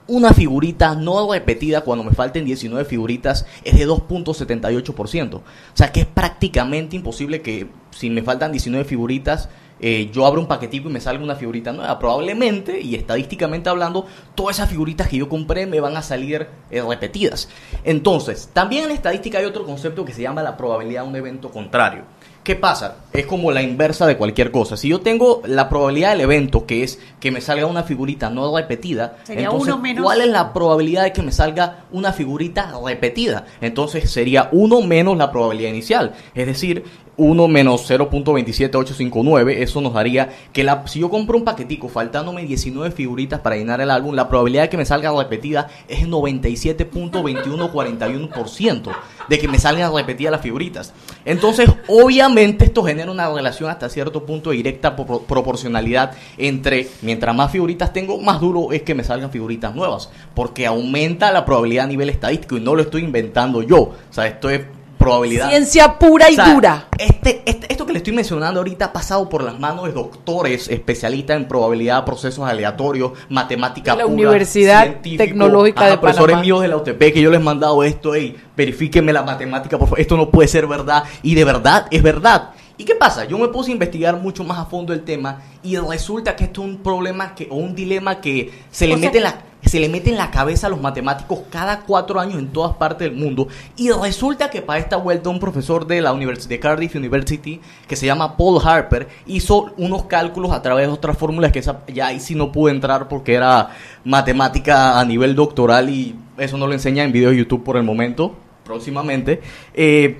una 0.09 0.33
figurita 0.33 0.95
no 0.95 1.31
repetida 1.33 1.83
cuando 1.83 2.05
me 2.05 2.13
falten 2.13 2.45
19 2.45 2.85
figuritas 2.85 3.47
es 3.65 3.79
de 3.79 3.87
2.78%. 3.87 5.35
O 5.35 5.43
sea 5.75 5.93
que 5.93 6.01
es 6.01 6.07
prácticamente 6.07 6.97
imposible 6.97 7.41
que 7.41 7.69
si 7.91 8.11
me 8.11 8.23
faltan 8.23 8.51
19 8.51 8.85
figuritas, 8.85 9.49
eh, 9.83 10.09
yo 10.13 10.25
abro 10.25 10.41
un 10.41 10.47
paquetico 10.47 10.89
y 10.89 10.93
me 10.93 11.01
salga 11.01 11.23
una 11.23 11.35
figurita 11.35 11.73
nueva. 11.73 11.99
Probablemente, 11.99 12.81
y 12.81 12.95
estadísticamente 12.95 13.69
hablando, 13.69 14.07
todas 14.35 14.57
esas 14.57 14.71
figuritas 14.71 15.09
que 15.09 15.17
yo 15.19 15.29
compré 15.29 15.67
me 15.67 15.81
van 15.81 15.97
a 15.97 16.03
salir 16.03 16.47
eh, 16.71 16.81
repetidas. 16.81 17.49
Entonces, 17.85 18.49
también 18.53 18.85
en 18.85 18.93
estadística 18.93 19.39
hay 19.39 19.45
otro 19.45 19.65
concepto 19.65 20.05
que 20.05 20.13
se 20.15 20.23
llama 20.23 20.43
la 20.43 20.57
probabilidad 20.57 21.03
de 21.03 21.09
un 21.09 21.17
evento 21.17 21.51
contrario. 21.51 22.03
¿Qué 22.45 22.57
pasa? 22.57 22.97
Es 23.13 23.27
como 23.27 23.53
la 23.53 23.63
inversa 23.63 24.05
de 24.05 24.17
cualquier 24.17 24.51
cosa. 24.51 24.77
Si 24.77 24.89
yo 24.89 25.01
tengo 25.01 25.43
la 25.47 25.69
probabilidad 25.69 26.11
del 26.11 26.23
evento, 26.23 26.67
que 26.67 26.83
es 26.83 26.99
que 27.21 27.31
me 27.31 27.41
salga 27.41 27.67
una 27.67 27.85
figurita 27.85 28.31
no 28.31 28.57
repetida, 28.57 29.19
Sería 29.23 29.45
entonces, 29.45 29.73
uno 29.75 29.81
menos- 29.81 30.05
¿cuál 30.05 30.23
es 30.23 30.27
la 30.29 30.53
probabilidad 30.53 31.05
de 31.05 31.13
que 31.13 31.23
me 31.23 31.31
salga 31.31 31.85
una 31.93 32.13
figurita 32.13 32.73
repetida? 32.85 33.47
Entonces 33.61 34.11
sería 34.11 34.49
1 34.51 34.83
menos 34.83 35.17
la 35.17 35.31
probabilidad 35.31 35.71
inicial. 35.71 36.15
Es 36.35 36.47
decir, 36.47 36.83
1 37.23 37.49
menos 37.49 37.89
0.27859, 37.91 39.55
eso 39.59 39.81
nos 39.81 39.95
daría 39.95 40.29
que 40.53 40.63
la, 40.65 40.87
si 40.87 41.01
yo 41.01 41.09
compro 41.11 41.39
un 41.39 41.45
paquetico 41.45 41.89
faltándome 41.89 42.43
19 42.45 42.91
figuritas 42.91 43.41
para 43.41 43.57
llenar 43.57 43.81
el 43.81 43.91
álbum, 43.91 44.15
la 44.15 44.29
probabilidad 44.29 44.65
de 44.65 44.69
que 44.69 44.77
me 44.77 44.85
salga 44.85 45.11
repetida 45.17 45.69
es 45.89 46.07
97.2141% 46.07 48.93
de 49.29 49.39
que 49.39 49.49
me 49.49 49.59
salgan 49.59 49.95
repetidas 49.95 50.33
las 50.33 50.41
figuritas. 50.41 50.93
Entonces, 51.25 51.71
obviamente 51.89 52.65
esto 52.65 52.83
genera 52.83 53.11
una 53.11 53.33
relación 53.33 53.71
hasta 53.71 53.89
cierto 53.89 54.25
punto 54.27 54.51
directa 54.51 54.97
pro- 54.97 55.21
proporcionalidad 55.23 56.13
entre 56.39 56.89
mientras 57.03 57.35
más 57.35 57.51
figuritas 57.53 57.93
tengo, 57.93 58.19
más 58.19 58.41
duro 58.41 58.73
es 58.73 58.83
que 58.83 58.95
me 58.95 59.05
salgan 59.05 59.31
figuritas 59.31 59.75
nuevas, 59.75 60.11
porque 60.35 60.67
aumenta 60.67 61.31
la 61.33 61.45
probabilidad 61.45 61.85
a 61.85 61.89
nivel 61.89 62.11
estadístico 62.11 62.57
y 62.57 62.61
no 62.61 62.75
lo 62.75 62.83
estoy 62.83 63.03
inventando 63.05 63.63
yo. 63.63 63.77
O 63.79 63.95
sea, 64.11 64.27
esto 64.27 64.51
es 64.51 64.63
probabilidad. 65.03 65.49
Ciencia 65.49 65.99
pura 65.99 66.31
y 66.31 66.35
O 66.35 66.37
sea, 66.37 66.55
dura. 66.55 66.87
Este, 66.97 67.43
este- 67.45 67.67
esto 67.73 67.85
que 67.87 67.93
le 67.93 67.99
estoy 67.99 68.13
mencionando 68.13 68.61
ahorita 68.61 68.87
ha 68.87 68.93
pasado 68.93 69.29
por 69.29 69.43
las 69.43 69.59
manos 69.59 69.85
de 69.87 69.93
doctores 69.93 70.69
especialistas 70.69 71.37
en 71.37 71.49
probabilidad, 71.49 72.05
procesos 72.05 72.49
aleatorios, 72.49 73.13
matemática 73.29 73.95
La 73.97 74.05
pura, 74.05 74.15
Universidad 74.15 74.97
Tecnológica 75.03 75.87
de 75.87 75.99
profesores 75.99 76.35
Panamá. 76.35 76.43
míos 76.43 76.63
de 76.63 76.69
la 76.69 76.77
UTP 76.77 77.13
que 77.13 77.21
yo 77.21 77.31
les 77.31 77.41
he 77.41 77.43
mandado 77.43 77.83
esto, 77.85 78.15
hey, 78.15 78.37
verifíquenme 78.57 79.13
la 79.13 79.23
matemática, 79.23 79.79
por 79.79 79.89
favor, 79.89 80.01
esto 80.01 80.17
no 80.17 80.31
puede 80.31 80.49
ser 80.49 80.67
verdad, 80.67 81.05
y 81.23 81.35
de 81.35 81.45
verdad 81.45 81.87
es 81.91 82.03
verdad. 82.03 82.51
¿Y 82.83 82.85
qué 82.85 82.97
pasa? 82.97 83.27
Yo 83.27 83.39
me 83.39 83.47
puse 83.47 83.71
a 83.71 83.75
investigar 83.75 84.17
mucho 84.17 84.43
más 84.43 84.59
a 84.59 84.65
fondo 84.65 84.93
el 84.93 85.05
tema 85.05 85.41
y 85.63 85.77
resulta 85.77 86.35
que 86.35 86.43
esto 86.43 86.63
es 86.63 86.69
un 86.69 86.79
problema 86.79 87.33
que, 87.33 87.47
o 87.49 87.55
un 87.55 87.77
dilema 87.77 88.21
que 88.21 88.51
se 88.73 88.89
le 88.89 88.95
O 88.95 88.99
sea- 88.99 89.07
mete 89.07 89.19
en 89.19 89.25
la 89.25 89.43
se 89.65 89.79
le 89.79 89.89
mete 89.89 90.11
en 90.11 90.17
la 90.19 90.33
cabeza 90.33 90.67
a 90.67 90.71
los 90.71 90.81
matemáticos 90.81 91.43
cada 91.49 91.83
cuatro 91.83 92.19
años 92.19 92.41
en 92.41 92.49
todas 92.49 92.75
partes 92.75 93.09
del 93.09 93.17
mundo. 93.17 93.47
Y 93.77 93.91
resulta 93.93 94.51
que 94.51 94.63
para 94.63 94.81
esta 94.81 94.97
vuelta 94.97 95.31
un 95.31 95.39
profesor 95.39 95.87
de 95.87 96.01
la 96.01 96.13
Universidad 96.13 96.49
de 96.49 96.59
Cardiff 96.59 96.97
University, 96.97 97.61
que 97.87 97.95
se 97.95 98.05
llama 98.05 98.37
Paul 98.37 98.61
Harper, 98.61 99.07
hizo 99.27 99.73
unos 99.77 100.07
cálculos 100.07 100.51
a 100.51 100.61
través 100.61 100.89
de 100.89 100.93
otras 100.93 101.17
fórmulas 101.17 101.53
que 101.53 101.61
esa, 101.61 101.87
ya 101.87 102.09
ahí 102.09 102.19
sí 102.19 102.35
no 102.35 102.51
pude 102.51 102.73
entrar 102.73 103.07
porque 103.07 103.35
era 103.35 103.71
matemática 104.05 104.99
a 104.99 105.05
nivel 105.05 105.37
doctoral 105.37 105.89
y 105.89 106.17
eso 106.39 106.59
no 106.59 106.67
lo 106.67 106.73
enseña 106.73 107.05
en 107.05 107.13
videos 107.13 107.31
de 107.31 107.39
YouTube 107.39 107.63
por 107.63 107.77
el 107.77 107.85
momento, 107.85 108.35
próximamente. 108.65 109.41
Eh, 109.75 110.19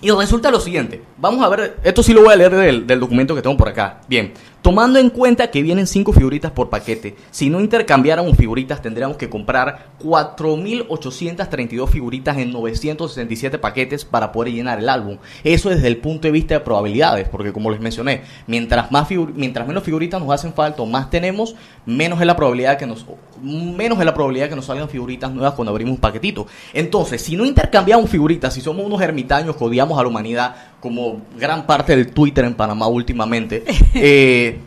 y 0.00 0.10
resulta 0.10 0.50
lo 0.50 0.58
siguiente, 0.58 1.00
vamos 1.22 1.44
a 1.44 1.48
ver, 1.48 1.78
esto 1.84 2.02
sí 2.02 2.12
lo 2.12 2.24
voy 2.24 2.32
a 2.32 2.36
leer 2.36 2.54
del, 2.54 2.84
del 2.84 2.98
documento 2.98 3.36
que 3.36 3.42
tengo 3.42 3.56
por 3.56 3.68
acá. 3.68 4.00
Bien, 4.08 4.32
tomando 4.60 4.98
en 4.98 5.08
cuenta 5.08 5.52
que 5.52 5.62
vienen 5.62 5.86
5 5.86 6.12
figuritas 6.12 6.50
por 6.50 6.68
paquete, 6.68 7.14
si 7.30 7.48
no 7.48 7.60
intercambiáramos 7.60 8.36
figuritas 8.36 8.82
tendríamos 8.82 9.16
que 9.16 9.30
comprar 9.30 9.92
4.832 10.02 11.88
figuritas 11.88 12.38
en 12.38 12.50
967 12.50 13.56
paquetes 13.58 14.04
para 14.04 14.32
poder 14.32 14.52
llenar 14.52 14.80
el 14.80 14.88
álbum. 14.88 15.18
Eso 15.44 15.70
desde 15.70 15.86
el 15.86 15.98
punto 15.98 16.26
de 16.26 16.32
vista 16.32 16.54
de 16.54 16.60
probabilidades, 16.60 17.28
porque 17.28 17.52
como 17.52 17.70
les 17.70 17.78
mencioné, 17.78 18.22
mientras, 18.48 18.90
más 18.90 19.08
mientras 19.36 19.68
menos 19.68 19.84
figuritas 19.84 20.20
nos 20.20 20.32
hacen 20.32 20.52
falta 20.52 20.82
o 20.82 20.86
más 20.86 21.08
tenemos, 21.08 21.54
menos 21.86 22.20
es 22.20 22.26
la 22.26 22.34
probabilidad 22.34 22.78
que 22.78 22.86
nos 22.88 23.06
menos 23.40 23.98
es 23.98 24.04
la 24.04 24.14
probabilidad 24.14 24.48
que 24.48 24.56
nos 24.56 24.66
salgan 24.66 24.88
figuritas 24.88 25.32
nuevas 25.32 25.54
cuando 25.54 25.70
abrimos 25.70 25.94
un 25.94 26.00
paquetito. 26.00 26.48
Entonces, 26.72 27.22
si 27.22 27.36
no 27.36 27.44
intercambiamos 27.44 28.10
figuritas, 28.10 28.54
si 28.54 28.60
somos 28.60 28.84
unos 28.84 29.00
ermitaños 29.00 29.56
que 29.56 29.64
odiamos 29.64 29.98
a 29.98 30.02
la 30.02 30.08
humanidad, 30.08 30.56
como 30.80 31.11
gran 31.38 31.66
parte 31.66 31.96
del 31.96 32.12
Twitter 32.12 32.44
en 32.44 32.54
Panamá 32.54 32.86
últimamente, 32.86 33.64
eh, 33.94 34.58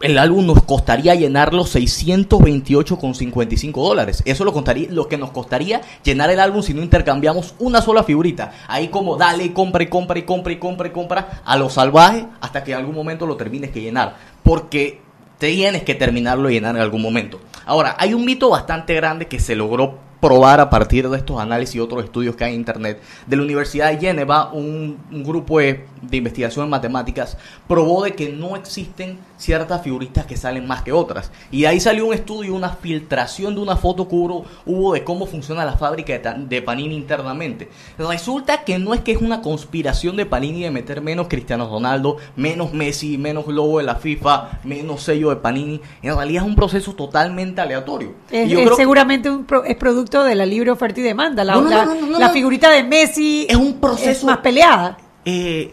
el 0.00 0.18
álbum 0.18 0.46
nos 0.46 0.62
costaría 0.64 1.14
llenarlo 1.14 1.64
628,55 1.64 3.72
dólares. 3.72 4.22
Eso 4.26 4.44
lo, 4.44 4.52
contaría, 4.52 4.88
lo 4.90 5.08
que 5.08 5.16
nos 5.16 5.30
costaría 5.30 5.80
llenar 6.02 6.30
el 6.30 6.40
álbum 6.40 6.62
si 6.62 6.74
no 6.74 6.82
intercambiamos 6.82 7.54
una 7.58 7.80
sola 7.80 8.04
figurita. 8.04 8.52
Ahí 8.68 8.88
como 8.88 9.16
dale, 9.16 9.52
compra 9.52 9.82
y 9.82 9.86
compra 9.86 10.18
y 10.18 10.24
compra 10.24 10.52
y 10.52 10.56
compra 10.56 10.88
y 10.88 10.90
compra 10.90 11.42
a 11.44 11.56
lo 11.56 11.70
salvaje 11.70 12.26
hasta 12.40 12.62
que 12.62 12.72
en 12.72 12.78
algún 12.78 12.94
momento 12.94 13.26
lo 13.26 13.36
termines 13.36 13.70
que 13.70 13.80
llenar. 13.80 14.16
Porque 14.42 15.00
tienes 15.38 15.84
que 15.84 15.94
terminarlo 15.94 16.48
de 16.48 16.54
llenar 16.54 16.76
en 16.76 16.82
algún 16.82 17.00
momento. 17.00 17.40
Ahora, 17.66 17.96
hay 17.98 18.14
un 18.14 18.24
mito 18.24 18.50
bastante 18.50 18.94
grande 18.94 19.26
que 19.26 19.40
se 19.40 19.56
logró 19.56 19.98
probar 20.24 20.58
a 20.58 20.70
partir 20.70 21.06
de 21.10 21.18
estos 21.18 21.38
análisis 21.38 21.74
y 21.74 21.80
otros 21.80 22.02
estudios 22.02 22.34
que 22.34 22.44
hay 22.44 22.54
en 22.54 22.60
Internet. 22.60 22.98
De 23.26 23.36
la 23.36 23.42
Universidad 23.42 23.90
de 23.90 23.98
Geneva, 23.98 24.50
un, 24.54 24.96
grupo 25.10 25.58
de, 25.58 25.84
de 26.00 26.16
investigación 26.16 26.64
en 26.64 26.70
matemáticas 26.70 27.36
probó 27.68 28.04
de 28.04 28.14
que 28.14 28.30
no 28.30 28.56
existen 28.56 29.18
ciertas 29.44 29.82
figuritas 29.82 30.26
que 30.26 30.36
salen 30.36 30.66
más 30.66 30.82
que 30.82 30.92
otras. 30.92 31.30
Y 31.50 31.62
de 31.62 31.68
ahí 31.68 31.80
salió 31.80 32.06
un 32.06 32.14
estudio, 32.14 32.54
una 32.54 32.70
filtración 32.70 33.54
de 33.54 33.60
una 33.60 33.76
foto 33.76 34.08
que 34.08 34.14
hubo, 34.14 34.44
hubo 34.66 34.94
de 34.94 35.04
cómo 35.04 35.26
funciona 35.26 35.64
la 35.64 35.74
fábrica 35.76 36.18
de, 36.18 36.34
de 36.46 36.62
Panini 36.62 36.94
internamente. 36.96 37.68
Resulta 37.98 38.64
que 38.64 38.78
no 38.78 38.94
es 38.94 39.00
que 39.00 39.12
es 39.12 39.18
una 39.20 39.40
conspiración 39.42 40.16
de 40.16 40.26
Panini 40.26 40.62
de 40.62 40.70
meter 40.70 41.00
menos 41.00 41.28
Cristiano 41.28 41.68
Ronaldo, 41.68 42.16
menos 42.36 42.72
Messi, 42.72 43.18
menos 43.18 43.46
logo 43.46 43.78
de 43.78 43.84
la 43.84 43.96
FIFA, 43.96 44.60
menos 44.64 45.02
sello 45.02 45.30
de 45.30 45.36
Panini. 45.36 45.80
En 46.02 46.16
realidad 46.16 46.42
es 46.42 46.48
un 46.48 46.56
proceso 46.56 46.94
totalmente 46.94 47.60
aleatorio. 47.60 48.14
Es, 48.30 48.46
Y 48.46 48.50
yo 48.50 48.58
es 48.60 48.64
creo- 48.66 48.76
seguramente 48.76 49.30
un 49.30 49.44
pro- 49.44 49.64
es 49.64 49.76
producto 49.76 50.24
de 50.24 50.34
la 50.34 50.46
libre 50.46 50.70
oferta 50.70 51.00
y 51.00 51.02
demanda. 51.02 51.44
La, 51.44 51.54
No, 51.54 51.62
no, 51.62 51.70
la- 51.70 52.26
no, 52.28 52.30
figurita 52.32 52.70
de 52.70 52.82
Messi 52.82 53.46
Es 53.48 53.56
un 53.56 53.74
proceso- 53.80 54.26
más 54.26 54.38
peleada. 54.38 54.96
Eh, 55.24 55.72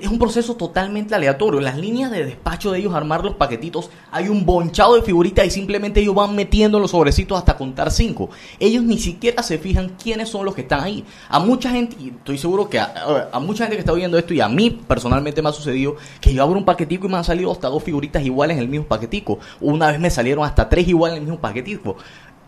Es 0.00 0.08
un 0.08 0.18
proceso 0.18 0.54
totalmente 0.56 1.14
aleatorio. 1.14 1.60
Las 1.60 1.76
líneas 1.76 2.10
de 2.10 2.24
despacho 2.24 2.72
de 2.72 2.78
ellos, 2.78 2.94
armar 2.94 3.22
los 3.22 3.34
paquetitos, 3.34 3.90
hay 4.10 4.30
un 4.30 4.46
bonchado 4.46 4.94
de 4.94 5.02
figuritas 5.02 5.44
y 5.46 5.50
simplemente 5.50 6.00
ellos 6.00 6.14
van 6.14 6.34
metiendo 6.34 6.80
los 6.80 6.92
sobrecitos 6.92 7.36
hasta 7.38 7.58
contar 7.58 7.90
cinco. 7.90 8.30
Ellos 8.58 8.82
ni 8.84 8.96
siquiera 8.98 9.42
se 9.42 9.58
fijan 9.58 9.92
quiénes 10.02 10.30
son 10.30 10.46
los 10.46 10.54
que 10.54 10.62
están 10.62 10.80
ahí. 10.80 11.04
A 11.28 11.38
mucha 11.40 11.70
gente, 11.70 11.94
y 12.00 12.08
estoy 12.08 12.38
seguro 12.38 12.70
que 12.70 12.78
a, 12.78 13.28
a- 13.30 13.38
mucha 13.38 13.64
gente 13.64 13.76
que 13.76 13.80
está 13.80 13.92
oyendo 13.92 14.16
esto 14.16 14.32
y 14.32 14.40
a 14.40 14.48
mí 14.48 14.70
personalmente 14.70 15.42
me 15.42 15.50
ha 15.50 15.52
sucedido 15.52 15.96
que 16.22 16.32
yo 16.32 16.42
abro 16.42 16.58
un 16.58 16.64
paquetico 16.64 17.06
y 17.06 17.10
me 17.10 17.18
han 17.18 17.24
salido 17.24 17.52
hasta 17.52 17.68
dos 17.68 17.82
figuritas 17.82 18.24
iguales 18.24 18.56
en 18.56 18.62
el 18.62 18.68
mismo 18.70 18.86
paquetico. 18.86 19.38
Una 19.60 19.88
vez 19.88 20.00
me 20.00 20.08
salieron 20.08 20.44
hasta 20.46 20.70
tres 20.70 20.88
iguales 20.88 21.18
en 21.18 21.22
el 21.24 21.28
mismo 21.28 21.40
paquetico. 21.42 21.96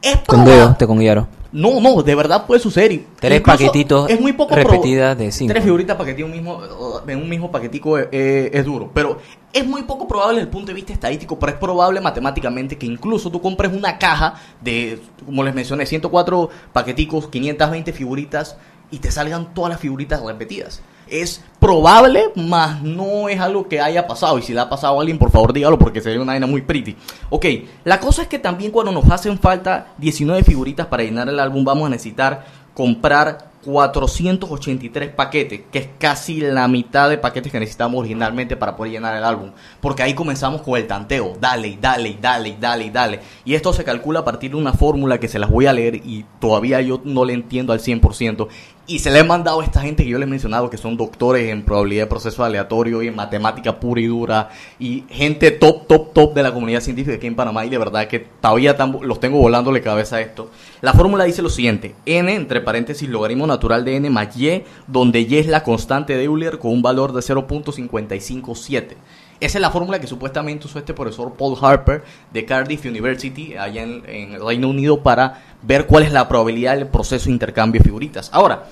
Es 0.03 0.17
Con 0.19 0.25
probable- 0.45 0.55
dedo, 0.55 0.77
te 0.77 0.87
conguiaron. 0.87 1.27
no, 1.51 1.81
no, 1.81 2.03
de 2.03 2.15
verdad 2.15 2.47
puede 2.47 2.61
suceder. 2.61 2.93
y- 2.93 3.07
Tres 3.19 3.41
paquetitos 3.41 4.09
es 4.11 4.21
muy 4.21 4.33
poco 4.33 4.55
repetidas 4.55 5.17
de 5.19 5.33
cinco. 5.33 5.53
Tres 5.53 5.65
figuritas 5.65 5.97
un 6.25 6.31
mismo, 6.31 6.61
en 7.07 7.19
un 7.23 7.29
mismo 7.29 7.51
paquetico 7.51 7.99
eh, 7.99 8.09
eh, 8.13 8.51
es 8.53 8.65
duro. 8.65 8.91
Pero 8.95 9.19
es 9.53 9.67
muy 9.67 9.83
poco 9.83 10.07
probable 10.07 10.37
desde 10.37 10.45
el 10.49 10.51
punto 10.53 10.69
de 10.69 10.75
vista 10.75 10.93
estadístico, 10.93 11.39
pero 11.39 11.53
es 11.53 11.59
probable 11.59 12.01
matemáticamente 12.01 12.77
que 12.79 12.87
incluso 12.87 13.31
tú 13.31 13.41
compres 13.41 13.73
una 13.73 13.99
caja 13.99 14.35
de, 14.61 15.01
como 15.25 15.43
les 15.43 15.55
mencioné, 15.55 15.87
104 15.87 16.51
paqueticos, 16.73 17.29
520 17.29 17.93
figuritas 17.93 18.57
y 18.91 18.99
te 18.99 19.11
salgan 19.11 19.53
todas 19.55 19.71
las 19.71 19.81
figuritas 19.81 20.23
repetidas. 20.23 20.81
Es 21.11 21.43
probable, 21.61 22.31
más 22.37 22.83
no 22.83 23.29
es 23.29 23.41
algo 23.41 23.69
que 23.69 23.81
haya 23.81 24.07
pasado. 24.07 24.39
Y 24.39 24.43
si 24.43 24.53
le 24.53 24.61
ha 24.61 24.69
pasado 24.69 24.97
a 24.97 25.01
alguien, 25.01 25.19
por 25.19 25.31
favor 25.31 25.53
dígalo 25.53 25.79
porque 25.79 26.01
sería 26.01 26.21
una 26.21 26.33
vaina 26.33 26.47
muy 26.47 26.63
pretty. 26.63 26.97
Ok, 27.31 27.47
la 27.85 28.01
cosa 28.01 28.23
es 28.23 28.29
que 28.29 28.39
también 28.39 28.71
cuando 28.71 28.93
nos 28.93 29.11
hacen 29.11 29.39
falta 29.39 29.95
19 29.99 30.45
figuritas 30.45 30.87
para 30.87 31.03
llenar 31.03 31.29
el 31.29 31.41
álbum, 31.41 31.65
vamos 31.65 31.87
a 31.87 31.91
necesitar 31.91 32.45
comprar 32.75 33.49
483 33.65 35.11
paquetes, 35.11 35.63
que 35.71 35.79
es 35.79 35.89
casi 35.99 36.41
la 36.41 36.69
mitad 36.69 37.11
de 37.11 37.19
paquetes 37.19 37.51
que 37.51 37.59
necesitamos 37.59 37.99
originalmente 37.99 38.57
para 38.57 38.77
poder 38.77 38.93
llenar 38.93 39.17
el 39.17 39.25
álbum. 39.25 39.51
Porque 39.81 40.03
ahí 40.03 40.15
comenzamos 40.15 40.63
con 40.63 40.77
el 40.79 40.87
tanteo, 40.87 41.37
dale, 41.41 41.77
dale, 41.81 42.17
dale, 42.21 42.57
dale, 42.59 42.91
dale. 42.91 43.21
Y 43.45 43.55
esto 43.55 43.73
se 43.73 43.85
calcula 43.85 44.21
a 44.21 44.25
partir 44.25 44.53
de 44.53 44.57
una 44.57 44.73
fórmula 44.73 45.19
que 45.19 45.29
se 45.29 45.39
las 45.39 45.51
voy 45.51 45.67
a 45.67 45.73
leer 45.73 45.97
y 45.97 46.25
todavía 46.41 46.81
yo 46.81 47.01
no 47.05 47.25
le 47.25 47.33
entiendo 47.33 47.73
al 47.73 47.81
100%. 47.81 48.49
Y 48.91 49.01
se 49.01 49.11
le 49.11 49.19
he 49.19 49.25
mandado 49.25 49.61
a 49.61 49.65
esta 49.65 49.83
gente 49.83 50.03
que 50.03 50.09
yo 50.09 50.17
les 50.17 50.27
he 50.27 50.31
mencionado, 50.31 50.71
que 50.71 50.79
son 50.79 50.97
doctores 50.97 51.51
en 51.51 51.63
probabilidad 51.63 52.05
de 52.05 52.07
proceso 52.07 52.43
aleatorio 52.43 53.03
y 53.03 53.09
en 53.09 53.15
matemática 53.15 53.79
pura 53.79 54.01
y 54.01 54.07
dura, 54.07 54.49
y 54.79 55.05
gente 55.11 55.51
top, 55.51 55.87
top, 55.87 56.15
top 56.15 56.33
de 56.33 56.43
la 56.43 56.55
comunidad 56.55 56.81
científica 56.81 57.17
aquí 57.17 57.27
en 57.27 57.37
Panamá, 57.37 57.67
y 57.67 57.69
de 57.69 57.77
verdad 57.77 58.09
que 58.09 58.21
todavía 58.21 58.75
los 59.03 59.21
tengo 59.21 59.41
volándole 59.41 59.83
cabeza 59.83 60.17
a 60.17 60.21
esto. 60.23 60.51
La 60.81 60.95
fórmula 60.95 61.25
dice 61.25 61.43
lo 61.43 61.51
siguiente, 61.51 61.97
n, 62.07 62.35
entre 62.35 62.63
paréntesis, 62.63 63.07
logaritmo 63.11 63.47
natural 63.47 63.85
de 63.85 63.97
n 63.97 64.09
más 64.09 64.35
y, 64.35 64.65
donde 64.87 65.21
y 65.21 65.37
es 65.37 65.49
la 65.49 65.63
constante 65.63 66.17
de 66.17 66.25
Euler 66.25 66.59
con 66.59 66.73
un 66.73 66.81
valor 66.81 67.13
de 67.13 67.21
0.557. 67.21 68.95
Esa 69.41 69.59
es 69.59 69.63
la 69.63 69.71
fórmula 69.71 70.01
que 70.01 70.07
supuestamente 70.07 70.67
usó 70.67 70.79
este 70.79 70.95
profesor 70.95 71.35
Paul 71.35 71.57
Harper 71.61 72.03
de 72.33 72.45
Cardiff 72.45 72.85
University, 72.85 73.57
allá 73.57 73.83
en, 73.83 74.03
en 74.07 74.33
el 74.33 74.45
Reino 74.45 74.69
Unido, 74.69 75.03
para 75.03 75.43
ver 75.63 75.87
cuál 75.87 76.03
es 76.03 76.13
la 76.13 76.29
probabilidad 76.29 76.77
del 76.77 76.89
proceso 76.89 77.27
de 77.27 77.33
intercambio 77.33 77.81
de 77.81 77.85
figuritas. 77.85 78.31
Ahora, 78.33 78.65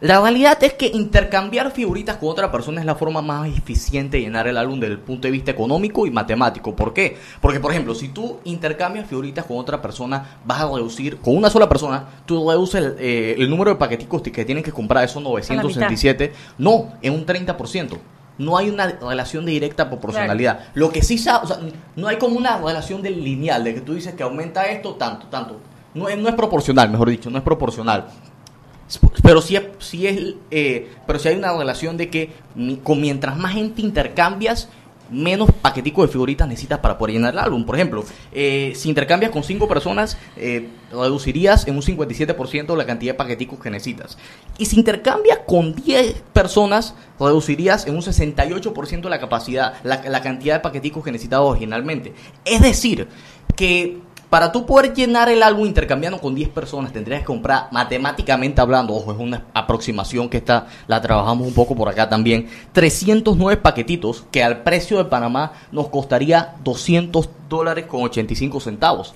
la 0.00 0.18
realidad 0.18 0.56
es 0.64 0.72
que 0.74 0.86
intercambiar 0.86 1.72
figuritas 1.72 2.16
con 2.16 2.30
otra 2.30 2.50
persona 2.50 2.80
es 2.80 2.86
la 2.86 2.94
forma 2.94 3.20
más 3.20 3.46
eficiente 3.48 4.16
de 4.16 4.22
llenar 4.22 4.48
el 4.48 4.56
álbum 4.56 4.80
desde 4.80 4.94
el 4.94 5.00
punto 5.00 5.28
de 5.28 5.32
vista 5.32 5.50
económico 5.50 6.06
y 6.06 6.10
matemático. 6.10 6.74
¿Por 6.74 6.94
qué? 6.94 7.18
Porque, 7.42 7.60
por 7.60 7.70
ejemplo, 7.70 7.94
si 7.94 8.08
tú 8.08 8.38
intercambias 8.44 9.06
figuritas 9.06 9.44
con 9.44 9.58
otra 9.58 9.82
persona, 9.82 10.38
vas 10.46 10.62
a 10.62 10.70
reducir, 10.70 11.18
con 11.18 11.36
una 11.36 11.50
sola 11.50 11.68
persona, 11.68 12.08
tú 12.24 12.48
reduces 12.48 12.82
el, 12.82 12.96
eh, 12.98 13.34
el 13.36 13.50
número 13.50 13.72
de 13.72 13.76
paqueticos 13.76 14.22
que 14.22 14.44
tienen 14.46 14.64
que 14.64 14.72
comprar, 14.72 15.04
esos 15.04 15.22
967, 15.22 16.32
no, 16.56 16.94
en 17.02 17.12
un 17.12 17.26
30%. 17.26 17.98
No 18.40 18.56
hay 18.56 18.70
una 18.70 18.86
relación 18.86 19.44
de 19.44 19.52
directa 19.52 19.88
proporcionalidad. 19.88 20.60
Lo 20.74 20.90
que 20.90 21.02
sí 21.02 21.16
o 21.16 21.18
sea, 21.18 21.42
no 21.96 22.08
hay 22.08 22.16
como 22.16 22.36
una 22.36 22.56
relación 22.58 23.02
del 23.02 23.22
lineal, 23.22 23.62
de 23.64 23.74
que 23.74 23.80
tú 23.82 23.94
dices 23.94 24.14
que 24.14 24.22
aumenta 24.22 24.64
esto 24.66 24.94
tanto, 24.94 25.26
tanto. 25.26 25.60
No 25.94 26.08
es, 26.08 26.16
no 26.18 26.28
es 26.28 26.34
proporcional, 26.34 26.88
mejor 26.90 27.10
dicho, 27.10 27.28
no 27.30 27.38
es 27.38 27.44
proporcional. 27.44 28.06
Pero 29.22 29.40
sí, 29.40 29.54
es- 29.56 29.62
sí 29.78 30.06
es, 30.06 30.34
eh, 30.50 30.90
pero 31.06 31.18
sí 31.18 31.28
hay 31.28 31.36
una 31.36 31.56
relación 31.56 31.96
de 31.96 32.10
que 32.10 32.32
con 32.82 33.00
mientras 33.00 33.36
más 33.36 33.52
gente 33.52 33.82
intercambias, 33.82 34.68
menos 35.10 35.50
paqueticos 35.52 36.06
de 36.06 36.12
figuritas 36.12 36.48
necesitas 36.48 36.78
para 36.78 36.98
poder 36.98 37.14
llenar 37.14 37.34
el 37.34 37.38
álbum. 37.38 37.64
Por 37.64 37.76
ejemplo, 37.76 38.04
eh, 38.32 38.72
si 38.74 38.88
intercambias 38.88 39.30
con 39.30 39.42
cinco 39.42 39.68
personas, 39.68 40.16
eh, 40.36 40.68
reducirías 40.92 41.66
en 41.66 41.76
un 41.76 41.82
57% 41.82 42.76
la 42.76 42.86
cantidad 42.86 43.12
de 43.12 43.18
paqueticos 43.18 43.60
que 43.60 43.70
necesitas. 43.70 44.18
Y 44.58 44.66
si 44.66 44.76
intercambias 44.76 45.40
con 45.46 45.74
10 45.74 46.22
personas, 46.32 46.94
reducirías 47.18 47.86
en 47.86 47.94
un 47.94 48.02
68% 48.02 49.08
la 49.08 49.20
capacidad, 49.20 49.74
la, 49.84 50.02
la 50.08 50.22
cantidad 50.22 50.54
de 50.54 50.60
paqueticos 50.60 51.04
que 51.04 51.12
necesitabas 51.12 51.50
originalmente. 51.50 52.14
Es 52.44 52.60
decir, 52.60 53.08
que 53.56 53.98
para 54.30 54.52
tú 54.52 54.64
poder 54.64 54.94
llenar 54.94 55.28
el 55.28 55.42
álbum 55.42 55.66
intercambiando 55.66 56.20
con 56.20 56.34
10 56.34 56.48
personas, 56.50 56.92
tendrías 56.92 57.20
que 57.20 57.26
comprar, 57.26 57.66
matemáticamente 57.72 58.60
hablando, 58.60 58.94
ojo, 58.94 59.12
es 59.12 59.18
una 59.18 59.44
aproximación 59.52 60.28
que 60.28 60.38
está, 60.38 60.68
la 60.86 61.02
trabajamos 61.02 61.46
un 61.46 61.52
poco 61.52 61.74
por 61.74 61.88
acá 61.88 62.08
también, 62.08 62.48
309 62.72 63.56
paquetitos 63.56 64.24
que 64.30 64.44
al 64.44 64.62
precio 64.62 64.98
de 64.98 65.04
Panamá 65.06 65.52
nos 65.72 65.88
costaría 65.88 66.54
200 66.62 67.28
dólares 67.48 67.86
con 67.86 68.02
85 68.02 68.60
centavos. 68.60 69.14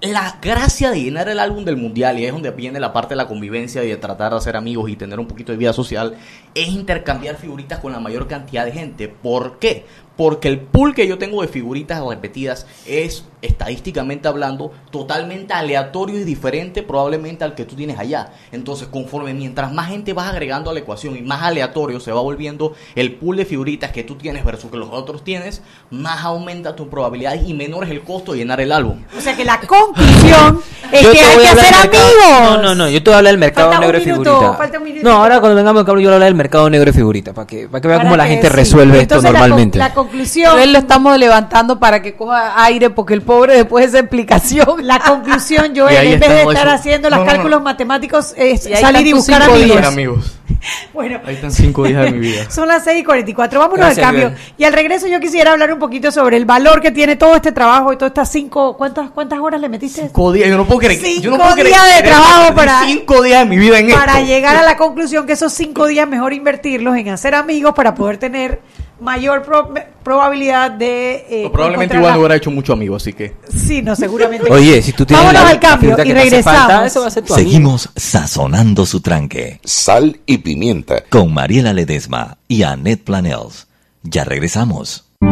La 0.00 0.38
gracia 0.40 0.92
de 0.92 1.02
llenar 1.02 1.28
el 1.28 1.40
álbum 1.40 1.64
del 1.64 1.76
mundial, 1.76 2.20
y 2.20 2.24
es 2.24 2.32
donde 2.32 2.52
viene 2.52 2.78
la 2.78 2.92
parte 2.92 3.14
de 3.14 3.16
la 3.16 3.26
convivencia 3.26 3.82
y 3.82 3.88
de 3.88 3.96
tratar 3.96 4.30
de 4.30 4.36
hacer 4.38 4.56
amigos 4.56 4.88
y 4.88 4.94
tener 4.94 5.18
un 5.18 5.26
poquito 5.26 5.50
de 5.50 5.58
vida 5.58 5.72
social, 5.72 6.16
es 6.54 6.68
intercambiar 6.68 7.34
figuritas 7.34 7.80
con 7.80 7.90
la 7.90 7.98
mayor 7.98 8.28
cantidad 8.28 8.64
de 8.64 8.70
gente. 8.70 9.08
¿Por 9.08 9.58
qué? 9.58 9.86
Porque 10.18 10.48
el 10.48 10.58
pool 10.60 10.94
que 10.94 11.06
yo 11.08 11.16
tengo 11.16 11.40
de 11.40 11.48
figuritas 11.48 12.02
repetidas 12.04 12.66
es, 12.86 13.24
estadísticamente 13.40 14.28
hablando, 14.28 14.72
totalmente 14.90 15.54
aleatorio 15.54 16.18
y 16.18 16.24
diferente 16.24 16.82
probablemente 16.82 17.44
al 17.44 17.54
que 17.54 17.64
tú 17.64 17.74
tienes 17.76 17.98
allá. 17.98 18.32
Entonces, 18.52 18.88
conforme 18.88 19.32
mientras 19.32 19.72
más 19.72 19.88
gente 19.88 20.12
vas 20.12 20.28
agregando 20.28 20.70
a 20.70 20.74
la 20.74 20.80
ecuación 20.80 21.16
y 21.16 21.22
más 21.22 21.42
aleatorio 21.42 22.00
se 22.00 22.12
va 22.12 22.20
volviendo 22.20 22.74
el 22.96 23.12
pool 23.14 23.36
de 23.36 23.44
figuritas 23.46 23.92
que 23.92 24.02
tú 24.04 24.16
tienes 24.16 24.44
versus 24.44 24.70
que 24.70 24.76
los 24.76 24.90
otros 24.90 25.24
tienes, 25.24 25.62
más 25.90 26.24
aumenta 26.24 26.74
tu 26.76 26.88
probabilidad 26.90 27.40
y 27.40 27.54
menor 27.54 27.84
es 27.84 27.90
el 27.90 28.02
costo 28.02 28.32
de 28.32 28.38
llenar 28.38 28.60
el 28.60 28.72
álbum. 28.72 29.02
O 29.16 29.20
sea 29.20 29.36
que 29.36 29.44
la 29.44 29.60
conclusión 29.60 30.60
es 30.92 31.02
Yo 31.02 31.12
que 31.12 31.20
hay 31.20 31.36
que 31.38 31.54
mercado- 31.54 31.80
amigos. 31.84 32.40
No, 32.42 32.62
no, 32.62 32.74
no, 32.74 32.88
yo 32.88 33.02
te 33.02 33.10
voy 33.10 33.14
a 33.14 33.18
hablar 33.18 33.32
del 33.32 33.38
mercado 33.40 33.68
Falta 33.70 33.80
negro 33.86 33.98
de 34.00 34.04
minuto, 34.06 34.30
figurita. 34.34 34.58
falta 34.58 34.78
un 34.78 34.84
minutito. 34.84 35.08
No, 35.08 35.16
ahora 35.16 35.38
cuando 35.40 35.56
vengamos 35.56 35.86
yo 35.86 35.94
voy 35.94 36.04
a 36.06 36.12
hablar 36.14 36.26
del 36.26 36.34
mercado 36.34 36.68
negro 36.70 36.86
de 36.86 36.92
figurita, 36.92 37.32
para 37.32 37.46
que, 37.46 37.68
para 37.68 37.80
que 37.80 37.88
vea 37.88 37.96
Para 37.98 38.08
cómo 38.08 38.16
la 38.16 38.26
gente 38.26 38.48
sí. 38.48 38.52
resuelve 38.56 39.00
esto 39.02 39.14
Entonces, 39.14 39.32
la 39.32 39.38
con- 39.38 39.48
normalmente. 39.48 39.78
La, 39.78 39.94
conclusión. 40.08 40.58
Él 40.58 40.72
lo 40.72 40.78
estamos 40.78 41.16
levantando 41.18 41.78
para 41.78 42.02
que 42.02 42.14
coja 42.16 42.62
aire 42.64 42.90
porque 42.90 43.14
el 43.14 43.22
pobre 43.22 43.54
después 43.54 43.84
de 43.84 43.88
esa 43.88 43.98
explicación. 44.00 44.86
La 44.86 44.98
conclusión, 45.00 45.72
Joel, 45.76 45.96
en 46.14 46.20
vez 46.20 46.28
de 46.28 46.42
estar 46.42 46.66
eso. 46.66 46.76
haciendo 46.76 47.10
los 47.10 47.18
No, 47.18 47.24
no, 47.24 47.30
no. 47.30 47.36
cálculos 47.36 47.62
matemáticos, 47.62 48.34
es 48.36 48.66
Y 48.66 48.74
salir 48.76 49.06
y 49.06 49.12
buscar 49.12 49.42
cinco 49.42 49.54
amigos. 49.54 49.76
días. 49.76 49.86
amigos. 49.86 50.34
Bueno, 50.92 51.20
Ahí 51.24 51.34
están 51.36 51.52
cinco 51.52 51.84
días 51.84 52.02
de 52.04 52.10
mi 52.10 52.18
vida. 52.18 52.50
Son 52.50 52.66
las 52.66 52.82
6 52.82 53.00
y 53.02 53.04
44. 53.04 53.60
Vámonos 53.60 53.78
Gracias, 53.86 54.04
al 54.06 54.12
cambio. 54.20 54.32
Y 54.56 54.64
al 54.64 54.72
regreso 54.72 55.06
yo 55.06 55.20
quisiera 55.20 55.52
hablar 55.52 55.72
un 55.72 55.78
poquito 55.78 56.10
sobre 56.10 56.36
el 56.36 56.46
valor 56.46 56.80
que 56.80 56.90
tiene 56.90 57.14
todo 57.14 57.36
este 57.36 57.52
trabajo 57.52 57.92
y 57.92 57.96
todas 57.96 58.10
estas 58.10 58.32
cinco... 58.32 58.76
¿Cuántas, 58.76 59.10
cuántas 59.10 59.38
horas 59.38 59.60
le 59.60 59.68
metiste? 59.68 60.02
Cinco 60.02 60.32
días, 60.32 60.48
yo 60.48 60.56
no 60.56 60.64
puedo 60.66 60.80
creer. 60.80 61.00
que- 61.00 61.20
yo 61.20 61.30
no 61.30 61.36
Cinco 61.36 61.44
puedo 61.44 61.54
creer 61.54 61.68
días 61.68 61.84
de 61.84 62.00
creer 62.00 62.14
trabajo 62.14 62.54
para- 62.56 62.82
Cinco 62.86 63.22
días 63.22 63.40
de 63.40 63.44
mi 63.46 63.56
vida 63.58 63.78
en 63.78 63.90
para 63.92 64.14
esto. 64.14 64.26
llegar 64.26 64.56
a 64.56 64.62
la 64.62 64.76
conclusión 64.76 65.26
que 65.26 65.34
esos 65.34 65.52
cinco 65.52 65.86
días 65.86 66.08
mejor 66.08 66.32
invertirlos 66.32 66.96
en 66.96 67.08
hacer 67.10 67.36
amigos 67.36 67.74
para 67.74 67.94
poder 67.94 68.16
tener 68.18 68.60
mayor 69.00 69.42
pro- 69.42 69.72
probabilidad 70.02 70.70
de... 70.72 71.26
eh, 71.28 71.50
Probablemente 71.52 71.94
igual 71.96 72.10
la- 72.10 72.14
no 72.14 72.20
hubiera 72.20 72.36
hecho 72.36 72.50
mucho 72.50 72.72
amigo, 72.72 72.96
así 72.96 73.12
que. 73.12 73.34
Sí, 73.48 73.82
no, 73.82 73.94
seguramente. 73.96 74.50
Oye, 74.50 74.80
si 74.82 74.92
tú 74.92 75.04
tienes 75.06 75.24
Vámonos 75.24 75.42
la- 75.44 75.50
al 75.50 75.60
cambio 75.60 75.90
y 75.90 75.92
falta, 75.96 76.04
regresamos. 76.14 76.86
eso 76.86 77.00
va 77.02 77.06
a 77.06 77.10
ser 77.10 77.24
tu 77.24 77.34
amigo. 77.34 77.48
Seguimos 77.50 77.90
sazonando 77.96 78.86
su 78.86 79.00
tranque. 79.00 79.60
Sal 79.64 80.20
y 80.26 80.38
pimienta. 80.38 81.04
Con 81.08 81.32
Mariela 81.34 81.72
Ledesma 81.72 82.38
y 82.48 82.62
Annette 82.62 83.04
Planels. 83.04 83.66
Ya 84.02 84.24
regresamos. 84.24 85.04
De 85.20 85.28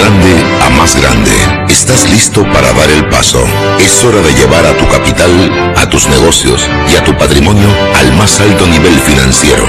grande 0.00 0.44
a 0.64 0.70
más 0.70 0.96
grande, 1.00 1.30
estás 1.68 2.08
listo 2.10 2.42
para 2.52 2.72
dar 2.72 2.90
el 2.90 3.08
paso. 3.08 3.42
Es 3.78 4.02
hora 4.04 4.20
de 4.20 4.32
llevar 4.34 4.64
a 4.66 4.76
tu 4.76 4.86
capital, 4.88 5.74
a 5.76 5.88
tus 5.88 6.08
negocios 6.08 6.66
y 6.92 6.96
a 6.96 7.04
tu 7.04 7.16
patrimonio 7.16 7.68
al 7.96 8.12
más 8.16 8.40
alto 8.40 8.66
nivel 8.66 8.94
financiero. 9.00 9.64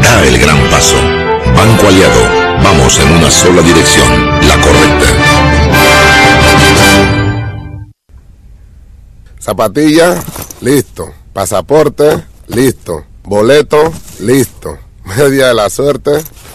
Da 0.00 0.24
el 0.26 0.38
gran 0.38 0.58
paso. 0.70 0.96
Banco 1.56 1.88
Aliado, 1.88 2.20
vamos 2.62 2.98
en 2.98 3.12
una 3.12 3.30
sola 3.30 3.62
dirección, 3.62 4.40
la 4.48 4.60
correcta. 4.60 5.06
Zapatilla, 9.40 10.22
listo. 10.60 11.12
Pasaporte, 11.32 12.22
listo. 12.46 13.04
Boleto, 13.24 13.92
listo. 14.20 14.78
Media 15.04 15.48
de 15.48 15.54
la 15.54 15.68
suerte, 15.68 16.22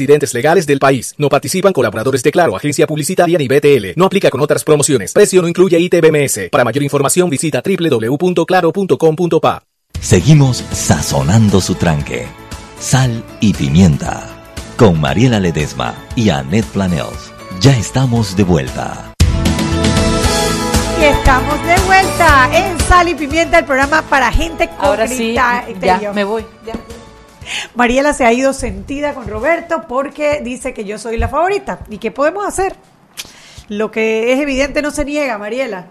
residentes 0.00 0.32
legales 0.32 0.66
del 0.66 0.78
país. 0.78 1.14
No 1.18 1.28
participan 1.28 1.74
colaboradores 1.74 2.22
de 2.22 2.32
Claro, 2.32 2.56
agencia 2.56 2.86
publicitaria 2.86 3.36
ni 3.36 3.48
BTL. 3.48 3.88
No 3.96 4.06
aplica 4.06 4.30
con 4.30 4.40
otras 4.40 4.64
promociones. 4.64 5.12
Precio 5.12 5.42
no 5.42 5.48
incluye 5.48 5.78
ITBMS. 5.78 6.48
Para 6.50 6.64
mayor 6.64 6.82
información 6.82 7.28
visita 7.28 7.62
www.claro.com.pa. 7.62 9.62
Seguimos 10.00 10.64
sazonando 10.72 11.60
su 11.60 11.74
tranque. 11.74 12.26
Sal 12.78 13.22
y 13.40 13.52
pimienta. 13.52 14.26
Con 14.78 14.98
Mariela 15.00 15.38
Ledesma 15.38 15.94
y 16.16 16.30
Annette 16.30 16.64
Planels. 16.66 17.30
Ya 17.60 17.76
estamos 17.76 18.34
de 18.36 18.44
vuelta. 18.44 19.12
Y 20.98 21.04
estamos 21.04 21.62
de 21.66 21.76
vuelta 21.86 22.48
en 22.54 22.78
Sal 22.80 23.08
y 23.08 23.14
Pimienta, 23.14 23.58
el 23.58 23.64
programa 23.66 24.00
para 24.02 24.30
gente 24.32 24.68
con 24.68 24.76
Ahora 24.86 25.06
sí, 25.08 25.34
criterio. 25.66 26.00
ya 26.00 26.12
me 26.12 26.24
voy. 26.24 26.44
ya. 26.66 26.72
Mariela 27.74 28.12
se 28.12 28.24
ha 28.24 28.32
ido 28.32 28.52
sentida 28.52 29.14
con 29.14 29.28
Roberto 29.28 29.84
porque 29.88 30.40
dice 30.42 30.74
que 30.74 30.84
yo 30.84 30.98
soy 30.98 31.16
la 31.16 31.28
favorita. 31.28 31.80
¿Y 31.88 31.98
qué 31.98 32.10
podemos 32.10 32.46
hacer? 32.46 32.74
Lo 33.68 33.90
que 33.90 34.32
es 34.32 34.40
evidente 34.40 34.82
no 34.82 34.90
se 34.90 35.04
niega, 35.04 35.38
Mariela. 35.38 35.86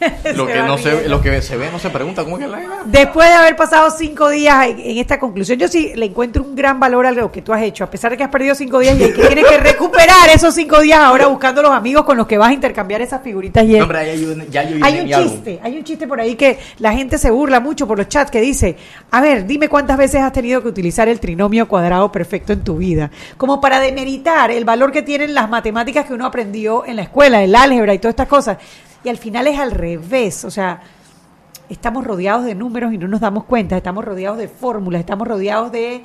Lo 0.34 0.46
que, 0.46 0.54
no 0.62 0.76
se, 0.78 0.90
riendo. 0.90 1.08
lo 1.08 1.22
que 1.22 1.40
se 1.42 1.56
ve 1.56 1.70
no 1.70 1.78
se 1.78 1.90
pregunta. 1.90 2.24
¿Cómo 2.24 2.36
es 2.36 2.44
que 2.44 2.50
la 2.50 2.60
Después 2.84 3.28
de 3.28 3.34
haber 3.34 3.56
pasado 3.56 3.90
cinco 3.90 4.28
días 4.28 4.66
en, 4.66 4.78
en 4.78 4.98
esta 4.98 5.18
conclusión, 5.18 5.58
yo 5.58 5.68
sí 5.68 5.92
le 5.94 6.06
encuentro 6.06 6.42
un 6.42 6.54
gran 6.54 6.78
valor 6.78 7.06
a 7.06 7.12
lo 7.12 7.32
que 7.32 7.42
tú 7.42 7.52
has 7.52 7.62
hecho, 7.62 7.84
a 7.84 7.90
pesar 7.90 8.10
de 8.10 8.16
que 8.16 8.24
has 8.24 8.30
perdido 8.30 8.54
cinco 8.54 8.78
días 8.78 8.96
y 8.96 9.12
que 9.12 9.26
tienes 9.26 9.46
que 9.46 9.58
recuperar 9.58 10.28
esos 10.34 10.54
cinco 10.54 10.80
días 10.80 10.98
ahora 10.98 11.26
buscando 11.26 11.62
los 11.62 11.70
amigos 11.72 12.04
con 12.04 12.16
los 12.16 12.26
que 12.26 12.36
vas 12.38 12.50
a 12.50 12.52
intercambiar 12.52 13.00
esas 13.00 13.22
figuritas. 13.22 13.64
Y 13.64 13.78
No, 13.78 13.84
hombre, 13.84 14.06
ya 14.06 14.14
yo, 14.14 14.34
ya 14.50 14.62
yo 14.64 14.84
hay 14.84 15.00
un 15.00 15.08
chiste, 15.08 15.60
hay 15.62 15.76
un 15.76 15.84
chiste 15.84 16.06
por 16.06 16.20
ahí 16.20 16.34
que 16.34 16.58
la 16.78 16.92
gente 16.92 17.18
se 17.18 17.30
burla 17.30 17.60
mucho 17.60 17.86
por 17.86 17.98
los 17.98 18.08
chats 18.08 18.30
que 18.30 18.40
dice, 18.40 18.76
a 19.10 19.20
ver, 19.20 19.46
dime 19.46 19.68
cuántas 19.68 19.96
veces 19.96 20.20
has 20.20 20.32
tenido 20.32 20.62
que 20.62 20.68
utilizar 20.68 21.08
el 21.08 21.20
trinomio 21.20 21.68
cuadrado 21.68 22.12
perfecto 22.12 22.52
en 22.52 22.62
tu 22.62 22.76
vida, 22.76 23.10
como 23.36 23.60
para 23.60 23.80
demeritar 23.80 24.50
el 24.50 24.64
valor 24.64 24.92
que 24.92 25.02
tienen 25.02 25.34
las 25.34 25.48
matemáticas 25.48 26.06
que 26.06 26.14
uno 26.14 26.26
aprendió 26.26 26.84
en 26.84 26.96
la 26.96 27.02
escuela, 27.02 27.42
el 27.42 27.54
álgebra 27.54 27.94
y 27.94 27.98
todas 27.98 28.12
estas 28.12 28.28
cosas. 28.28 28.58
Y 29.06 29.08
al 29.08 29.18
final 29.18 29.46
es 29.46 29.56
al 29.56 29.70
revés, 29.70 30.44
o 30.44 30.50
sea, 30.50 30.80
estamos 31.68 32.02
rodeados 32.02 32.44
de 32.44 32.56
números 32.56 32.92
y 32.92 32.98
no 32.98 33.06
nos 33.06 33.20
damos 33.20 33.44
cuenta, 33.44 33.76
estamos 33.76 34.04
rodeados 34.04 34.36
de 34.36 34.48
fórmulas, 34.48 34.98
estamos 34.98 35.28
rodeados 35.28 35.70
de 35.70 36.02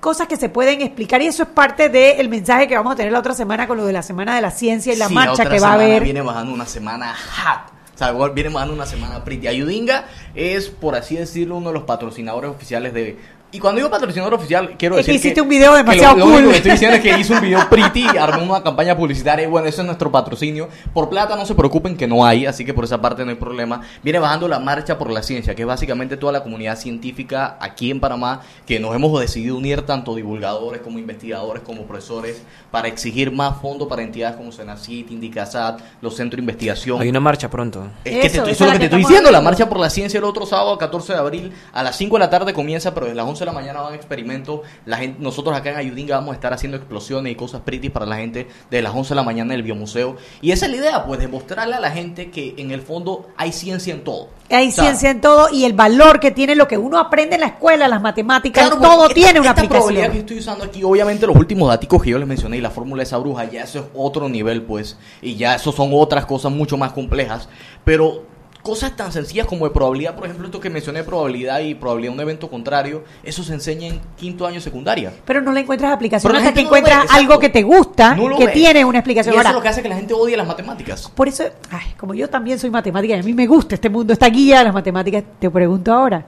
cosas 0.00 0.26
que 0.26 0.34
se 0.34 0.48
pueden 0.48 0.82
explicar 0.82 1.22
y 1.22 1.28
eso 1.28 1.44
es 1.44 1.50
parte 1.50 1.88
del 1.88 2.28
mensaje 2.28 2.66
que 2.66 2.74
vamos 2.74 2.94
a 2.94 2.96
tener 2.96 3.12
la 3.12 3.20
otra 3.20 3.32
semana 3.32 3.68
con 3.68 3.76
lo 3.76 3.86
de 3.86 3.92
la 3.92 4.02
Semana 4.02 4.34
de 4.34 4.40
la 4.40 4.50
Ciencia 4.50 4.92
y 4.92 4.96
la 4.96 5.06
Sí, 5.06 5.14
marcha 5.14 5.44
que 5.44 5.50
va 5.50 5.54
a 5.54 5.58
semana 5.58 5.74
haber. 5.74 6.02
Viene 6.02 6.20
bajando 6.20 6.52
una 6.52 6.66
semana 6.66 7.14
hot. 7.14 7.72
O 7.94 7.96
sea, 7.96 8.10
viene 8.30 8.50
bajando 8.50 8.74
una 8.74 8.86
semana 8.86 9.22
pretty. 9.22 9.46
Ayudinga 9.46 10.06
es, 10.34 10.68
por 10.68 10.96
así 10.96 11.14
decirlo, 11.14 11.58
uno 11.58 11.68
de 11.68 11.74
los 11.74 11.84
patrocinadores 11.84 12.50
oficiales 12.50 12.92
de... 12.92 13.20
Y 13.52 13.58
cuando 13.58 13.78
digo 13.78 13.90
patrocinador 13.90 14.34
oficial, 14.34 14.76
quiero 14.78 14.96
Es 14.96 15.04
que 15.06 15.10
decir 15.12 15.26
hiciste 15.26 15.40
un 15.40 15.48
video 15.48 15.72
que 15.72 15.78
demasiado 15.78 16.16
lo, 16.16 16.18
lo 16.20 16.26
único 16.26 16.42
cool. 16.42 16.50
que 16.52 16.56
estoy 16.58 16.70
diciendo 16.72 16.96
es 16.96 17.02
que 17.02 17.18
hizo 17.18 17.34
un 17.34 17.40
video 17.40 17.60
pretty, 17.70 18.06
armó 18.16 18.44
una 18.54 18.62
campaña 18.62 18.96
publicitaria 18.96 19.44
y 19.44 19.48
bueno, 19.48 19.66
eso 19.66 19.80
es 19.82 19.86
nuestro 19.86 20.12
patrocinio. 20.12 20.68
Por 20.94 21.08
plata 21.08 21.34
no 21.34 21.44
se 21.44 21.56
preocupen 21.56 21.96
que 21.96 22.06
no 22.06 22.24
hay, 22.24 22.46
así 22.46 22.64
que 22.64 22.72
por 22.72 22.84
esa 22.84 23.00
parte 23.00 23.24
no 23.24 23.30
hay 23.30 23.36
problema. 23.36 23.80
Viene 24.04 24.20
bajando 24.20 24.46
la 24.46 24.60
marcha 24.60 24.96
por 24.98 25.10
la 25.10 25.22
ciencia, 25.24 25.56
que 25.56 25.62
es 25.62 25.66
básicamente 25.68 26.16
toda 26.16 26.32
la 26.32 26.44
comunidad 26.44 26.78
científica 26.78 27.56
aquí 27.60 27.90
en 27.90 27.98
Panamá, 27.98 28.42
que 28.66 28.78
nos 28.78 28.94
hemos 28.94 29.18
decidido 29.18 29.56
unir 29.56 29.82
tanto 29.82 30.14
divulgadores 30.14 30.80
como 30.82 31.00
investigadores 31.00 31.64
como 31.64 31.82
profesores 31.82 32.42
para 32.70 32.86
exigir 32.86 33.32
más 33.32 33.60
fondos 33.60 33.88
para 33.88 34.02
entidades 34.02 34.36
como 34.36 34.52
Senacit, 34.52 35.10
Indicasat, 35.10 35.80
los 36.02 36.14
centros 36.14 36.36
de 36.36 36.42
investigación. 36.42 37.00
Hay 37.02 37.08
una 37.08 37.18
marcha 37.18 37.50
pronto. 37.50 37.88
Es 38.04 38.12
que 38.12 38.20
te- 38.20 38.26
Eso, 38.28 38.46
esa 38.46 38.50
es 38.52 38.60
lo 38.60 38.66
que 38.66 38.72
te 38.74 38.78
que 38.78 38.84
estoy 38.84 38.98
diciendo. 39.00 39.30
La 39.32 39.40
marcha 39.40 39.68
por 39.68 39.80
la 39.80 39.90
ciencia 39.90 40.18
el 40.18 40.24
otro 40.24 40.46
sábado, 40.46 40.78
14 40.78 41.14
de 41.14 41.18
abril, 41.18 41.52
a 41.72 41.82
las 41.82 41.96
5 41.96 42.14
de 42.14 42.20
la 42.20 42.30
tarde 42.30 42.52
comienza, 42.52 42.94
pero 42.94 43.06
desde 43.06 43.16
las 43.16 43.26
11 43.26 43.39
de 43.40 43.46
la 43.46 43.52
mañana 43.52 43.80
van 43.80 43.94
experimentos. 43.94 44.60
La 44.86 44.96
gente, 44.98 45.18
nosotros 45.22 45.56
acá 45.56 45.70
en 45.70 45.76
Ayudinga 45.76 46.16
vamos 46.16 46.32
a 46.32 46.34
estar 46.34 46.52
haciendo 46.52 46.76
explosiones 46.76 47.32
y 47.32 47.36
cosas 47.36 47.60
pretty 47.62 47.88
para 47.90 48.06
la 48.06 48.16
gente 48.16 48.48
de 48.70 48.82
las 48.82 48.94
11 48.94 49.10
de 49.10 49.14
la 49.16 49.22
mañana 49.22 49.52
en 49.54 49.58
el 49.60 49.62
biomuseo. 49.62 50.16
Y 50.40 50.52
esa 50.52 50.66
es 50.66 50.72
la 50.72 50.76
idea, 50.78 51.04
pues, 51.06 51.20
demostrarle 51.20 51.74
a 51.76 51.80
la 51.80 51.90
gente 51.90 52.30
que 52.30 52.54
en 52.58 52.70
el 52.70 52.82
fondo 52.82 53.28
hay 53.36 53.52
ciencia 53.52 53.92
en 53.94 54.04
todo. 54.04 54.28
Hay 54.50 54.68
O 54.68 54.72
sea, 54.72 54.84
ciencia 54.84 55.10
en 55.10 55.20
todo 55.20 55.48
y 55.52 55.64
el 55.64 55.72
valor 55.74 56.18
que 56.20 56.30
tiene 56.30 56.54
lo 56.56 56.66
que 56.66 56.76
uno 56.78 56.98
aprende 56.98 57.36
en 57.36 57.40
la 57.42 57.46
escuela, 57.48 57.86
las 57.88 58.02
matemáticas, 58.02 58.66
Claro, 58.68 58.80
todo 58.80 58.98
porque 59.02 59.14
tiene 59.14 59.28
esta- 59.30 59.40
una 59.40 59.50
esta 59.50 59.68
probabilidad 59.68 60.02
que 60.02 60.06
aplicación. 60.08 60.20
estoy 60.20 60.38
usando 60.38 60.64
aquí, 60.64 60.82
obviamente 60.84 61.26
los 61.26 61.36
últimos 61.36 61.68
datos 61.68 62.02
que 62.02 62.10
yo 62.10 62.18
les 62.18 62.26
mencioné 62.28 62.56
y 62.56 62.60
la 62.60 62.70
fórmula 62.70 63.00
de 63.00 63.04
esa 63.04 63.18
bruja, 63.18 63.44
ya 63.44 63.62
eso 63.62 63.78
es 63.78 63.84
otro 63.94 64.28
nivel, 64.28 64.62
pues, 64.62 64.96
y 65.22 65.36
ya 65.36 65.54
eso 65.54 65.70
son 65.72 65.90
otras 65.92 66.26
cosas 66.26 66.50
mucho 66.52 66.76
más 66.76 66.92
complejas, 66.92 67.48
pero 67.84 68.24
cosas 68.62 68.96
tan 68.96 69.12
sencillas 69.12 69.46
como 69.46 69.64
de 69.66 69.72
probabilidad, 69.72 70.14
por 70.14 70.24
ejemplo, 70.24 70.46
esto 70.46 70.60
que 70.60 70.70
mencioné, 70.70 71.02
probabilidad 71.02 71.60
y 71.60 71.74
probabilidad 71.74 72.12
de 72.12 72.14
un 72.16 72.20
evento 72.20 72.50
contrario, 72.50 73.04
eso 73.22 73.42
se 73.42 73.54
enseña 73.54 73.88
en 73.88 74.00
quinto 74.16 74.46
año 74.46 74.60
secundaria. 74.60 75.12
Pero 75.24 75.40
no 75.40 75.52
le 75.52 75.60
encuentras 75.60 75.92
aplicación 75.92 76.34
hasta 76.34 76.52
que 76.52 76.60
no 76.62 76.66
encuentras 76.68 77.04
ve, 77.04 77.08
algo 77.10 77.38
que 77.38 77.48
te 77.48 77.62
gusta, 77.62 78.14
No 78.14 78.36
que 78.36 78.46
ve. 78.46 78.52
tiene 78.52 78.84
una 78.84 78.98
explicación. 78.98 79.34
Y 79.34 79.38
eso 79.38 79.48
es 79.48 79.54
lo 79.54 79.62
que 79.62 79.68
hace 79.68 79.82
que 79.82 79.88
la 79.88 79.96
gente 79.96 80.14
odie 80.14 80.36
las 80.36 80.46
matemáticas. 80.46 81.08
Por 81.14 81.28
eso, 81.28 81.44
ay, 81.70 81.94
como 81.96 82.14
yo 82.14 82.28
también 82.28 82.58
soy 82.58 82.70
matemática 82.70 83.16
y 83.16 83.20
a 83.20 83.22
mí 83.22 83.32
me 83.32 83.46
gusta 83.46 83.74
este 83.74 83.88
mundo, 83.88 84.12
esta 84.12 84.28
guía 84.28 84.58
de 84.58 84.64
las 84.64 84.74
matemáticas, 84.74 85.24
te 85.38 85.50
pregunto 85.50 85.92
ahora, 85.92 86.26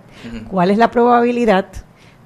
¿cuál 0.51 0.71
es 0.71 0.79
la 0.79 0.91
probabilidad 0.91 1.67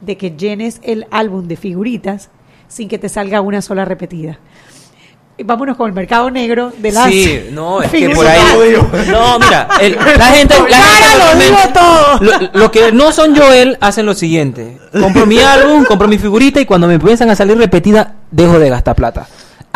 de 0.00 0.16
que 0.16 0.30
llenes 0.32 0.80
el 0.82 1.07
álbum 1.11 1.48
de 1.48 1.57
figuritas 1.57 2.30
sin 2.68 2.88
que 2.88 2.98
te 2.98 3.09
salga 3.09 3.40
una 3.40 3.62
sola 3.62 3.84
repetida? 3.84 4.38
Y 5.39 5.43
Vámonos 5.43 5.76
con 5.76 5.89
el 5.89 5.93
mercado 5.95 6.30
negro 6.30 6.72
de 6.78 6.93
las 6.93 7.11
Sí, 7.11 7.49
no, 7.53 7.82
es 7.82 7.91
que 7.91 8.09
por 8.09 8.26
ahí. 8.26 8.41
No, 9.11 9.39
mira, 9.39 9.68
el- 9.82 9.95
la 9.95 10.26
gente. 10.28 10.55
La 10.68 10.76
gente 10.78 11.51
lo 11.51 11.72
todo. 11.74 12.18
Lo, 12.20 12.61
lo 12.61 12.70
que 12.70 12.91
no 12.93 13.12
son 13.12 13.37
Joel 13.37 13.76
hacen 13.82 14.07
lo 14.07 14.14
siguiente: 14.14 14.78
compro 14.99 15.26
mi 15.26 15.39
álbum, 15.39 15.84
compro 15.84 16.09
mi 16.09 16.16
figurita 16.16 16.59
y 16.61 16.64
cuando 16.64 16.87
me 16.87 16.95
empiezan 16.95 17.28
a 17.28 17.37
salir 17.37 17.59
repetidas, 17.59 18.09
dejo 18.30 18.59
de 18.59 18.70
gastar 18.70 18.95
plata. 18.97 19.26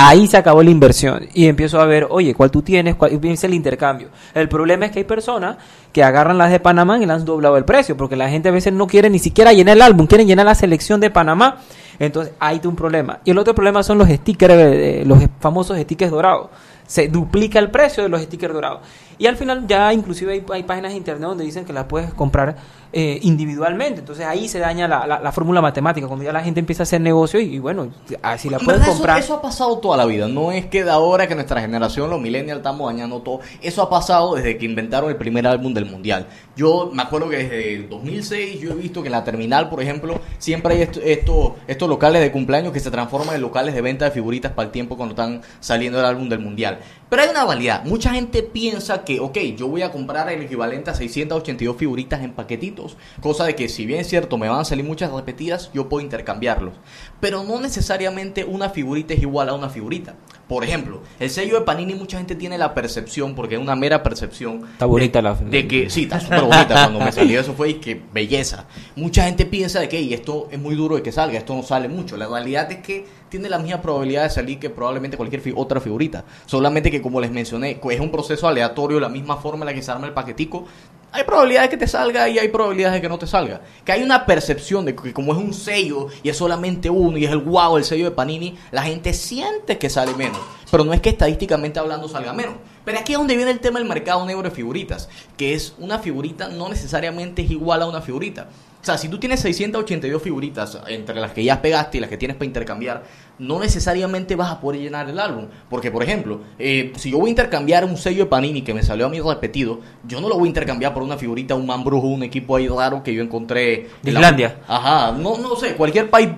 Ahí 0.02 0.26
se 0.28 0.38
acabó 0.38 0.62
la 0.62 0.70
inversión 0.70 1.28
y 1.34 1.46
empiezo 1.46 1.78
a 1.78 1.84
ver, 1.84 2.06
oye, 2.08 2.32
¿cuál 2.34 2.50
tú 2.50 2.62
tienes? 2.62 2.94
¿Cuál 2.94 3.12
empieza 3.12 3.46
el 3.46 3.52
intercambio? 3.52 4.08
El 4.32 4.48
problema 4.48 4.86
es 4.86 4.92
que 4.92 5.00
hay 5.00 5.04
personas 5.04 5.56
que 5.92 6.02
agarran 6.02 6.38
las 6.38 6.50
de 6.50 6.58
Panamá 6.58 6.96
y 6.96 7.04
le 7.04 7.12
han 7.12 7.22
doblado 7.26 7.58
el 7.58 7.66
precio, 7.66 7.98
porque 7.98 8.16
la 8.16 8.30
gente 8.30 8.48
a 8.48 8.52
veces 8.52 8.72
no 8.72 8.86
quiere 8.86 9.10
ni 9.10 9.18
siquiera 9.18 9.52
llenar 9.52 9.76
el 9.76 9.82
álbum, 9.82 10.06
quieren 10.06 10.26
llenar 10.26 10.46
la 10.46 10.54
selección 10.54 11.00
de 11.00 11.10
Panamá. 11.10 11.58
Entonces, 12.00 12.32
está 12.40 12.68
un 12.68 12.74
problema. 12.74 13.20
Y 13.24 13.30
el 13.30 13.38
otro 13.38 13.54
problema 13.54 13.82
son 13.82 13.98
los 13.98 14.08
stickers, 14.08 15.06
los 15.06 15.18
famosos 15.38 15.78
stickers 15.78 16.10
dorados. 16.10 16.48
Se 16.86 17.08
duplica 17.08 17.58
el 17.58 17.70
precio 17.70 18.02
de 18.02 18.08
los 18.08 18.22
stickers 18.22 18.54
dorados. 18.54 18.80
Y 19.18 19.26
al 19.26 19.36
final 19.36 19.66
ya 19.66 19.92
inclusive 19.92 20.32
hay, 20.32 20.44
hay 20.50 20.62
páginas 20.62 20.92
de 20.92 20.96
internet 20.98 21.28
donde 21.28 21.44
dicen 21.44 21.66
que 21.66 21.74
las 21.74 21.84
puedes 21.84 22.12
comprar 22.14 22.56
eh, 22.92 23.18
individualmente. 23.22 24.00
Entonces 24.00 24.26
ahí 24.26 24.48
se 24.48 24.58
daña 24.58 24.86
la, 24.88 25.06
la- 25.06 25.20
la 25.20 25.32
fórmula 25.32 25.60
matemática. 25.60 26.06
Cuando 26.06 26.24
ya 26.24 26.32
la 26.32 26.42
gente 26.42 26.60
empieza 26.60 26.82
a 26.82 26.84
hacer 26.84 27.00
negocio 27.00 27.40
y, 27.40 27.54
y 27.54 27.58
bueno, 27.58 27.88
así 28.22 28.48
la 28.50 28.58
En 28.58 28.64
puedes 28.64 28.80
verdad, 28.80 28.94
comprar. 28.94 29.18
Eso, 29.18 29.24
eso 29.26 29.34
ha 29.34 29.42
pasado 29.42 29.78
toda 29.78 29.96
la 29.96 30.06
vida. 30.06 30.28
No 30.28 30.52
es 30.52 30.66
que 30.66 30.84
de 30.84 30.90
ahora 30.90 31.26
que 31.26 31.34
nuestra 31.34 31.60
generación, 31.60 32.10
los 32.10 32.20
millennials, 32.20 32.58
estamos 32.58 32.92
dañando 32.92 33.20
todo. 33.22 33.40
Eso 33.62 33.82
ha 33.82 33.90
pasado 33.90 34.34
desde 34.34 34.56
que 34.58 34.64
inventaron 34.66 35.10
el 35.10 35.16
primer 35.16 35.46
álbum 35.46 35.72
del 35.74 35.86
mundial. 35.86 36.26
Yo 36.56 36.90
me 36.92 37.02
acuerdo 37.02 37.28
que 37.28 37.36
desde 37.38 37.74
el 37.74 37.88
2006 37.88 38.60
yo 38.60 38.72
he 38.72 38.74
visto 38.74 39.02
que 39.02 39.08
en 39.08 39.12
la 39.12 39.24
terminal, 39.24 39.68
por 39.68 39.80
ejemplo, 39.82 40.20
siempre 40.38 40.74
hay 40.74 40.82
esto- 40.82 41.00
esto- 41.02 41.56
estos 41.66 41.88
locales 41.88 42.20
de 42.22 42.30
cumpleaños 42.32 42.72
que 42.72 42.80
se 42.80 42.90
transforman 42.90 43.34
en 43.34 43.40
locales 43.40 43.74
de 43.74 43.80
venta 43.82 44.04
de 44.06 44.10
figuritas 44.10 44.52
para 44.52 44.66
el 44.66 44.72
tiempo 44.72 44.96
cuando 44.96 45.12
están 45.14 45.42
saliendo 45.60 45.98
el 46.00 46.04
álbum 46.06 46.28
del 46.28 46.40
mundial. 46.40 46.78
Pero 47.08 47.22
hay 47.22 47.28
una 47.28 47.44
validad. 47.44 47.84
Mucha 47.84 48.10
gente 48.12 48.42
piensa 48.42 49.04
que, 49.04 49.20
ok, 49.20 49.36
yo 49.56 49.68
voy 49.68 49.82
a 49.82 49.90
comprar 49.90 50.28
el 50.30 50.42
equivalente 50.42 50.90
a 50.90 50.94
682 50.94 51.76
figuritas 51.76 52.22
en 52.22 52.32
paquetitos. 52.32 52.79
Cosa 53.20 53.44
de 53.44 53.54
que, 53.54 53.68
si 53.68 53.86
bien 53.86 54.00
es 54.00 54.08
cierto, 54.08 54.38
me 54.38 54.48
van 54.48 54.60
a 54.60 54.64
salir 54.64 54.84
muchas 54.84 55.12
repetidas, 55.12 55.70
yo 55.74 55.88
puedo 55.88 56.02
intercambiarlos. 56.04 56.74
Pero 57.20 57.44
no 57.44 57.60
necesariamente 57.60 58.44
una 58.44 58.70
figurita 58.70 59.14
es 59.14 59.20
igual 59.22 59.48
a 59.48 59.54
una 59.54 59.68
figurita. 59.68 60.14
Por 60.48 60.64
ejemplo, 60.64 61.00
el 61.20 61.30
sello 61.30 61.60
de 61.60 61.64
Panini, 61.64 61.94
mucha 61.94 62.18
gente 62.18 62.34
tiene 62.34 62.58
la 62.58 62.74
percepción, 62.74 63.36
porque 63.36 63.54
es 63.54 63.60
una 63.60 63.76
mera 63.76 64.02
percepción. 64.02 64.64
Está 64.72 64.84
bonita 64.86 65.22
la 65.22 65.34
De 65.34 65.68
que, 65.68 65.88
sí, 65.90 66.02
está 66.04 66.18
súper 66.20 66.40
bonita. 66.42 66.74
Cuando 66.74 66.98
me 67.00 67.12
salió 67.12 67.40
eso 67.40 67.54
fue 67.54 67.70
y 67.70 67.74
que 67.74 68.00
belleza. 68.12 68.66
Mucha 68.96 69.24
gente 69.24 69.46
piensa 69.46 69.78
de 69.78 69.88
que 69.88 69.98
"Ey, 69.98 70.12
esto 70.12 70.48
es 70.50 70.58
muy 70.58 70.74
duro 70.74 70.96
de 70.96 71.02
que 71.02 71.12
salga, 71.12 71.38
esto 71.38 71.54
no 71.54 71.62
sale 71.62 71.88
mucho. 71.88 72.16
La 72.16 72.26
realidad 72.26 72.70
es 72.72 72.78
que 72.78 73.06
tiene 73.28 73.48
la 73.48 73.60
misma 73.60 73.80
probabilidad 73.80 74.24
de 74.24 74.30
salir 74.30 74.58
que 74.58 74.70
probablemente 74.70 75.16
cualquier 75.16 75.40
fi- 75.40 75.52
otra 75.54 75.80
figurita. 75.80 76.24
Solamente 76.46 76.90
que, 76.90 77.00
como 77.00 77.20
les 77.20 77.30
mencioné, 77.30 77.78
es 77.88 78.00
un 78.00 78.10
proceso 78.10 78.48
aleatorio, 78.48 78.98
la 78.98 79.08
misma 79.08 79.36
forma 79.36 79.62
en 79.64 79.66
la 79.66 79.74
que 79.74 79.82
se 79.82 79.92
arma 79.92 80.08
el 80.08 80.12
paquetico. 80.14 80.64
Hay 81.12 81.24
probabilidades 81.24 81.70
de 81.70 81.76
que 81.76 81.84
te 81.84 81.88
salga 81.88 82.28
y 82.28 82.38
hay 82.38 82.48
probabilidades 82.48 82.94
de 82.94 83.00
que 83.00 83.08
no 83.08 83.18
te 83.18 83.26
salga. 83.26 83.60
Que 83.84 83.92
hay 83.92 84.02
una 84.02 84.26
percepción 84.26 84.84
de 84.84 84.94
que 84.94 85.12
como 85.12 85.32
es 85.32 85.38
un 85.38 85.52
sello 85.52 86.06
y 86.22 86.28
es 86.28 86.36
solamente 86.36 86.88
uno 86.88 87.18
y 87.18 87.24
es 87.24 87.32
el 87.32 87.38
wow, 87.38 87.76
el 87.76 87.84
sello 87.84 88.04
de 88.04 88.10
Panini, 88.12 88.56
la 88.70 88.82
gente 88.82 89.12
siente 89.12 89.78
que 89.78 89.90
sale 89.90 90.14
menos. 90.14 90.38
Pero 90.70 90.84
no 90.84 90.92
es 90.92 91.00
que 91.00 91.08
estadísticamente 91.08 91.80
hablando 91.80 92.08
salga 92.08 92.32
menos. 92.32 92.54
Pero 92.84 92.98
aquí 92.98 93.12
es 93.12 93.18
donde 93.18 93.36
viene 93.36 93.50
el 93.50 93.58
tema 93.58 93.80
del 93.80 93.88
mercado 93.88 94.24
negro 94.24 94.44
de 94.44 94.50
figuritas, 94.50 95.08
que 95.36 95.54
es 95.54 95.74
una 95.78 95.98
figurita 95.98 96.48
no 96.48 96.68
necesariamente 96.68 97.42
es 97.42 97.50
igual 97.50 97.82
a 97.82 97.86
una 97.86 98.00
figurita. 98.00 98.48
O 98.80 98.84
sea, 98.84 98.96
si 98.96 99.08
tú 99.08 99.18
tienes 99.18 99.40
682 99.40 100.22
figuritas 100.22 100.78
entre 100.86 101.16
las 101.16 101.32
que 101.32 101.44
ya 101.44 101.60
pegaste 101.60 101.98
y 101.98 102.00
las 102.00 102.08
que 102.08 102.16
tienes 102.16 102.36
para 102.36 102.46
intercambiar, 102.46 103.02
no 103.40 103.58
necesariamente 103.58 104.36
vas 104.36 104.50
a 104.52 104.60
poder 104.60 104.80
llenar 104.80 105.08
el 105.08 105.18
álbum. 105.18 105.46
Porque, 105.68 105.90
por 105.90 106.02
ejemplo, 106.04 106.40
eh, 106.58 106.92
si 106.96 107.10
yo 107.10 107.18
voy 107.18 107.28
a 107.28 107.30
intercambiar 107.30 107.84
un 107.84 107.96
sello 107.96 108.24
de 108.24 108.30
Panini 108.30 108.62
que 108.62 108.72
me 108.74 108.82
salió 108.84 109.06
a 109.06 109.08
mí 109.08 109.18
repetido, 109.20 109.80
yo 110.06 110.20
no 110.20 110.28
lo 110.28 110.36
voy 110.38 110.44
a 110.44 110.48
intercambiar 110.48 110.94
por 110.94 111.02
una 111.02 111.16
figurita, 111.16 111.54
un 111.54 111.66
man 111.66 111.82
brujo, 111.82 112.06
un 112.06 112.22
equipo 112.22 112.54
ahí 112.54 112.68
raro 112.68 113.02
que 113.02 113.12
yo 113.14 113.22
encontré. 113.22 113.88
De 114.02 114.12
la- 114.12 114.20
Islandia. 114.20 114.60
Ajá, 114.68 115.12
no, 115.12 115.36
no 115.38 115.56
sé, 115.56 115.74
cualquier 115.74 116.08
país. 116.10 116.28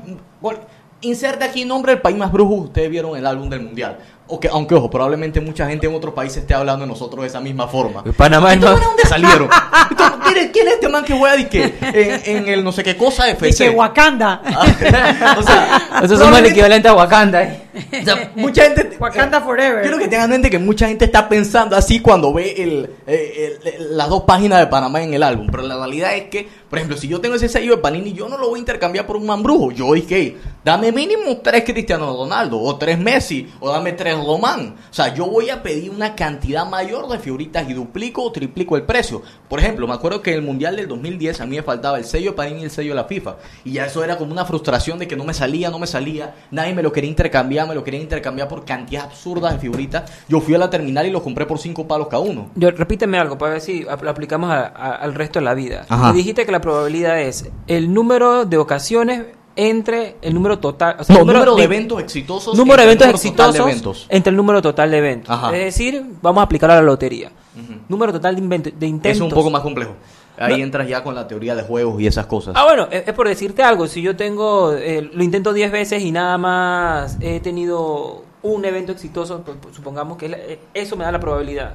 Inserta 1.04 1.46
aquí 1.46 1.64
nombre 1.64 1.92
del 1.92 2.00
país 2.00 2.16
más 2.16 2.30
brujo. 2.30 2.54
Ustedes 2.54 2.88
vieron 2.88 3.16
el 3.16 3.26
álbum 3.26 3.48
del 3.50 3.60
mundial. 3.60 3.98
O 4.28 4.40
que, 4.40 4.48
aunque, 4.48 4.74
ojo, 4.74 4.88
probablemente 4.88 5.40
mucha 5.40 5.66
gente 5.68 5.86
en 5.86 5.94
otro 5.94 6.14
país 6.14 6.34
esté 6.36 6.54
hablando 6.54 6.84
de 6.84 6.88
nosotros 6.90 7.22
de 7.22 7.28
esa 7.28 7.40
misma 7.40 7.68
forma. 7.68 8.02
Panamá 8.16 8.50
es 8.52 8.58
¿Estos 8.58 8.70
más- 8.70 8.80
manes 8.80 8.88
dónde 8.88 9.02
salieron? 9.08 9.48
¿Quién 10.24 10.38
es, 10.38 10.50
quién 10.52 10.68
es 10.68 10.74
este 10.74 10.88
man 10.88 11.04
que 11.04 11.12
juega 11.12 11.36
disque 11.36 11.74
en, 11.82 12.36
en 12.36 12.48
el 12.48 12.64
no 12.64 12.72
sé 12.72 12.82
qué 12.82 12.96
cosa 12.96 13.28
Y 13.28 13.32
FC? 13.32 13.64
que 13.64 13.70
Wakanda. 13.70 14.40
o 15.38 15.42
sea, 15.42 15.88
Eso 16.02 16.16
somos 16.16 16.38
el 16.38 16.46
equivalente 16.46 16.88
a 16.88 16.94
Wakanda. 16.94 17.42
eh. 17.42 17.62
o 18.00 18.04
sea, 18.04 18.32
mucha 18.36 18.62
gente. 18.64 18.96
Wakanda 18.98 19.40
Forever. 19.42 19.82
Quiero 19.82 19.98
que 19.98 20.08
tengan 20.08 20.24
en 20.26 20.30
mente 20.30 20.48
que 20.50 20.58
mucha 20.58 20.86
gente 20.88 21.04
está 21.04 21.28
pensando 21.28 21.76
así 21.76 22.00
cuando 22.00 22.32
ve 22.32 22.54
el, 22.62 22.90
eh, 23.06 23.58
el- 23.64 23.68
el- 23.74 23.96
las 23.96 24.08
dos 24.08 24.22
páginas 24.22 24.60
de 24.60 24.68
Panamá 24.68 25.02
en 25.02 25.12
el 25.12 25.22
álbum. 25.22 25.48
Pero 25.50 25.64
la 25.64 25.76
realidad 25.76 26.14
es 26.16 26.24
que, 26.30 26.48
por 26.70 26.78
ejemplo, 26.78 26.96
si 26.96 27.08
yo 27.08 27.20
tengo 27.20 27.34
ese 27.34 27.48
sello 27.48 27.72
de 27.76 27.82
Panini, 27.82 28.12
yo 28.14 28.28
no 28.28 28.38
lo 28.38 28.48
voy 28.48 28.58
a 28.58 28.60
intercambiar 28.60 29.04
por 29.06 29.16
un 29.16 29.26
man 29.26 29.42
brujo. 29.42 29.70
Yo 29.72 29.92
dije, 29.92 30.36
dame 30.64 30.92
mínimo 30.92 31.38
tres 31.42 31.64
Cristiano 31.64 32.06
Ronaldo, 32.16 32.58
o 32.60 32.76
tres 32.76 32.98
Messi, 32.98 33.52
o 33.60 33.70
dame 33.70 33.92
tres 33.92 34.11
Román. 34.16 34.76
O 34.90 34.94
sea, 34.94 35.14
yo 35.14 35.26
voy 35.26 35.50
a 35.50 35.62
pedir 35.62 35.90
una 35.90 36.14
cantidad 36.14 36.68
mayor 36.68 37.08
de 37.08 37.18
figuritas 37.18 37.68
y 37.68 37.72
duplico 37.72 38.22
o 38.22 38.32
triplico 38.32 38.76
el 38.76 38.82
precio. 38.82 39.22
Por 39.48 39.58
ejemplo, 39.60 39.86
me 39.86 39.94
acuerdo 39.94 40.22
que 40.22 40.30
en 40.32 40.36
el 40.36 40.42
Mundial 40.42 40.76
del 40.76 40.88
2010 40.88 41.40
a 41.40 41.46
mí 41.46 41.56
me 41.56 41.62
faltaba 41.62 41.98
el 41.98 42.04
sello 42.04 42.34
Panini 42.34 42.60
y 42.60 42.64
el 42.64 42.70
sello 42.70 42.90
de 42.90 42.96
la 42.96 43.04
FIFA. 43.04 43.36
Y 43.64 43.72
ya 43.72 43.86
eso 43.86 44.02
era 44.04 44.16
como 44.18 44.32
una 44.32 44.44
frustración 44.44 44.98
de 44.98 45.06
que 45.08 45.16
no 45.16 45.24
me 45.24 45.34
salía, 45.34 45.70
no 45.70 45.78
me 45.78 45.86
salía. 45.86 46.34
Nadie 46.50 46.74
me 46.74 46.82
lo 46.82 46.92
quería 46.92 47.10
intercambiar, 47.10 47.68
me 47.68 47.74
lo 47.74 47.84
querían 47.84 48.02
intercambiar 48.02 48.48
por 48.48 48.64
cantidades 48.64 49.08
absurdas 49.10 49.52
de 49.54 49.58
figuritas. 49.58 50.10
Yo 50.28 50.40
fui 50.40 50.54
a 50.54 50.58
la 50.58 50.70
terminal 50.70 51.06
y 51.06 51.10
los 51.10 51.22
compré 51.22 51.46
por 51.46 51.58
cinco 51.58 51.86
palos 51.86 52.08
cada 52.08 52.22
uno. 52.22 52.50
Yo, 52.54 52.70
repíteme 52.70 53.18
algo 53.18 53.38
para 53.38 53.52
ver 53.52 53.60
si 53.60 53.82
lo 53.82 54.10
aplicamos 54.10 54.50
a- 54.50 54.66
a- 54.66 54.94
al 54.96 55.14
resto 55.14 55.38
de 55.38 55.44
la 55.44 55.54
vida. 55.54 55.86
Ajá. 55.88 56.12
Me 56.12 56.18
dijiste 56.18 56.44
que 56.46 56.52
la 56.52 56.60
probabilidad 56.60 57.20
es 57.20 57.50
el 57.66 57.92
número 57.92 58.44
de 58.44 58.58
ocasiones 58.58 59.22
entre 59.56 60.16
el 60.22 60.34
número 60.34 60.58
total. 60.58 60.96
O 60.98 61.04
sea, 61.04 61.14
No, 61.16 61.20
el 61.22 61.26
número 61.26 61.54
de 61.54 61.60
de- 61.60 61.64
eventos 61.64 62.00
exitosos 62.00 62.56
Número 62.56 62.78
de 62.78 62.84
eventos 62.84 63.06
de 63.08 63.10
exitosos 63.14 63.56
eventos. 63.56 64.06
entre 64.08 64.30
el 64.30 64.36
número 64.36 64.62
total 64.62 64.90
de 64.90 64.98
eventos. 64.98 65.30
Ajá. 65.30 65.56
Es 65.56 65.64
decir, 65.64 66.04
vamos 66.22 66.40
a 66.40 66.44
aplicar 66.44 66.70
a 66.70 66.76
la 66.76 66.82
lotería. 66.82 67.30
Número 67.88 68.12
total 68.12 68.36
de, 68.36 68.58
de 68.76 68.86
intentos. 68.86 69.16
Es 69.16 69.20
un 69.20 69.30
poco 69.30 69.50
más 69.50 69.62
complejo. 69.62 69.92
Ahí 70.38 70.56
No. 70.58 70.64
entras 70.64 70.88
ya 70.88 71.04
con 71.04 71.14
la 71.14 71.28
teoría 71.28 71.54
de 71.54 71.62
juegos 71.62 72.00
y 72.00 72.06
esas 72.06 72.24
cosas. 72.26 72.54
Ah, 72.56 72.64
bueno, 72.64 72.88
es, 72.90 73.06
es 73.06 73.12
por 73.14 73.28
decirte 73.28 73.62
algo. 73.62 73.86
Si 73.86 74.00
yo 74.00 74.16
tengo, 74.16 74.72
eh, 74.72 75.10
lo 75.12 75.22
intento 75.22 75.52
10 75.52 75.70
veces 75.70 76.02
y 76.02 76.10
nada 76.10 76.38
más 76.38 77.18
he 77.20 77.38
tenido 77.40 78.24
un 78.42 78.64
evento 78.64 78.92
exitoso, 78.92 79.42
pues, 79.42 79.56
pues, 79.60 79.74
supongamos 79.76 80.16
que 80.18 80.24
es 80.26 80.30
la- 80.32 80.38
eh, 80.38 80.58
eso 80.74 80.96
me 80.96 81.04
da 81.04 81.12
la 81.12 81.20
probabilidad. 81.20 81.74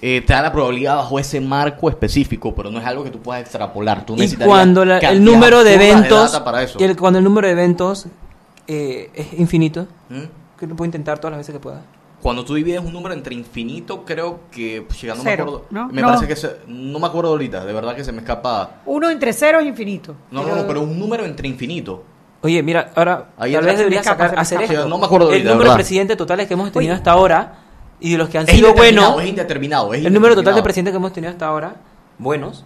Eh, 0.00 0.22
te 0.24 0.32
da 0.32 0.42
la 0.42 0.52
probabilidad 0.52 0.96
bajo 0.96 1.18
ese 1.18 1.40
marco 1.40 1.88
específico, 1.88 2.54
pero 2.54 2.70
no 2.70 2.78
es 2.78 2.86
algo 2.86 3.02
que 3.04 3.10
tú 3.10 3.20
puedas 3.20 3.42
extrapolar. 3.42 4.06
Tú 4.06 4.14
Y 4.16 4.36
cuando 4.36 4.84
la- 4.84 4.98
el 4.98 5.22
número 5.24 5.64
de 5.64 5.74
eventos, 5.74 6.32
data 6.32 6.44
para 6.44 6.62
eso. 6.62 6.78
y 6.80 6.84
el- 6.84 6.96
cuando 6.96 7.18
el 7.18 7.24
número 7.24 7.46
de 7.48 7.52
eventos 7.52 8.06
eh, 8.68 9.10
es 9.14 9.32
infinito, 9.38 9.86
¿Mm? 10.08 10.58
que 10.58 10.66
lo 10.66 10.74
puedo 10.74 10.86
intentar 10.86 11.18
todas 11.18 11.32
las 11.32 11.38
veces 11.38 11.54
que 11.54 11.60
pueda. 11.60 11.82
Cuando 12.22 12.44
tú 12.44 12.54
divides 12.54 12.80
un 12.80 12.92
número 12.92 13.14
entre 13.14 13.34
infinito, 13.34 14.04
creo 14.04 14.40
que 14.50 14.82
pues, 14.86 15.00
llegando 15.00 15.22
Cero, 15.22 15.44
me 15.44 15.50
acuerdo. 15.50 15.66
¿no? 15.70 15.88
Me 15.88 16.02
No. 16.02 16.08
parece 16.08 16.26
que 16.26 16.34
se- 16.34 16.56
no 16.66 16.98
me 16.98 17.06
acuerdo 17.06 17.30
ahorita, 17.30 17.64
de 17.64 17.72
verdad 17.72 17.94
que 17.94 18.02
se 18.02 18.10
me 18.12 18.18
escapa. 18.18 18.80
Uno 18.86 19.08
entre 19.10 19.32
cero 19.32 19.60
es 19.60 19.66
infinito. 19.66 20.16
No, 20.30 20.42
no, 20.42 20.56
no, 20.56 20.66
pero 20.66 20.80
un 20.82 20.98
número 20.98 21.24
entre 21.24 21.46
infinito. 21.46 22.02
Oye, 22.46 22.62
mira, 22.62 22.92
ahora 22.94 23.26
Ahí 23.38 23.52
tal 23.54 23.64
vez 23.64 23.76
debería 23.78 24.02
sacar, 24.04 24.38
hacer 24.38 24.62
esto. 24.62 24.86
No 24.88 24.98
me 24.98 25.06
acuerdo 25.06 25.32
el 25.32 25.44
número 25.44 25.70
de 25.70 25.74
presidentes 25.76 26.16
totales 26.16 26.46
que 26.46 26.54
hemos 26.54 26.70
tenido 26.70 26.92
Oye. 26.92 26.98
hasta 26.98 27.10
ahora 27.10 27.54
y 27.98 28.12
de 28.12 28.18
los 28.18 28.28
que 28.28 28.38
han 28.38 28.48
Es 28.48 28.54
sido 28.54 28.72
buenos. 28.72 29.20
es 29.20 29.28
indeterminado. 29.28 29.92
es 29.92 30.04
El 30.04 30.12
número 30.14 30.34
total 30.36 30.54
de 30.54 30.62
presidentes 30.62 30.92
que 30.92 30.96
hemos 30.98 31.12
tenido 31.12 31.32
hasta 31.32 31.46
ahora, 31.46 31.74
buenos, 32.18 32.64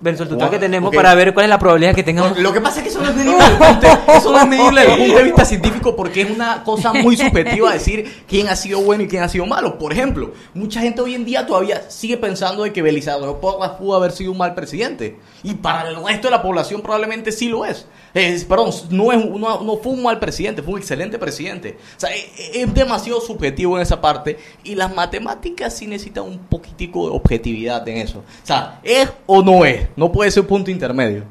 versus 0.00 0.22
el 0.22 0.28
total 0.28 0.48
Bueno, 0.48 0.50
que 0.52 0.58
tenemos 0.66 0.94
para 0.94 1.14
ver 1.14 1.32
cuál 1.32 1.44
es 1.44 1.50
la 1.50 1.58
probabilidad 1.58 1.94
que 1.94 2.02
tengamos. 2.02 2.38
Lo 2.38 2.52
que 2.52 2.60
pasa 2.60 2.78
es 2.78 2.82
que 2.84 2.88
eso 2.90 3.00
no 3.00 3.08
es 3.08 3.14
medible 3.16 3.36
eso 4.16 4.32
no 4.32 4.38
es 4.38 4.46
medible 4.46 4.80
desde 4.82 4.92
el 4.94 4.98
punto 5.00 5.18
de 5.18 5.24
vista 5.24 5.44
científico 5.44 5.96
porque 5.96 6.22
es 6.22 6.30
una 6.30 6.62
cosa 6.64 6.92
muy 6.92 7.16
subjetiva 7.16 7.72
decir 7.72 8.24
quién 8.28 8.48
ha 8.48 8.56
sido 8.56 8.80
bueno 8.80 9.04
y 9.04 9.08
quién 9.08 9.22
ha 9.22 9.28
sido 9.28 9.46
malo. 9.46 9.78
Por 9.78 9.92
ejemplo, 9.92 10.32
mucha 10.54 10.80
gente 10.80 11.00
hoy 11.00 11.14
en 11.14 11.24
día 11.24 11.46
todavía 11.46 11.82
sigue 11.90 12.16
pensando 12.16 12.62
de 12.64 12.72
que 12.72 12.82
Belisario 12.82 13.40
Porras 13.40 13.70
pudo 13.72 13.96
haber 13.96 14.12
sido 14.12 14.32
un 14.32 14.38
mal 14.38 14.54
presidente. 14.54 15.16
Y 15.42 15.54
para 15.54 15.88
el 15.88 16.04
resto 16.04 16.26
de 16.28 16.32
la 16.32 16.42
población 16.42 16.80
probablemente 16.82 17.32
sí 17.32 17.48
lo 17.48 17.64
es. 17.64 17.86
Es- 18.14 18.44
perdón, 18.44 18.70
no, 18.90 19.12
es, 19.12 19.24
no, 19.24 19.62
no 19.62 19.76
fue 19.76 19.92
un 19.92 20.02
mal 20.02 20.18
presidente, 20.18 20.62
fue 20.62 20.74
un 20.74 20.80
excelente 20.80 21.18
presidente. 21.18 21.78
O 21.96 22.00
sea, 22.00 22.10
es, 22.14 22.26
es 22.54 22.74
demasiado 22.74 23.20
subjetivo 23.20 23.76
en 23.76 23.82
esa 23.82 24.00
parte 24.00 24.38
y 24.64 24.74
las 24.74 24.94
matemáticas 24.94 25.76
sí 25.76 25.86
necesitan 25.86 26.24
un 26.24 26.38
poquitico 26.38 27.08
de 27.08 27.16
objetividad 27.16 27.86
en 27.88 27.98
eso. 27.98 28.18
O 28.18 28.46
sea, 28.46 28.80
¿es 28.82 29.08
o 29.26 29.42
no 29.42 29.64
es? 29.64 29.85
No 29.96 30.10
puede 30.12 30.30
ser 30.30 30.42
un 30.42 30.48
punto 30.48 30.70
intermedio. 30.70 31.24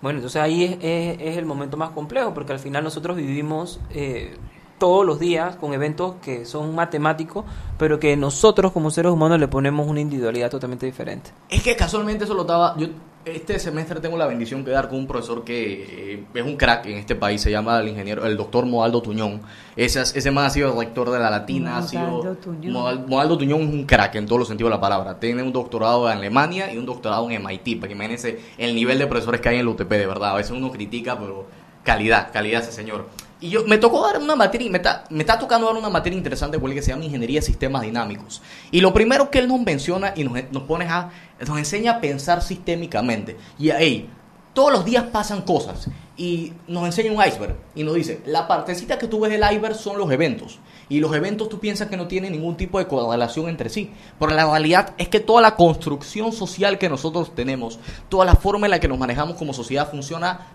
Bueno, 0.00 0.18
entonces 0.18 0.42
ahí 0.42 0.64
es, 0.64 0.72
es- 0.82 1.20
es 1.20 1.36
el 1.36 1.46
momento 1.46 1.76
más 1.76 1.90
complejo, 1.90 2.34
porque 2.34 2.52
al 2.52 2.58
final 2.58 2.82
nosotros 2.84 3.16
vivimos 3.16 3.78
eh, 3.90 4.34
todos 4.78 5.06
los 5.06 5.20
días 5.20 5.54
con 5.56 5.72
eventos 5.74 6.16
que 6.22 6.44
son 6.44 6.74
matemáticos, 6.74 7.44
pero 7.78 8.00
que 8.00 8.16
nosotros 8.16 8.72
como 8.72 8.90
seres 8.90 9.12
humanos 9.12 9.38
le 9.38 9.46
ponemos 9.46 9.86
una 9.86 10.00
individualidad 10.00 10.50
totalmente 10.50 10.86
diferente. 10.86 11.30
Es 11.48 11.62
que 11.62 11.76
casualmente 11.76 12.24
eso 12.24 12.34
lo 12.34 12.40
estaba. 12.40 12.76
Yo 12.76 12.88
este 13.24 13.58
semestre 13.58 14.00
tengo 14.00 14.16
la 14.16 14.26
bendición 14.26 14.64
de 14.64 14.72
dar 14.72 14.88
con 14.88 14.98
un 14.98 15.06
profesor 15.06 15.44
que 15.44 16.14
eh, 16.14 16.24
es 16.34 16.42
un 16.42 16.56
crack 16.56 16.86
en 16.86 16.96
este 16.98 17.14
país, 17.14 17.40
se 17.40 17.50
llama 17.50 17.78
el 17.80 17.88
ingeniero, 17.88 18.26
el 18.26 18.36
doctor 18.36 18.66
Moaldo 18.66 19.00
Tuñón. 19.00 19.40
Ese, 19.76 20.00
ese 20.00 20.30
man 20.30 20.46
ha 20.46 20.50
sido 20.50 20.76
rector 20.78 21.10
de 21.10 21.18
la 21.18 21.30
Latina, 21.30 21.78
ha 21.78 21.82
sido. 21.82 22.02
Moaldo 22.02 22.34
Tuñón. 22.36 22.72
Moal- 22.72 23.06
Moaldo 23.06 23.38
Tuñón 23.38 23.60
es 23.62 23.68
un 23.74 23.84
crack 23.86 24.16
en 24.16 24.26
todos 24.26 24.40
los 24.40 24.48
sentidos 24.48 24.70
de 24.70 24.76
la 24.76 24.80
palabra. 24.80 25.20
Tiene 25.20 25.42
un 25.42 25.52
doctorado 25.52 26.10
en 26.10 26.18
Alemania 26.18 26.72
y 26.72 26.78
un 26.78 26.86
doctorado 26.86 27.30
en 27.30 27.42
MIT. 27.44 27.78
Para 27.78 27.88
que 27.88 27.94
imagínense 27.94 28.40
el 28.58 28.74
nivel 28.74 28.98
de 28.98 29.06
profesores 29.06 29.40
que 29.40 29.48
hay 29.50 29.58
en 29.58 29.66
la 29.66 29.70
UTP, 29.72 29.88
de 29.90 30.06
verdad. 30.06 30.30
A 30.30 30.34
veces 30.34 30.50
uno 30.52 30.70
critica, 30.72 31.16
pero 31.18 31.46
calidad, 31.84 32.32
calidad 32.32 32.62
ese 32.62 32.72
señor. 32.72 33.06
Y 33.42 33.50
yo 33.50 33.64
me 33.64 33.76
tocó 33.76 34.00
dar 34.06 34.22
una 34.22 34.36
materia, 34.36 34.70
me 34.70 34.78
está, 34.78 35.02
me 35.10 35.20
está 35.20 35.36
tocando 35.36 35.66
dar 35.66 35.74
una 35.74 35.90
materia 35.90 36.16
interesante 36.16 36.60
porque 36.60 36.76
que 36.76 36.82
se 36.82 36.92
llama 36.92 37.04
Ingeniería 37.04 37.40
de 37.40 37.46
Sistemas 37.46 37.82
Dinámicos. 37.82 38.40
Y 38.70 38.80
lo 38.80 38.94
primero 38.94 39.32
que 39.32 39.40
él 39.40 39.48
nos 39.48 39.60
menciona 39.60 40.12
y 40.14 40.22
nos, 40.22 40.38
nos 40.52 40.62
pone 40.62 40.84
a, 40.84 41.10
nos 41.44 41.58
enseña 41.58 41.94
a 41.94 42.00
pensar 42.00 42.40
sistémicamente. 42.40 43.36
Y 43.58 43.70
a, 43.70 43.80
hey, 43.80 44.08
todos 44.54 44.70
los 44.70 44.84
días 44.84 45.06
pasan 45.10 45.42
cosas. 45.42 45.88
Y 46.16 46.52
nos 46.68 46.86
enseña 46.86 47.10
un 47.10 47.20
iceberg. 47.20 47.56
Y 47.74 47.82
nos 47.82 47.94
dice, 47.94 48.22
la 48.26 48.46
partecita 48.46 48.96
que 48.96 49.08
tú 49.08 49.18
ves 49.18 49.32
del 49.32 49.42
iceberg 49.42 49.74
son 49.74 49.98
los 49.98 50.10
eventos. 50.12 50.60
Y 50.92 51.00
los 51.00 51.14
eventos 51.14 51.48
tú 51.48 51.58
piensas 51.58 51.88
que 51.88 51.96
no 51.96 52.06
tienen 52.06 52.32
ningún 52.32 52.54
tipo 52.54 52.78
de 52.78 52.86
correlación 52.86 53.48
entre 53.48 53.70
sí. 53.70 53.90
Pero 54.18 54.34
la 54.34 54.44
realidad 54.44 54.92
es 54.98 55.08
que 55.08 55.20
toda 55.20 55.40
la 55.40 55.56
construcción 55.56 56.34
social 56.34 56.76
que 56.76 56.90
nosotros 56.90 57.34
tenemos, 57.34 57.78
toda 58.10 58.26
la 58.26 58.34
forma 58.34 58.66
en 58.66 58.72
la 58.72 58.78
que 58.78 58.88
nos 58.88 58.98
manejamos 58.98 59.38
como 59.38 59.54
sociedad 59.54 59.90
funciona 59.90 60.48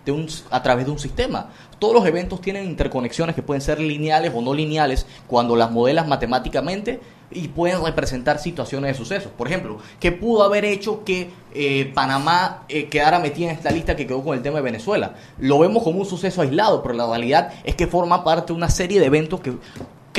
a 0.50 0.62
través 0.62 0.86
de 0.86 0.92
un 0.92 1.00
sistema. 1.00 1.50
Todos 1.80 1.92
los 1.92 2.06
eventos 2.06 2.40
tienen 2.40 2.66
interconexiones 2.66 3.34
que 3.34 3.42
pueden 3.42 3.60
ser 3.60 3.80
lineales 3.80 4.30
o 4.32 4.40
no 4.40 4.54
lineales 4.54 5.06
cuando 5.26 5.56
las 5.56 5.72
modelas 5.72 6.06
matemáticamente 6.06 7.00
y 7.32 7.48
pueden 7.48 7.84
representar 7.84 8.38
situaciones 8.38 8.92
de 8.92 8.94
sucesos. 8.96 9.32
Por 9.36 9.48
ejemplo, 9.48 9.78
¿qué 9.98 10.12
pudo 10.12 10.44
haber 10.44 10.64
hecho 10.64 11.02
que 11.02 11.30
eh, 11.52 11.90
Panamá 11.92 12.62
eh, 12.68 12.86
quedara 12.86 13.18
metida 13.18 13.50
en 13.50 13.56
esta 13.56 13.72
lista 13.72 13.96
que 13.96 14.06
quedó 14.06 14.22
con 14.22 14.36
el 14.36 14.42
tema 14.44 14.58
de 14.58 14.62
Venezuela? 14.62 15.16
Lo 15.38 15.58
vemos 15.58 15.82
como 15.82 15.98
un 15.98 16.06
suceso 16.06 16.42
aislado, 16.42 16.80
pero 16.80 16.94
la 16.94 17.08
realidad 17.08 17.54
es 17.64 17.74
que 17.74 17.88
forma 17.88 18.22
parte 18.22 18.52
de 18.52 18.56
una 18.56 18.70
serie 18.70 19.00
de 19.00 19.06
eventos 19.06 19.40
que 19.40 19.54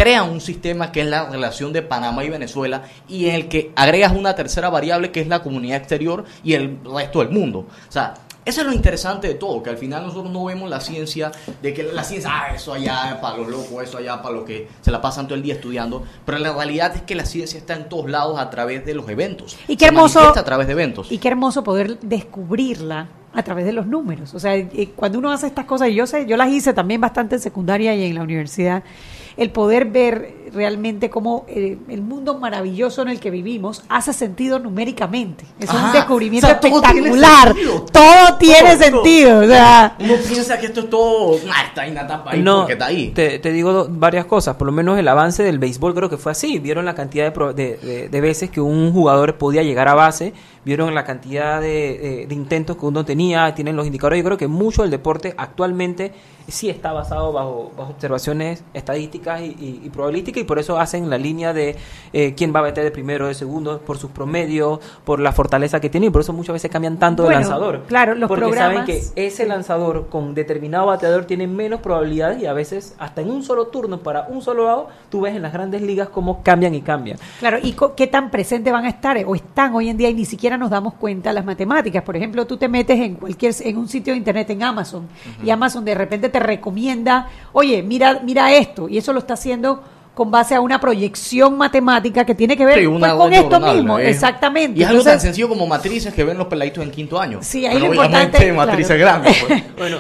crean 0.02 0.30
un 0.30 0.42
sistema 0.42 0.92
que 0.92 1.02
es 1.02 1.08
la 1.08 1.30
relación 1.30 1.74
de 1.74 1.82
Panamá 1.82 2.24
y 2.24 2.30
Venezuela 2.30 2.84
y 3.08 3.28
en 3.28 3.36
el 3.36 3.48
que 3.50 3.72
agregas 3.76 4.14
una 4.14 4.36
tercera 4.36 4.70
variable 4.70 5.12
que 5.12 5.22
es 5.22 5.28
la 5.28 5.42
comunidad 5.44 5.78
exterior 5.78 6.24
y 6.44 6.54
el 6.54 6.78
resto 6.84 7.20
del 7.20 7.30
mundo. 7.30 7.60
O 7.88 7.92
sea, 7.92 8.14
eso 8.46 8.62
es 8.62 8.68
lo 8.68 8.74
interesante 8.74 9.28
de 9.28 9.36
todo, 9.36 9.62
que 9.62 9.70
al 9.70 9.78
final 9.78 10.04
nosotros 10.08 10.32
no 10.32 10.46
vemos 10.46 10.70
la 10.70 10.80
ciencia, 10.80 11.32
de 11.62 11.74
que 11.74 11.84
la 11.84 12.04
ciencia, 12.04 12.32
ah, 12.34 12.56
eso 12.56 12.74
allá 12.74 13.12
es 13.12 13.16
para 13.18 13.38
los 13.38 13.48
locos, 13.50 13.84
eso 13.84 13.98
allá 14.00 14.22
para 14.22 14.34
los 14.36 14.46
que 14.46 14.68
se 14.82 14.90
la 14.90 15.02
pasan 15.02 15.28
todo 15.28 15.36
el 15.36 15.44
día 15.44 15.54
estudiando, 15.56 16.04
pero 16.26 16.40
la 16.40 16.54
realidad 16.54 16.96
es 16.96 17.02
que 17.04 17.14
la 17.14 17.26
ciencia 17.26 17.60
está 17.60 17.76
en 17.76 17.90
todos 17.90 18.10
lados 18.10 18.40
a 18.40 18.50
través 18.50 18.86
de 18.86 18.96
los 18.96 19.08
eventos. 19.10 19.56
Y 19.68 19.76
qué 19.76 19.86
Se 19.86 19.92
hermoso- 19.92 20.16
manifiesta 20.20 20.40
a 20.40 20.46
través 20.46 20.66
de 20.68 20.74
eventos. 20.74 21.12
Y 21.12 21.18
qué 21.20 21.28
hermoso 21.28 21.64
poder 21.64 22.00
descubrirla 22.00 23.10
a 23.34 23.44
través 23.44 23.66
de 23.66 23.74
los 23.74 23.86
números. 23.86 24.34
O 24.34 24.40
sea, 24.40 24.56
eh, 24.56 24.90
cuando 24.96 25.20
uno 25.20 25.32
hace 25.32 25.46
estas 25.46 25.66
cosas, 25.66 25.90
y 25.90 25.96
yo 25.96 26.08
sé, 26.08 26.26
yo 26.26 26.36
las 26.36 26.50
hice 26.50 26.74
también 26.74 27.00
bastante 27.02 27.36
en 27.36 27.42
secundaria 27.42 27.94
y 27.94 28.06
en 28.06 28.16
la 28.16 28.24
universidad, 28.24 28.82
el 29.40 29.52
poder 29.52 29.86
ver 29.86 30.38
realmente 30.54 31.12
cómo 31.12 31.46
eh, 31.48 31.78
el 31.90 32.02
mundo 32.02 32.40
maravilloso 32.40 33.04
en 33.04 33.10
el 33.10 33.20
que 33.20 33.30
vivimos 33.30 33.84
hace 33.88 34.14
sentido 34.14 34.58
numéricamente. 34.58 35.46
Es 35.60 35.70
un 35.72 35.92
descubrimiento 35.94 36.48
O 36.48 36.50
sea, 36.50 36.60
todo 36.60 36.82
tiene 36.82 37.10
espectacular. 37.10 37.56
Todo 37.92 38.38
tiene 38.40 38.76
Todo, 38.76 38.84
sentido. 39.04 39.40
O 39.42 39.46
sea, 39.46 39.96
Uno 40.00 40.14
piensa 40.28 40.60
que 40.60 40.66
esto 40.66 40.80
es 40.82 40.90
todo, 40.90 41.38
ah, 41.54 41.64
está 41.68 41.84
ahí, 41.84 41.92
nada, 41.92 42.24
ahí 42.26 42.42
No, 42.42 42.62
porque 42.62 42.74
está 42.74 42.88
ahí. 42.88 43.10
Te, 43.12 43.38
te 43.38 43.52
digo 43.52 43.72
do- 43.72 43.88
varias 43.92 44.26
cosas. 44.26 44.56
Por 44.56 44.66
lo 44.66 44.72
menos 44.72 44.98
el 44.98 45.08
avance 45.08 45.44
del 45.44 45.60
béisbol 45.60 45.94
creo 45.94 46.10
que 46.10 46.18
fue 46.18 46.32
así. 46.32 46.58
Vieron 46.60 46.84
la 46.86 46.96
cantidad 46.96 47.26
de, 47.26 47.32
pro- 47.32 47.54
de, 47.54 47.78
de- 47.78 48.10
de 48.10 48.22
veces 48.22 48.50
que 48.50 48.60
un 48.60 48.92
jugador 48.92 49.38
podía 49.38 49.62
llegar 49.62 49.88
a 49.88 49.94
base. 49.94 50.34
Vieron 50.66 50.94
la 50.96 51.06
cantidad 51.06 51.62
de, 51.62 51.68
de- 52.00 52.26
de 52.28 52.36
intentos 52.36 52.76
que 52.76 52.86
uno 52.88 53.06
tenía. 53.06 53.54
Tienen 53.54 53.76
los 53.76 53.86
indicadores. 53.86 54.18
Yo 54.20 54.26
creo 54.26 54.38
que 54.38 54.48
mucho 54.48 54.82
del 54.82 54.90
deporte 54.92 55.36
actualmente 55.38 56.12
sí 56.52 56.70
está 56.70 56.92
basado 56.94 57.32
bajo, 57.32 57.72
bajo 57.78 57.92
observaciones 57.92 58.64
estadísticas 58.74 59.42
y, 59.42 59.46
y- 59.60 59.82
y 59.86 59.90
probabilísticas. 59.90 60.42
Y 60.42 60.46
por 60.46 60.60
eso 60.60 60.80
hacen 60.80 61.10
la 61.10 61.18
línea 61.18 61.54
de 61.54 61.76
eh, 62.14 62.34
quién 62.36 62.54
va 62.56 62.60
a 62.60 62.64
meter 62.64 62.84
de 62.84 62.92
primero 62.92 63.26
o 63.26 63.28
de 63.28 63.34
segundo. 63.34 63.80
Por 63.82 63.98
sus 63.98 64.12
promedios, 64.12 64.80
por 65.04 65.20
la 65.20 65.32
fortaleza 65.32 65.80
que 65.80 65.90
tiene. 65.90 66.08
Y 66.08 66.10
por 66.10 66.22
eso 66.22 66.34
muchas 66.34 66.54
veces 66.54 66.72
cambian 66.72 66.98
tanto 66.98 67.24
Bueno, 67.24 67.40
de 67.40 67.44
lanzador. 67.46 67.84
claro, 67.88 68.16
los 68.16 68.28
Porque 68.28 68.46
programas- 68.46 68.86
saben 68.86 68.86
que 68.86 69.26
ese 69.28 69.46
lanzador 69.46 70.08
con 70.10 70.34
determinado 70.34 70.88
bateador 70.88 71.26
tiene 71.26 71.48
menos 71.48 71.80
probabilidades 71.82 72.42
y 72.42 72.46
a 72.46 72.54
veces 72.54 72.96
hasta 73.00 73.22
en 73.22 73.30
un 73.32 73.44
solo 73.44 73.68
turno 73.68 74.00
para 74.00 74.28
un 74.30 74.42
solo 74.42 74.66
lado 74.66 74.88
tú 75.10 75.22
ves 75.22 75.36
en 75.36 75.42
las 75.42 75.54
grandes 75.54 75.82
ligas 75.82 76.10
cómo 76.10 76.42
cambian 76.44 76.74
y 76.76 76.82
cambian. 76.82 77.18
Claro, 77.40 77.58
y 77.62 77.76
qué 77.96 78.08
tan 78.08 78.32
presentes 78.32 78.72
van 78.72 78.86
a 78.86 78.90
estar 78.90 79.18
eh, 79.18 79.26
o 79.26 79.36
están 79.36 79.74
hoy 79.76 79.90
en 79.90 79.98
día 79.98 80.10
y 80.10 80.14
ni 80.14 80.26
siquiera 80.26 80.58
nos 80.58 80.70
damos 80.70 80.94
cuenta 80.96 81.34
las 81.34 81.46
matemáticas. 81.46 82.04
Por 82.04 82.16
ejemplo, 82.16 82.46
tú 82.48 82.58
te 82.58 82.68
metes 82.68 83.00
en 83.00 83.16
cualquier 83.16 83.54
en 83.62 83.78
un 83.78 83.88
sitio 83.88 84.14
de 84.14 84.18
internet 84.18 84.50
en 84.52 84.64
Amazon 84.64 85.08
y 85.44 85.50
Amazon 85.50 85.84
de 85.86 85.96
repente 85.96 86.30
te 86.30 86.39
recomienda, 86.40 87.28
"Oye, 87.54 87.84
mira 87.84 88.20
mira 88.24 88.52
esto" 88.54 88.90
y 88.90 88.98
eso 88.98 89.14
lo 89.14 89.20
está 89.20 89.34
haciendo 89.36 89.84
con 90.14 90.32
base 90.32 90.54
a 90.54 90.60
una 90.60 90.82
proyección 90.82 91.58
matemática 91.58 92.26
que 92.26 92.36
tiene 92.36 92.58
que 92.58 92.66
ver 92.66 92.80
Sí, 92.80 92.88
pues, 92.88 93.14
con 93.14 93.32
esto 93.32 93.60
mismo, 93.60 94.00
¿eh? 94.00 94.10
exactamente. 94.10 94.78
Y 94.80 94.84
es 94.84 94.90
algo 94.90 95.02
tan 95.02 95.20
sencillo 95.20 95.48
como 95.48 95.66
matrices 95.66 96.14
que 96.14 96.26
ven 96.26 96.38
los 96.38 96.48
peladitos 96.48 96.84
en 96.84 96.92
quinto 96.92 97.20
año. 97.20 97.40
Sí, 97.42 97.66
ahí 97.66 97.80
lo 97.80 97.86
importante, 97.86 98.52
matrices 98.52 98.98
claro. 98.98 99.24
grandes. 99.24 99.46
pues. 99.48 99.64
Bueno, 99.78 99.98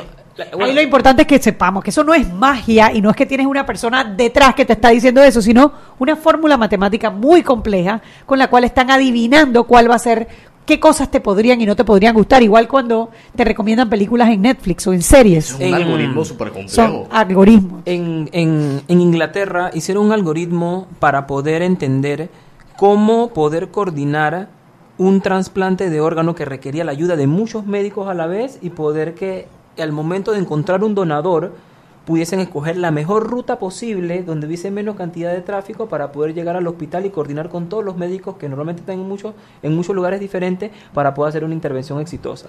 Ahí 0.61 0.73
lo 0.73 0.81
importante 0.81 1.23
es 1.23 1.27
que 1.27 1.39
sepamos 1.39 1.83
que 1.83 1.89
eso 1.89 2.03
no 2.03 2.13
es 2.13 2.31
magia 2.31 2.91
y 2.93 3.01
no 3.01 3.09
es 3.09 3.15
que 3.15 3.25
tienes 3.25 3.45
una 3.47 3.65
persona 3.65 4.03
detrás 4.03 4.55
que 4.55 4.65
te 4.65 4.73
está 4.73 4.89
diciendo 4.89 5.21
eso, 5.21 5.41
sino 5.41 5.71
una 5.99 6.15
fórmula 6.15 6.55
matemática 6.57 7.09
muy 7.09 7.43
compleja 7.43 8.01
con 8.25 8.39
la 8.39 8.49
cual 8.49 8.63
están 8.63 8.89
adivinando 8.91 9.65
cuál 9.65 9.89
va 9.89 9.95
a 9.95 9.99
ser, 9.99 10.27
qué 10.69 10.79
cosas 10.79 11.09
te 11.09 11.19
podrían 11.19 11.59
y 11.59 11.65
no 11.65 11.75
te 11.75 11.83
podrían 11.83 12.13
gustar. 12.13 12.43
Igual 12.43 12.67
cuando 12.67 13.09
te 13.35 13.43
recomiendan 13.43 13.89
películas 13.89 14.29
en 14.29 14.43
Netflix 14.43 14.85
o 14.85 14.93
en 14.93 15.01
series. 15.01 15.49
Es 15.49 15.55
un 15.55 15.61
En- 15.63 15.73
algoritmo 15.73 16.23
súper 16.23 16.49
complejo. 16.51 16.69
Son 16.75 17.03
algoritmos. 17.09 17.81
En, 17.85 18.29
en, 18.33 18.81
en 18.87 19.01
Inglaterra 19.01 19.71
hicieron 19.73 20.05
un 20.05 20.11
algoritmo 20.11 20.85
para 20.99 21.25
poder 21.25 21.63
entender 21.63 22.29
cómo 22.77 23.29
poder 23.29 23.69
coordinar 23.71 24.49
un 24.99 25.21
trasplante 25.21 25.89
de 25.89 26.01
órgano 26.01 26.35
que 26.35 26.45
requería 26.45 26.83
la 26.83 26.91
ayuda 26.91 27.15
de 27.15 27.25
muchos 27.25 27.65
médicos 27.65 28.07
a 28.07 28.13
la 28.13 28.27
vez 28.27 28.59
y 28.61 28.69
poder 28.69 29.15
que 29.15 29.47
al 29.79 29.91
momento 29.91 30.33
de 30.33 30.39
encontrar 30.39 30.83
un 30.83 30.93
donador 30.93 31.55
pudiesen 32.09 32.39
escoger 32.39 32.75
la 32.75 32.89
mejor 32.89 33.27
ruta 33.29 33.59
posible 33.59 34.23
donde 34.23 34.47
hubiese 34.47 34.71
menos 34.71 34.95
cantidad 34.95 35.31
de 35.31 35.41
tráfico 35.41 35.87
para 35.87 36.11
poder 36.11 36.33
llegar 36.33 36.55
al 36.55 36.65
hospital 36.65 37.05
y 37.05 37.11
coordinar 37.11 37.49
con 37.49 37.69
todos 37.69 37.85
los 37.85 37.97
médicos 37.97 38.35
que 38.37 38.49
normalmente 38.49 38.79
están 38.79 38.99
en 38.99 39.07
muchos 39.07 39.35
en 39.61 39.75
muchos 39.75 39.95
lugares 39.95 40.19
diferentes 40.19 40.71
para 40.91 41.13
poder 41.13 41.29
hacer 41.29 41.43
una 41.43 41.53
intervención 41.53 41.99
exitosa. 42.01 42.47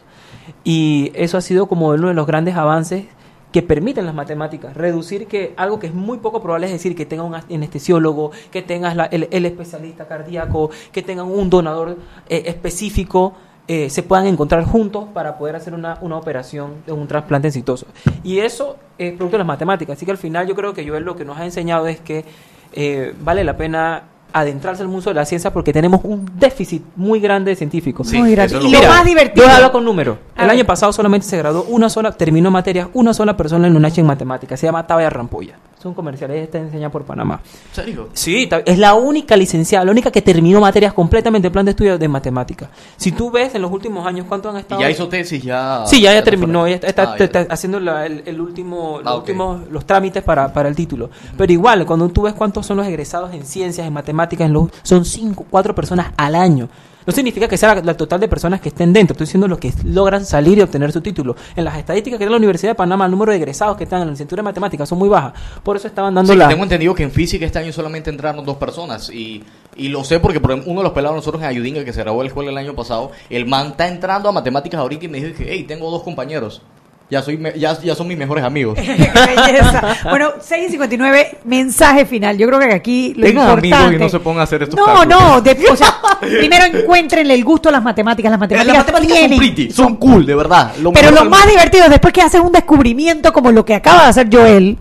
Y 0.64 1.12
eso 1.14 1.36
ha 1.36 1.42
sido 1.42 1.66
como 1.66 1.88
uno 1.88 2.08
de 2.08 2.14
los 2.14 2.26
grandes 2.26 2.56
avances 2.56 3.04
que 3.52 3.60
permiten 3.62 4.06
las 4.06 4.14
matemáticas, 4.14 4.74
reducir 4.76 5.26
que 5.26 5.52
algo 5.58 5.78
que 5.78 5.88
es 5.88 5.94
muy 5.94 6.18
poco 6.18 6.40
probable 6.40 6.66
es 6.66 6.72
decir 6.72 6.96
que 6.96 7.04
tenga 7.04 7.24
un 7.24 7.34
anestesiólogo, 7.34 8.30
que 8.50 8.62
tengas 8.62 8.96
la- 8.96 9.06
el, 9.06 9.28
el 9.30 9.44
especialista 9.44 10.06
cardíaco, 10.08 10.70
que 10.90 11.02
tengan 11.02 11.26
un 11.26 11.50
donador 11.50 11.98
eh, 12.30 12.44
específico, 12.46 13.34
eh, 13.72 13.88
se 13.88 14.02
puedan 14.02 14.26
encontrar 14.26 14.64
juntos 14.64 15.04
para 15.14 15.38
poder 15.38 15.54
hacer 15.54 15.74
una, 15.74 15.96
una 16.00 16.16
operación 16.16 16.72
de 16.86 16.92
un 16.92 17.06
trasplante 17.06 17.46
exitoso. 17.46 17.86
Y 18.24 18.40
eso 18.40 18.76
es 18.98 19.12
producto 19.12 19.36
de 19.36 19.38
las 19.38 19.46
matemáticas. 19.46 19.96
Así 19.96 20.04
que 20.04 20.10
al 20.10 20.18
final 20.18 20.48
yo 20.48 20.56
creo 20.56 20.74
que 20.74 20.84
Joel 20.88 21.04
lo 21.04 21.14
que 21.14 21.24
nos 21.24 21.38
ha 21.38 21.44
enseñado 21.44 21.86
es 21.86 22.00
que 22.00 22.24
eh, 22.72 23.14
vale 23.20 23.44
la 23.44 23.56
pena 23.56 24.02
adentrarse 24.32 24.82
al 24.82 24.88
mundo 24.88 25.08
de 25.10 25.14
la 25.14 25.24
ciencia 25.24 25.52
porque 25.52 25.72
tenemos 25.72 26.00
un 26.02 26.28
déficit 26.36 26.82
muy 26.96 27.20
grande 27.20 27.50
de 27.52 27.56
científicos. 27.56 28.08
Sí, 28.08 28.18
Muy 28.18 28.32
grande. 28.32 28.56
eso 28.56 28.66
es 28.66 28.72
Y 28.72 28.72
lo 28.72 28.88
más 28.88 29.04
divertido- 29.04 29.46
Yo 29.46 29.52
hablar 29.52 29.70
con 29.70 29.84
números. 29.84 30.18
El 30.36 30.50
año 30.50 30.64
pasado 30.64 30.92
solamente 30.92 31.28
se 31.28 31.36
graduó 31.38 31.62
una 31.68 31.88
sola, 31.88 32.10
terminó 32.10 32.50
materias, 32.50 32.88
una 32.92 33.14
sola 33.14 33.36
persona 33.36 33.68
en 33.68 33.76
UNACH 33.76 33.98
en 33.98 34.06
matemáticas. 34.06 34.58
Se 34.58 34.66
llama 34.66 34.84
Tabea 34.84 35.10
Rampolla. 35.10 35.54
Es 35.80 35.86
un 35.86 35.94
comercial, 35.94 36.30
ella 36.30 36.42
está 36.42 36.58
enseñada 36.58 36.90
por 36.90 37.04
Panamá. 37.06 37.40
¿En 37.70 37.74
serio? 37.74 38.10
Sí, 38.12 38.46
es 38.66 38.76
la 38.78 38.92
única 38.92 39.34
licenciada, 39.34 39.82
la 39.86 39.90
única 39.92 40.10
que 40.10 40.20
terminó 40.20 40.60
materias 40.60 40.92
completamente 40.92 41.46
en 41.46 41.52
plan 41.52 41.64
de 41.64 41.70
estudio 41.70 41.96
de 41.96 42.06
matemáticas. 42.06 42.68
Si 42.98 43.12
tú 43.12 43.30
ves 43.30 43.54
en 43.54 43.62
los 43.62 43.72
últimos 43.72 44.06
años 44.06 44.26
cuánto 44.28 44.50
han 44.50 44.56
Y 44.56 44.60
estado... 44.60 44.80
ya 44.82 44.90
hizo 44.90 45.08
tesis, 45.08 45.42
ya. 45.42 45.84
Sí, 45.86 46.02
ya, 46.02 46.12
ya 46.12 46.22
terminó, 46.22 46.66
ella 46.66 46.74
está, 46.76 46.88
está- 46.88 47.02
Ah, 47.14 47.16
ya. 47.18 47.24
está 47.24 47.46
haciendo 47.48 47.80
la- 47.80 48.04
el, 48.04 48.22
el 48.26 48.38
último, 48.42 48.98
los 49.02 49.06
Ah, 49.10 49.16
últimos, 49.16 49.68
los 49.70 49.86
trámites 49.86 50.22
para, 50.22 50.52
para 50.52 50.68
el 50.68 50.76
título. 50.76 51.08
Pero 51.38 51.50
igual, 51.50 51.86
cuando 51.86 52.10
tú 52.10 52.22
ves 52.22 52.34
cuántos 52.34 52.66
son 52.66 52.76
los 52.76 52.86
egresados 52.86 53.32
en 53.32 53.46
ciencias, 53.46 53.86
en 53.86 53.92
matemáticas, 53.94 54.48
en 54.48 54.52
los, 54.52 54.68
son 54.82 55.06
cinco, 55.06 55.46
cuatro 55.48 55.74
personas 55.74 56.12
al 56.18 56.34
año. 56.34 56.68
No 57.06 57.12
significa 57.12 57.48
que 57.48 57.56
sea 57.56 57.76
la, 57.76 57.82
la 57.82 57.96
total 57.96 58.20
de 58.20 58.28
personas 58.28 58.60
que 58.60 58.68
estén 58.68 58.92
dentro, 58.92 59.14
estoy 59.14 59.26
diciendo 59.26 59.48
los 59.48 59.58
que 59.58 59.72
logran 59.84 60.24
salir 60.24 60.58
y 60.58 60.62
obtener 60.62 60.92
su 60.92 61.00
título. 61.00 61.34
En 61.56 61.64
las 61.64 61.76
estadísticas 61.78 62.18
que 62.18 62.24
da 62.24 62.30
la 62.30 62.36
Universidad 62.36 62.72
de 62.72 62.74
Panamá, 62.76 63.06
el 63.06 63.10
número 63.10 63.32
de 63.32 63.38
egresados 63.38 63.76
que 63.76 63.84
están 63.84 64.00
en 64.02 64.06
la 64.08 64.12
licenciatura 64.12 64.40
de 64.40 64.44
matemáticas 64.44 64.88
son 64.88 64.98
muy 64.98 65.08
bajas. 65.08 65.32
Por 65.62 65.76
eso 65.76 65.86
estaban 65.88 66.14
dando 66.14 66.32
Sí, 66.32 66.38
la... 66.38 66.48
tengo 66.48 66.62
entendido 66.62 66.94
que 66.94 67.02
en 67.02 67.10
física 67.10 67.46
este 67.46 67.58
año 67.58 67.72
solamente 67.72 68.10
entraron 68.10 68.44
dos 68.44 68.56
personas 68.56 69.10
y, 69.10 69.42
y 69.76 69.88
lo 69.88 70.04
sé 70.04 70.20
porque 70.20 70.40
por 70.40 70.50
ejemplo, 70.50 70.70
uno 70.70 70.80
de 70.80 70.84
los 70.84 70.92
pelados 70.92 71.16
nosotros 71.16 71.42
en 71.42 71.48
Ayudinga 71.48 71.84
que 71.84 71.92
se 71.92 72.00
graduó 72.02 72.18
de 72.18 72.24
la 72.24 72.28
escuela 72.28 72.50
el 72.50 72.58
año 72.58 72.74
pasado, 72.74 73.10
el 73.30 73.46
man 73.46 73.68
está 73.68 73.88
entrando 73.88 74.28
a 74.28 74.32
matemáticas 74.32 74.80
ahorita 74.80 75.04
y 75.06 75.08
me 75.08 75.20
dijo 75.22 75.36
que, 75.36 75.46
hey, 75.50 75.64
tengo 75.66 75.90
dos 75.90 76.02
compañeros, 76.02 76.62
ya 77.10 77.22
soy 77.22 77.36
me- 77.36 77.58
ya, 77.58 77.78
ya 77.80 77.94
son 77.94 78.06
mis 78.08 78.16
mejores 78.16 78.44
amigos. 78.44 78.76
Belleza. 79.26 79.96
Bueno, 80.08 80.30
6 80.40 80.68
y 80.68 80.70
59, 80.70 81.38
mensaje 81.44 82.06
final. 82.06 82.38
Yo 82.38 82.46
creo 82.46 82.58
que 82.60 82.72
aquí 82.72 83.14
lo 83.16 83.26
Tengan 83.26 83.42
importante... 83.48 83.74
amigos 83.74 83.92
y 83.94 83.98
no 84.04 84.08
se 84.08 84.20
pongan 84.20 84.40
a 84.40 84.44
hacer 84.44 84.62
estos 84.62 84.78
No, 84.78 84.86
cálculos. 84.86 85.20
no, 85.20 85.40
de- 85.40 85.66
o 85.70 85.76
sea, 85.76 85.94
primero 86.20 86.64
encuéntrenle 86.66 87.34
el 87.34 87.44
gusto 87.44 87.68
a 87.68 87.72
las 87.72 87.82
matemáticas. 87.82 88.30
Las 88.30 88.40
matemáticas, 88.40 88.74
Las 88.74 88.84
matemáticas 88.86 89.18
son 89.18 89.28
tienen- 89.28 89.38
pretty, 89.38 89.70
son 89.70 89.96
cool, 89.96 90.24
de 90.26 90.34
verdad. 90.34 90.72
Lo 90.80 90.92
Pero 90.92 91.10
lo 91.10 91.24
más 91.24 91.46
divertido 91.48 91.84
es 91.84 91.90
después 91.90 92.12
que 92.12 92.22
haces 92.22 92.40
un 92.40 92.52
descubrimiento 92.52 93.32
como 93.32 93.50
lo 93.50 93.64
que 93.64 93.74
acaba 93.74 94.04
de 94.04 94.08
hacer 94.10 94.28
Joel, 94.32 94.78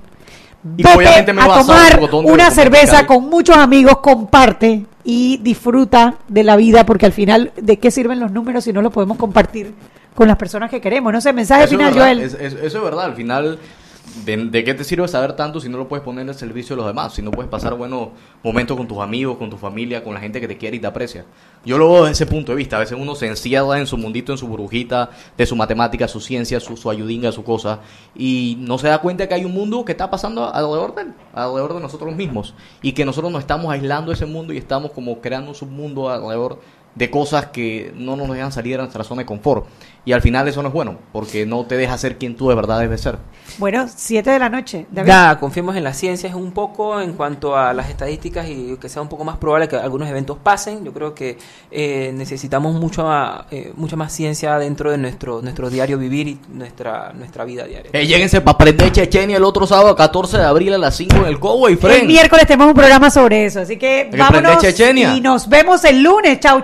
Y 0.77 0.84
vete 0.84 0.95
obviamente 0.97 1.34
me 1.34 1.41
a 1.41 1.45
tomar 1.47 1.99
una 2.25 2.51
cerveza 2.51 3.05
con 3.05 3.30
muchos 3.30 3.57
amigos, 3.57 3.99
comparte 3.99 4.86
y 5.03 5.38
disfruta 5.38 6.15
de 6.27 6.43
la 6.43 6.55
vida 6.57 6.86
porque 6.86 7.05
al 7.05 7.13
final, 7.13 7.51
¿de 7.55 7.80
qué 7.80 7.89
sirven 7.89 8.19
los 8.19 8.32
números 8.32 8.65
si 8.65 8.73
no 8.73 8.82
los 8.82 8.91
podemos 8.93 9.17
compartir 9.17 9.73
con 10.20 10.28
las 10.28 10.38
personas 10.38 10.70
que 10.70 10.82
queremos? 10.82 11.13
No 11.13 11.22
sé, 11.22 11.32
mensaje 11.34 11.63
Eso 11.63 11.72
es 11.76 11.78
final, 11.78 11.93
verdad, 11.93 12.05
Joel. 12.07 12.20
es- 12.20 12.34
es- 12.34 12.53
eso 12.53 12.78
es 12.78 12.84
verdad, 12.84 13.05
al 13.05 13.15
final, 13.15 13.57
de, 14.26 14.38
de 14.38 14.63
qué 14.63 14.74
te 14.74 14.84
sirve 14.84 15.07
saber 15.07 15.34
tanto 15.34 15.61
si 15.61 15.70
no 15.70 15.78
lo 15.78 15.88
puedes 15.88 16.03
poner 16.03 16.28
el 16.28 16.34
servicio 16.34 16.76
de 16.76 16.82
los 16.82 16.88
demás? 16.88 17.13
Si 17.13 17.22
no 17.22 17.30
puedes 17.32 17.49
pasar 17.49 17.76
buenos 17.76 18.09
momentos 18.43 18.76
con 18.76 18.88
tus 18.88 18.97
amigos, 18.97 19.38
con 19.38 19.49
tu 19.51 19.55
familia, 19.57 20.03
con 20.03 20.15
la 20.15 20.20
gente 20.20 20.41
que 20.41 20.47
te 20.47 20.57
quiere 20.57 20.78
y 20.78 20.80
te 20.80 20.88
aprecia. 20.88 21.26
Yo 21.63 21.78
lo 21.78 21.88
veo 21.91 21.99
desde 22.05 22.24
ese 22.24 22.26
punto 22.26 22.51
de 22.51 22.55
vista. 22.57 22.78
A 22.78 22.80
veces 22.80 22.97
uno 22.99 23.13
se 23.13 23.28
encierra 23.28 23.78
en 23.80 23.86
su 23.86 23.97
mundito, 23.97 24.32
en 24.32 24.38
su 24.39 24.47
burbujita, 24.47 25.11
de 25.38 25.45
su 25.45 25.55
matemática, 25.55 26.07
su 26.07 26.20
ciencia, 26.22 26.59
su, 26.59 26.76
su 26.76 26.89
ayudinga, 26.89 27.32
su 27.32 27.43
cosa, 27.43 27.80
y 28.15 28.57
no 28.61 28.78
se 28.80 28.88
da 28.88 28.97
cuenta 28.99 29.28
que 29.28 29.36
hay 29.36 29.45
un 29.45 29.53
mundo 29.53 29.86
que 29.86 29.91
está 29.91 30.09
pasando 30.09 30.43
alrededor 30.53 30.95
de 30.95 31.01
él, 31.03 31.13
alrededor 31.34 31.76
de 31.76 31.80
nosotros 31.82 32.15
mismos, 32.15 32.55
y 32.82 32.93
que 32.93 33.05
nosotros 33.05 33.32
nos 33.32 33.41
estamos 33.41 33.72
aislando 33.72 34.09
de 34.11 34.15
ese 34.15 34.26
mundo 34.26 34.53
y 34.53 34.57
estamos 34.57 34.91
como 34.91 35.22
creando 35.22 35.49
un 35.49 35.55
submundo 35.55 36.09
alrededor 36.09 36.59
de 36.99 37.09
cosas 37.09 37.47
que 37.47 37.93
no 37.95 38.17
nos 38.17 38.29
dejan 38.29 38.51
salir 38.51 38.73
de 38.73 38.79
nuestra 38.79 39.05
zona 39.05 39.21
de 39.21 39.25
confort. 39.25 39.65
Y 40.05 40.11
al 40.11 40.21
final 40.21 40.47
eso 40.47 40.61
no 40.61 40.69
es 40.69 40.73
bueno, 40.73 40.97
porque 41.11 41.45
no 41.45 41.65
te 41.65 41.77
deja 41.77 41.97
ser 41.97 42.17
quien 42.17 42.35
tú 42.35 42.49
de 42.49 42.55
verdad 42.55 42.79
debes 42.79 43.01
ser. 43.01 43.17
Bueno, 43.57 43.85
7 43.93 44.29
de 44.31 44.39
la 44.39 44.49
noche. 44.49 44.85
David. 44.89 45.07
Ya, 45.07 45.37
confiemos 45.39 45.75
en 45.75 45.83
la 45.83 45.93
ciencia, 45.93 46.29
es 46.29 46.35
un 46.35 46.51
poco 46.51 46.99
en 46.99 47.13
cuanto 47.13 47.55
a 47.55 47.73
las 47.73 47.89
estadísticas 47.89 48.47
y 48.47 48.77
que 48.81 48.89
sea 48.89 49.01
un 49.01 49.07
poco 49.07 49.23
más 49.23 49.37
probable 49.37 49.67
que 49.67 49.75
algunos 49.75 50.09
eventos 50.09 50.37
pasen. 50.41 50.83
Yo 50.83 50.93
creo 50.93 51.13
que 51.13 51.37
eh, 51.69 52.11
necesitamos 52.13 52.73
mucho 52.73 53.03
más, 53.03 53.45
eh, 53.51 53.71
mucha 53.75 53.95
más 53.95 54.11
ciencia 54.11 54.57
dentro 54.57 54.91
de 54.91 54.97
nuestro 54.97 55.41
nuestro 55.41 55.69
diario 55.69 55.97
vivir 55.97 56.27
y 56.27 56.39
nuestra 56.49 57.13
nuestra 57.13 57.45
vida 57.45 57.65
diaria. 57.65 57.91
Eh, 57.93 58.07
lléguense 58.07 58.41
para 58.41 58.55
aprender 58.55 58.91
Chechenia 58.91 59.37
el 59.37 59.43
otro 59.43 59.67
sábado 59.67 59.95
14 59.95 60.37
de 60.37 60.43
abril 60.43 60.73
a 60.73 60.77
las 60.77 60.95
5 60.95 61.17
en 61.17 61.25
el 61.25 61.39
Cowboy 61.39 61.73
El 61.73 61.77
Friend. 61.77 62.07
miércoles 62.07 62.45
tenemos 62.47 62.67
un 62.67 62.73
programa 62.73 63.09
sobre 63.09 63.45
eso, 63.45 63.61
así 63.61 63.77
que 63.77 64.09
que 64.09 64.17
vámonos 64.17 64.53
aprender 64.53 64.73
Chechenia. 64.73 65.15
y 65.15 65.21
nos 65.21 65.47
vemos 65.47 65.83
el 65.83 66.01
lunes. 66.01 66.39
Chao, 66.39 66.63